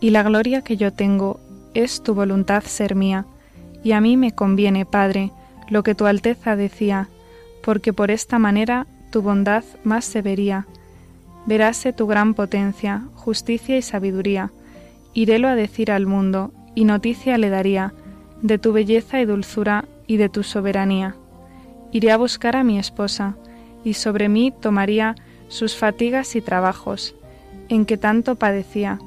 y 0.00 0.10
la 0.10 0.24
gloria 0.24 0.62
que 0.62 0.76
yo 0.76 0.92
tengo 0.92 1.38
es 1.74 2.02
tu 2.02 2.14
voluntad 2.14 2.64
ser 2.64 2.96
mía, 2.96 3.26
y 3.84 3.92
a 3.92 4.00
mí 4.00 4.16
me 4.16 4.32
conviene, 4.32 4.84
Padre, 4.84 5.30
lo 5.68 5.84
que 5.84 5.94
tu 5.94 6.06
Alteza 6.06 6.56
decía, 6.56 7.08
porque 7.62 7.92
por 7.92 8.10
esta 8.10 8.38
manera 8.38 8.86
tu 9.10 9.22
bondad 9.22 9.62
más 9.84 10.04
se 10.04 10.22
vería. 10.22 10.66
Veráse 11.46 11.92
tu 11.92 12.06
gran 12.06 12.34
potencia, 12.34 13.04
justicia 13.14 13.76
y 13.76 13.82
sabiduría. 13.82 14.50
Irélo 15.14 15.48
a 15.48 15.54
decir 15.54 15.92
al 15.92 16.06
mundo, 16.06 16.52
y 16.74 16.84
noticia 16.84 17.38
le 17.38 17.48
daría 17.48 17.92
de 18.42 18.58
tu 18.58 18.72
belleza 18.72 19.20
y 19.20 19.24
dulzura 19.24 19.84
y 20.06 20.16
de 20.16 20.28
tu 20.28 20.42
soberanía. 20.42 21.14
Iré 21.92 22.10
a 22.10 22.16
buscar 22.16 22.56
a 22.56 22.64
mi 22.64 22.78
esposa, 22.78 23.36
y 23.84 23.94
sobre 23.94 24.28
mí 24.28 24.52
tomaría 24.52 25.16
sus 25.48 25.76
fatigas 25.76 26.34
y 26.36 26.40
trabajos, 26.40 27.14
en 27.68 27.84
que 27.84 27.96
tanto 27.96 28.36
padecía, 28.36 28.98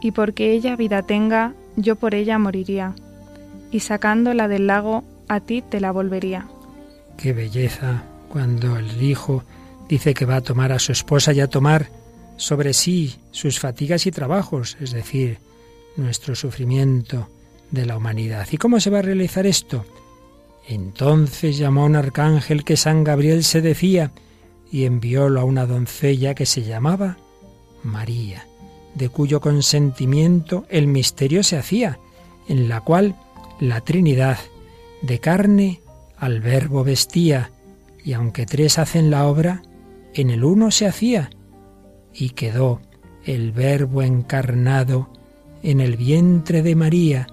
y 0.00 0.12
porque 0.12 0.52
ella 0.52 0.76
vida 0.76 1.02
tenga, 1.02 1.54
yo 1.76 1.96
por 1.96 2.14
ella 2.14 2.38
moriría, 2.38 2.94
y 3.70 3.80
sacándola 3.80 4.48
del 4.48 4.66
lago, 4.66 5.04
a 5.28 5.40
ti 5.40 5.62
te 5.62 5.80
la 5.80 5.90
volvería. 5.90 6.46
Qué 7.16 7.32
belleza 7.32 8.02
cuando 8.28 8.76
el 8.76 9.02
hijo 9.02 9.44
dice 9.88 10.14
que 10.14 10.26
va 10.26 10.36
a 10.36 10.40
tomar 10.40 10.72
a 10.72 10.78
su 10.78 10.92
esposa 10.92 11.32
y 11.32 11.40
a 11.40 11.48
tomar 11.48 11.88
sobre 12.36 12.72
sí 12.72 13.16
sus 13.30 13.60
fatigas 13.60 14.06
y 14.06 14.10
trabajos, 14.10 14.76
es 14.80 14.92
decir, 14.92 15.38
nuestro 15.96 16.34
sufrimiento 16.34 17.28
de 17.70 17.86
la 17.86 17.96
humanidad. 17.96 18.46
¿Y 18.50 18.56
cómo 18.56 18.80
se 18.80 18.90
va 18.90 18.98
a 18.98 19.02
realizar 19.02 19.46
esto? 19.46 19.84
Entonces 20.66 21.58
llamó 21.58 21.84
un 21.84 21.96
arcángel 21.96 22.64
que 22.64 22.76
San 22.76 23.04
Gabriel 23.04 23.44
se 23.44 23.60
decía 23.60 24.12
y 24.70 24.84
enviólo 24.84 25.40
a 25.40 25.44
una 25.44 25.66
doncella 25.66 26.34
que 26.34 26.46
se 26.46 26.62
llamaba 26.62 27.18
María, 27.82 28.46
de 28.94 29.08
cuyo 29.08 29.40
consentimiento 29.40 30.64
el 30.68 30.86
misterio 30.86 31.42
se 31.42 31.58
hacía, 31.58 31.98
en 32.48 32.68
la 32.68 32.80
cual 32.80 33.14
la 33.60 33.82
Trinidad 33.82 34.38
de 35.02 35.20
carne 35.20 35.80
al 36.16 36.40
verbo 36.40 36.82
vestía, 36.82 37.50
y 38.02 38.14
aunque 38.14 38.46
tres 38.46 38.78
hacen 38.78 39.10
la 39.10 39.26
obra, 39.26 39.62
en 40.14 40.30
el 40.30 40.44
uno 40.44 40.70
se 40.70 40.86
hacía, 40.86 41.30
y 42.12 42.30
quedó 42.30 42.80
el 43.24 43.52
verbo 43.52 44.02
encarnado 44.02 45.10
en 45.62 45.80
el 45.80 45.96
vientre 45.96 46.62
de 46.62 46.74
María, 46.74 47.26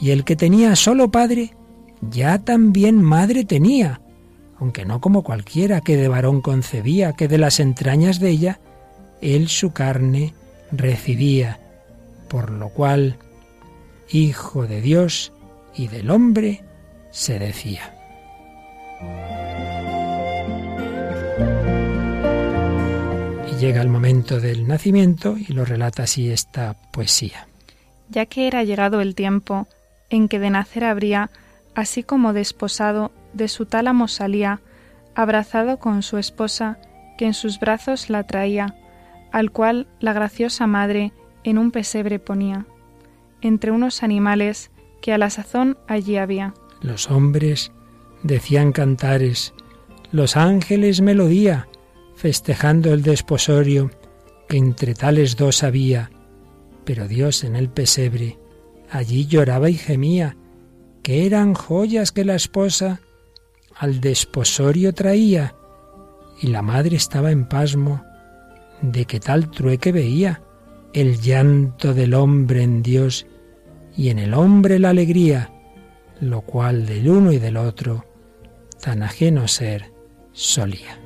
y 0.00 0.10
el 0.10 0.24
que 0.24 0.36
tenía 0.36 0.74
solo 0.76 1.10
padre, 1.10 1.54
ya 2.10 2.38
también 2.38 3.00
madre 3.02 3.44
tenía, 3.44 4.00
aunque 4.58 4.84
no 4.84 5.00
como 5.00 5.22
cualquiera 5.22 5.80
que 5.80 5.96
de 5.96 6.08
varón 6.08 6.40
concebía, 6.40 7.12
que 7.12 7.28
de 7.28 7.38
las 7.38 7.60
entrañas 7.60 8.20
de 8.20 8.30
ella, 8.30 8.60
él 9.20 9.48
su 9.48 9.72
carne 9.72 10.34
recibía, 10.70 11.60
por 12.28 12.50
lo 12.50 12.68
cual, 12.68 13.16
Hijo 14.10 14.66
de 14.66 14.82
Dios 14.82 15.32
y 15.74 15.88
del 15.88 16.10
hombre, 16.10 16.62
se 17.10 17.38
decía. 17.38 17.94
Y 23.50 23.54
llega 23.56 23.80
el 23.80 23.88
momento 23.88 24.38
del 24.38 24.66
nacimiento 24.66 25.36
y 25.38 25.52
lo 25.52 25.64
relata 25.64 26.02
así 26.02 26.30
esta 26.30 26.76
poesía. 26.92 27.48
Ya 28.10 28.26
que 28.26 28.46
era 28.46 28.64
llegado 28.64 29.00
el 29.00 29.14
tiempo 29.14 29.66
en 30.10 30.28
que 30.28 30.38
de 30.38 30.50
nacer 30.50 30.84
habría, 30.84 31.30
así 31.74 32.02
como 32.02 32.32
desposado, 32.32 33.12
de 33.32 33.48
su 33.48 33.66
tálamo 33.66 34.08
salía, 34.08 34.60
abrazado 35.14 35.78
con 35.78 36.02
su 36.02 36.18
esposa, 36.18 36.78
que 37.18 37.26
en 37.26 37.34
sus 37.34 37.58
brazos 37.60 38.10
la 38.10 38.24
traía, 38.24 38.76
al 39.30 39.50
cual 39.50 39.86
la 40.00 40.12
graciosa 40.12 40.66
madre 40.66 41.12
en 41.44 41.58
un 41.58 41.70
pesebre 41.70 42.18
ponía, 42.18 42.66
entre 43.40 43.70
unos 43.70 44.02
animales 44.02 44.70
que 45.00 45.12
a 45.12 45.18
la 45.18 45.30
sazón 45.30 45.78
allí 45.88 46.16
había. 46.16 46.54
Los 46.80 47.10
hombres 47.10 47.72
decían 48.22 48.72
cantares, 48.72 49.54
los 50.12 50.36
ángeles 50.36 51.00
melodía, 51.00 51.68
festejando 52.14 52.92
el 52.92 53.02
desposorio 53.02 53.90
que 54.48 54.58
entre 54.58 54.94
tales 54.94 55.36
dos 55.36 55.62
había. 55.62 56.10
Pero 56.84 57.08
Dios 57.08 57.44
en 57.44 57.56
el 57.56 57.68
pesebre 57.68 58.38
allí 58.90 59.26
lloraba 59.26 59.70
y 59.70 59.74
gemía, 59.74 60.36
que 61.02 61.26
eran 61.26 61.54
joyas 61.54 62.12
que 62.12 62.24
la 62.24 62.34
esposa 62.34 63.00
al 63.76 64.00
desposorio 64.00 64.92
traía, 64.92 65.54
y 66.40 66.48
la 66.48 66.62
madre 66.62 66.96
estaba 66.96 67.30
en 67.30 67.46
pasmo 67.46 68.04
de 68.80 69.04
que 69.04 69.20
tal 69.20 69.50
trueque 69.50 69.92
veía 69.92 70.42
el 70.92 71.20
llanto 71.20 71.94
del 71.94 72.14
hombre 72.14 72.62
en 72.62 72.82
Dios 72.82 73.26
y 73.96 74.10
en 74.10 74.18
el 74.18 74.34
hombre 74.34 74.78
la 74.78 74.90
alegría, 74.90 75.52
lo 76.20 76.42
cual 76.42 76.86
del 76.86 77.08
uno 77.08 77.32
y 77.32 77.38
del 77.38 77.56
otro 77.56 78.04
tan 78.80 79.02
ajeno 79.02 79.46
ser 79.46 79.92
solía. 80.32 80.98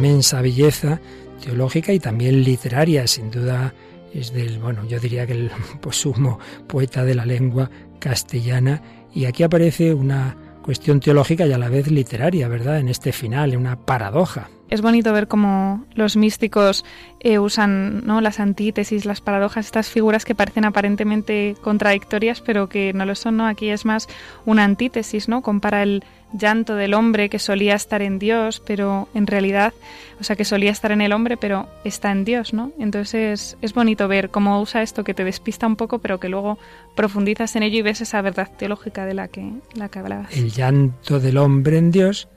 Inmensa 0.00 0.40
belleza 0.40 0.98
teológica 1.44 1.92
y 1.92 2.00
también 2.00 2.42
literaria, 2.42 3.06
sin 3.06 3.30
duda 3.30 3.74
es 4.14 4.32
del, 4.32 4.58
bueno, 4.58 4.86
yo 4.86 4.98
diría 4.98 5.26
que 5.26 5.34
el 5.34 5.50
posumo 5.82 6.38
poeta 6.66 7.04
de 7.04 7.14
la 7.14 7.26
lengua 7.26 7.70
castellana 7.98 8.80
y 9.12 9.26
aquí 9.26 9.42
aparece 9.42 9.92
una 9.92 10.36
cuestión 10.62 11.00
teológica 11.00 11.46
y 11.46 11.52
a 11.52 11.58
la 11.58 11.68
vez 11.68 11.90
literaria, 11.90 12.48
¿verdad? 12.48 12.78
En 12.78 12.88
este 12.88 13.12
final, 13.12 13.54
una 13.56 13.76
paradoja. 13.76 14.48
Es 14.70 14.80
bonito 14.82 15.12
ver 15.12 15.26
cómo 15.26 15.84
los 15.94 16.16
místicos 16.16 16.84
eh, 17.18 17.38
usan 17.38 18.06
¿no? 18.06 18.20
las 18.20 18.40
antítesis, 18.40 19.04
las 19.04 19.20
paradojas, 19.20 19.66
estas 19.66 19.88
figuras 19.88 20.24
que 20.24 20.34
parecen 20.34 20.64
aparentemente 20.64 21.56
contradictorias, 21.60 22.40
pero 22.40 22.68
que 22.68 22.92
no 22.94 23.04
lo 23.04 23.16
son, 23.16 23.36
¿no? 23.36 23.46
Aquí 23.46 23.68
es 23.68 23.84
más 23.84 24.08
una 24.46 24.64
antítesis, 24.64 25.28
¿no? 25.28 25.42
Compara 25.42 25.82
el 25.82 26.04
llanto 26.32 26.76
del 26.76 26.94
hombre 26.94 27.28
que 27.28 27.38
solía 27.38 27.74
estar 27.74 28.02
en 28.02 28.18
Dios, 28.18 28.62
pero 28.64 29.08
en 29.14 29.26
realidad, 29.26 29.74
o 30.20 30.24
sea, 30.24 30.36
que 30.36 30.44
solía 30.44 30.70
estar 30.70 30.92
en 30.92 31.00
el 31.00 31.12
hombre, 31.12 31.36
pero 31.36 31.68
está 31.84 32.12
en 32.12 32.24
Dios, 32.24 32.52
¿no? 32.52 32.72
Entonces 32.78 33.56
es 33.60 33.74
bonito 33.74 34.08
ver 34.08 34.30
cómo 34.30 34.60
usa 34.60 34.82
esto 34.82 35.04
que 35.04 35.14
te 35.14 35.24
despista 35.24 35.66
un 35.66 35.76
poco, 35.76 35.98
pero 35.98 36.20
que 36.20 36.28
luego 36.28 36.58
profundizas 36.94 37.56
en 37.56 37.62
ello 37.62 37.78
y 37.78 37.82
ves 37.82 38.00
esa 38.00 38.20
verdad 38.22 38.48
teológica 38.56 39.04
de 39.06 39.14
la 39.14 39.28
que, 39.28 39.52
la 39.74 39.88
que 39.88 39.98
hablabas. 39.98 40.36
El 40.36 40.50
llanto 40.50 41.20
del 41.20 41.38
hombre 41.38 41.78
en 41.78 41.90
Dios 41.90 42.28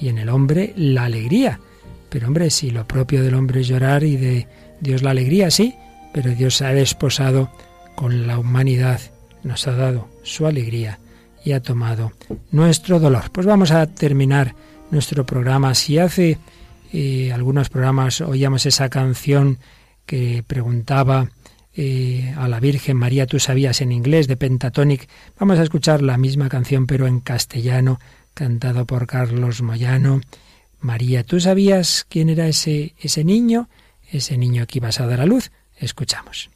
y 0.00 0.08
en 0.08 0.18
el 0.18 0.28
hombre 0.28 0.72
la 0.76 1.04
alegría. 1.04 1.60
Pero 2.08 2.28
hombre, 2.28 2.50
si 2.50 2.70
lo 2.70 2.86
propio 2.86 3.22
del 3.22 3.34
hombre 3.34 3.60
es 3.60 3.68
llorar 3.68 4.02
y 4.02 4.16
de 4.16 4.46
Dios 4.80 5.02
la 5.02 5.10
alegría, 5.10 5.50
sí, 5.50 5.74
pero 6.12 6.30
Dios 6.30 6.56
se 6.56 6.64
ha 6.64 6.72
desposado 6.72 7.50
con 7.94 8.26
la 8.26 8.38
humanidad, 8.38 9.00
nos 9.42 9.66
ha 9.66 9.72
dado 9.72 10.08
su 10.22 10.46
alegría 10.46 10.98
ha 11.52 11.62
tomado 11.62 12.12
nuestro 12.50 13.00
dolor. 13.00 13.30
Pues 13.32 13.46
vamos 13.46 13.70
a 13.70 13.86
terminar 13.86 14.54
nuestro 14.90 15.24
programa. 15.24 15.74
Si 15.74 15.98
hace 15.98 16.38
eh, 16.92 17.32
algunos 17.32 17.68
programas 17.68 18.20
oíamos 18.20 18.66
esa 18.66 18.88
canción 18.88 19.58
que 20.06 20.42
preguntaba 20.46 21.28
eh, 21.74 22.34
a 22.36 22.48
la 22.48 22.60
Virgen 22.60 22.96
María, 22.96 23.26
tú 23.26 23.38
sabías 23.38 23.80
en 23.80 23.92
inglés, 23.92 24.26
de 24.26 24.36
Pentatonic, 24.36 25.08
vamos 25.38 25.58
a 25.58 25.62
escuchar 25.62 26.02
la 26.02 26.16
misma 26.16 26.48
canción 26.48 26.86
pero 26.86 27.06
en 27.06 27.20
castellano, 27.20 28.00
cantado 28.34 28.86
por 28.86 29.06
Carlos 29.06 29.62
Moyano. 29.62 30.20
María, 30.80 31.24
¿tú 31.24 31.40
sabías 31.40 32.06
quién 32.08 32.30
era 32.30 32.48
ese, 32.48 32.94
ese 32.98 33.24
niño? 33.24 33.68
Ese 34.10 34.38
niño 34.38 34.66
que 34.66 34.78
ibas 34.78 35.00
a 35.00 35.06
dar 35.06 35.20
a 35.20 35.26
luz. 35.26 35.50
Escuchamos. 35.76 36.50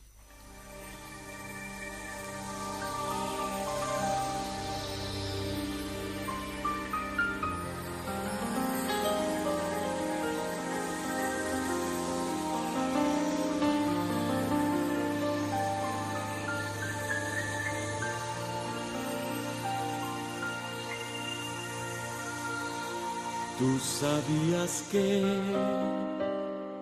Tú 23.58 23.78
sabías 23.78 24.84
que 24.90 25.22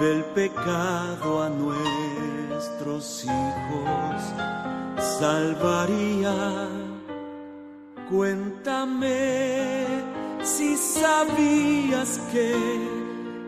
del 0.00 0.24
pecado 0.34 1.42
a 1.42 1.50
nuestros 1.50 3.24
hijos 3.24 4.22
salvaría. 5.18 6.68
Cuéntame 8.10 9.86
si 10.42 10.76
sabías 10.76 12.18
que 12.32 12.54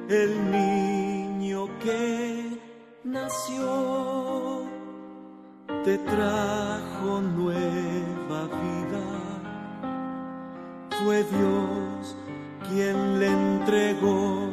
el 0.08 0.50
niño 0.50 0.75
que 1.86 2.58
nació 3.04 4.64
te 5.84 5.96
trajo 5.98 7.20
nueva 7.20 8.40
vida. 8.62 9.06
Fue 10.98 11.18
Dios 11.22 12.16
quien 12.68 13.20
le 13.20 13.28
entregó. 13.28 14.48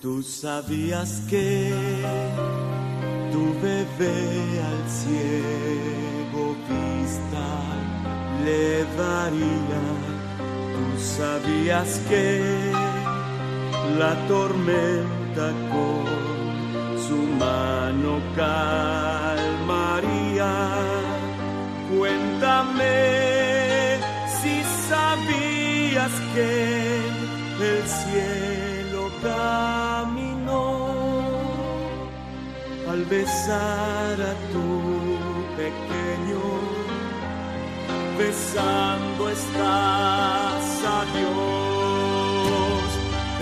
Tú 0.00 0.22
sabías 0.22 1.20
que 1.28 1.70
tu 3.30 3.44
bebé 3.66 4.16
al 4.70 4.82
ciego 5.00 6.56
vista 6.70 7.48
le 8.46 8.84
daría. 8.96 9.82
Tú 10.74 10.86
sabías 10.98 12.00
que 12.08 12.72
la 13.98 14.14
tormenta 14.28 15.12
su 17.12 17.20
mano 17.44 18.12
calmaría. 18.36 19.74
Cuéntame 21.92 22.98
si 24.38 24.54
sabías 24.88 26.14
que 26.34 26.50
el 27.70 27.80
cielo 28.00 29.02
caminó 29.28 30.66
al 32.90 33.02
besar 33.16 34.14
a 34.32 34.34
tu 34.52 34.68
pequeño, 35.60 36.44
besando 38.22 39.22
estás 39.38 40.66
a 40.96 40.98
Dios. 41.16 42.84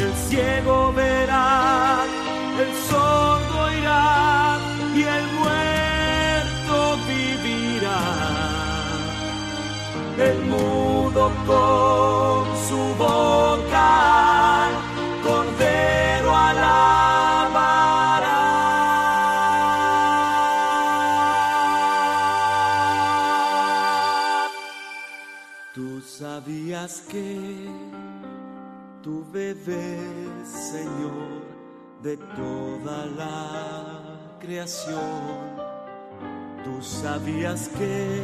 El 0.05 0.13
ciego 0.29 0.77
verá, 0.93 2.05
el 2.63 2.71
sordo 2.89 3.50
oirá 3.81 4.59
y 4.95 5.03
el 5.03 5.27
muerto 5.39 6.99
vivirá. 7.09 8.01
El 10.19 10.39
mudo 10.45 11.33
con 11.47 12.45
su 12.69 12.95
boca, 12.99 14.69
cordero 15.23 16.37
alabará. 16.37 16.91
Tú 25.75 26.01
sabías 26.03 27.03
que 27.09 27.67
tu 29.03 29.25
bebé, 29.33 29.99
Señor, 30.45 31.40
de 32.03 32.17
toda 32.17 33.07
la 33.07 34.01
creación, 34.41 34.99
tú 36.65 36.83
sabías 36.83 37.69
que 37.79 38.23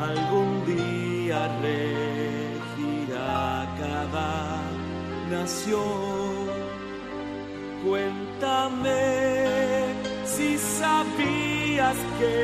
algún 0.00 0.66
día 0.66 1.48
regirá 1.62 3.66
cada 3.78 4.60
nación. 5.30 6.34
Cuéntame 7.84 9.84
si 10.24 10.58
sabías 10.58 11.96
que 12.18 12.34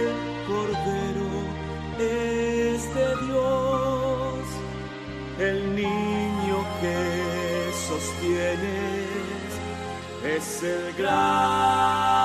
el 0.00 0.08
Cordero 0.48 1.30
es 1.98 2.82
de 2.96 3.08
Dios, 3.26 4.44
el 5.38 5.76
niño 5.76 6.56
que 6.80 6.98
sostienes 7.88 8.79
es 10.24 10.62
el 10.62 10.94
gran. 10.94 12.20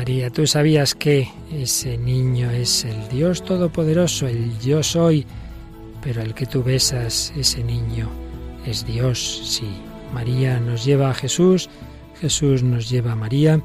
María, 0.00 0.30
tú 0.30 0.46
sabías 0.46 0.94
que 0.94 1.28
ese 1.62 1.98
niño 1.98 2.50
es 2.50 2.84
el 2.84 3.08
Dios 3.10 3.44
Todopoderoso, 3.44 4.26
el 4.26 4.58
yo 4.60 4.82
soy, 4.82 5.26
pero 6.02 6.22
el 6.22 6.32
que 6.32 6.46
tú 6.46 6.62
besas, 6.62 7.34
ese 7.36 7.62
niño, 7.62 8.08
es 8.64 8.86
Dios, 8.86 9.42
sí. 9.44 9.68
María 10.14 10.58
nos 10.58 10.86
lleva 10.86 11.10
a 11.10 11.14
Jesús, 11.14 11.68
Jesús 12.18 12.62
nos 12.62 12.88
lleva 12.88 13.12
a 13.12 13.16
María, 13.16 13.60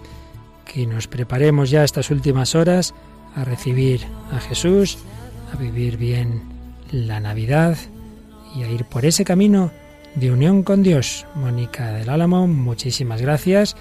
que 0.66 0.86
nos 0.86 1.08
preparemos 1.08 1.70
ya 1.70 1.86
estas 1.86 2.12
últimas 2.12 2.54
horas 2.54 2.94
a 3.34 3.46
recibir 3.46 4.02
a 4.32 4.40
Jesús, 4.40 4.98
a 5.54 5.58
vivir 5.58 5.96
bien 5.96 6.44
la 6.92 7.22
Navidad 7.22 7.78
y 8.56 8.64
a 8.64 8.70
ir 8.70 8.84
por 8.86 9.06
ese 9.06 9.24
camino 9.24 9.72
de 10.16 10.32
unión 10.32 10.64
con 10.64 10.84
Dios. 10.84 11.26
Mónica 11.34 11.94
del 11.94 12.10
Álamo, 12.10 12.46
muchísimas 12.46 13.22
gracias 13.22 13.76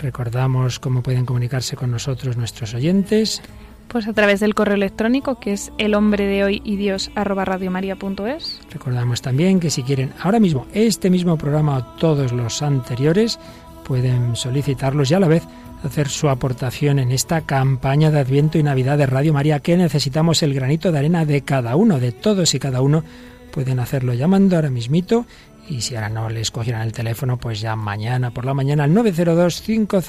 Recordamos 0.00 0.78
cómo 0.78 1.02
pueden 1.02 1.26
comunicarse 1.26 1.76
con 1.76 1.90
nosotros 1.90 2.36
nuestros 2.36 2.74
oyentes. 2.74 3.42
Pues 3.88 4.06
a 4.06 4.12
través 4.12 4.40
del 4.40 4.54
correo 4.54 4.76
electrónico 4.76 5.40
que 5.40 5.52
es 5.52 5.72
el 5.78 5.94
hombre 5.94 6.26
de 6.26 6.44
hoy 6.44 6.62
y 6.64 6.76
Dios 6.76 7.10
arroba 7.16 7.44
radiomaria.es. 7.44 8.60
Recordamos 8.70 9.20
también 9.20 9.58
que 9.58 9.68
si 9.68 9.82
quieren 9.82 10.12
ahora 10.22 10.38
mismo 10.38 10.66
este 10.72 11.10
mismo 11.10 11.36
programa 11.36 11.76
o 11.76 11.84
todos 11.98 12.32
los 12.32 12.62
anteriores 12.62 13.38
pueden 13.84 14.36
solicitarlos 14.36 15.10
y 15.10 15.14
a 15.14 15.20
la 15.20 15.26
vez 15.26 15.42
hacer 15.82 16.08
su 16.08 16.28
aportación 16.28 16.98
en 16.98 17.10
esta 17.10 17.40
campaña 17.40 18.10
de 18.10 18.20
Adviento 18.20 18.58
y 18.58 18.62
Navidad 18.62 18.96
de 18.96 19.06
Radio 19.06 19.32
María 19.32 19.58
que 19.58 19.76
necesitamos 19.76 20.42
el 20.42 20.54
granito 20.54 20.92
de 20.92 20.98
arena 20.98 21.24
de 21.24 21.42
cada 21.42 21.74
uno, 21.74 21.98
de 21.98 22.12
todos 22.12 22.54
y 22.54 22.60
cada 22.60 22.82
uno. 22.82 23.02
Pueden 23.50 23.80
hacerlo 23.80 24.14
llamando 24.14 24.54
ahora 24.54 24.70
mismito 24.70 25.26
y 25.70 25.80
si 25.80 25.94
ahora 25.94 26.08
no 26.08 26.28
les 26.28 26.50
cogieran 26.50 26.82
el 26.82 26.92
teléfono, 26.92 27.38
pues 27.38 27.60
ya 27.60 27.76
mañana 27.76 28.32
por 28.32 28.44
la 28.44 28.54
mañana 28.54 28.84
al 28.84 28.92
902 28.92 29.62
500 29.62 30.04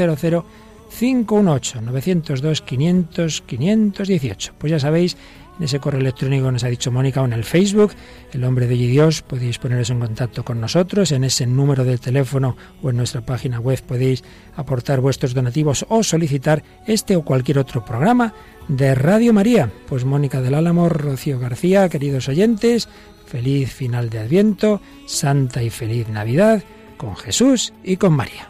518 0.89 1.82
902 1.82 2.62
500 2.62 3.41
518. 3.41 4.53
Pues 4.57 4.72
ya 4.72 4.80
sabéis, 4.80 5.16
en 5.59 5.66
ese 5.66 5.80
correo 5.80 6.01
electrónico 6.01 6.51
nos 6.51 6.64
ha 6.64 6.68
dicho 6.68 6.91
Mónica 6.91 7.22
o 7.22 7.26
en 7.26 7.34
el 7.34 7.43
Facebook, 7.43 7.93
el 8.34 8.43
hombre 8.43 8.66
de 8.66 8.76
Dios, 8.76 9.22
podéis 9.22 9.59
poneros 9.59 9.91
en 9.91 9.99
contacto 9.99 10.43
con 10.43 10.59
nosotros, 10.59 11.12
en 11.12 11.24
ese 11.24 11.45
número 11.45 11.86
de 11.86 11.99
teléfono 11.99 12.57
o 12.82 12.89
en 12.89 12.97
nuestra 12.97 13.22
página 13.22 13.59
web 13.59 13.80
podéis 13.84 14.24
aportar 14.55 15.01
vuestros 15.01 15.36
donativos 15.36 15.86
o 15.89 16.01
solicitar 16.01 16.64
este 16.88 17.16
o 17.16 17.22
cualquier 17.22 17.59
otro 17.59 17.86
programa 17.86 18.34
de 18.68 18.95
Radio 18.95 19.34
María. 19.34 19.72
Pues 19.88 20.05
Mónica 20.05 20.41
del 20.41 20.55
Álamo, 20.55 20.89
Rocío 20.89 21.39
García, 21.39 21.89
queridos 21.89 22.28
oyentes, 22.28 22.89
feliz 23.32 23.72
final 23.72 24.10
de 24.10 24.20
Adviento, 24.20 24.82
santa 25.06 25.64
y 25.64 25.70
feliz 25.70 26.10
Navidad 26.10 26.62
con 26.98 27.16
Jesús 27.16 27.74
y 27.82 27.96
con 27.96 28.14
María. 28.14 28.50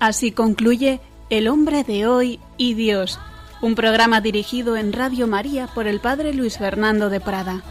Así 0.00 0.32
concluye 0.32 1.00
El 1.28 1.46
hombre 1.46 1.84
de 1.84 2.08
hoy 2.08 2.40
y 2.56 2.74
Dios, 2.74 3.20
un 3.62 3.76
programa 3.76 4.20
dirigido 4.20 4.76
en 4.76 4.92
Radio 4.92 5.28
María 5.28 5.68
por 5.68 5.86
el 5.86 6.00
Padre 6.00 6.34
Luis 6.34 6.58
Fernando 6.58 7.10
de 7.10 7.20
Prada. 7.20 7.62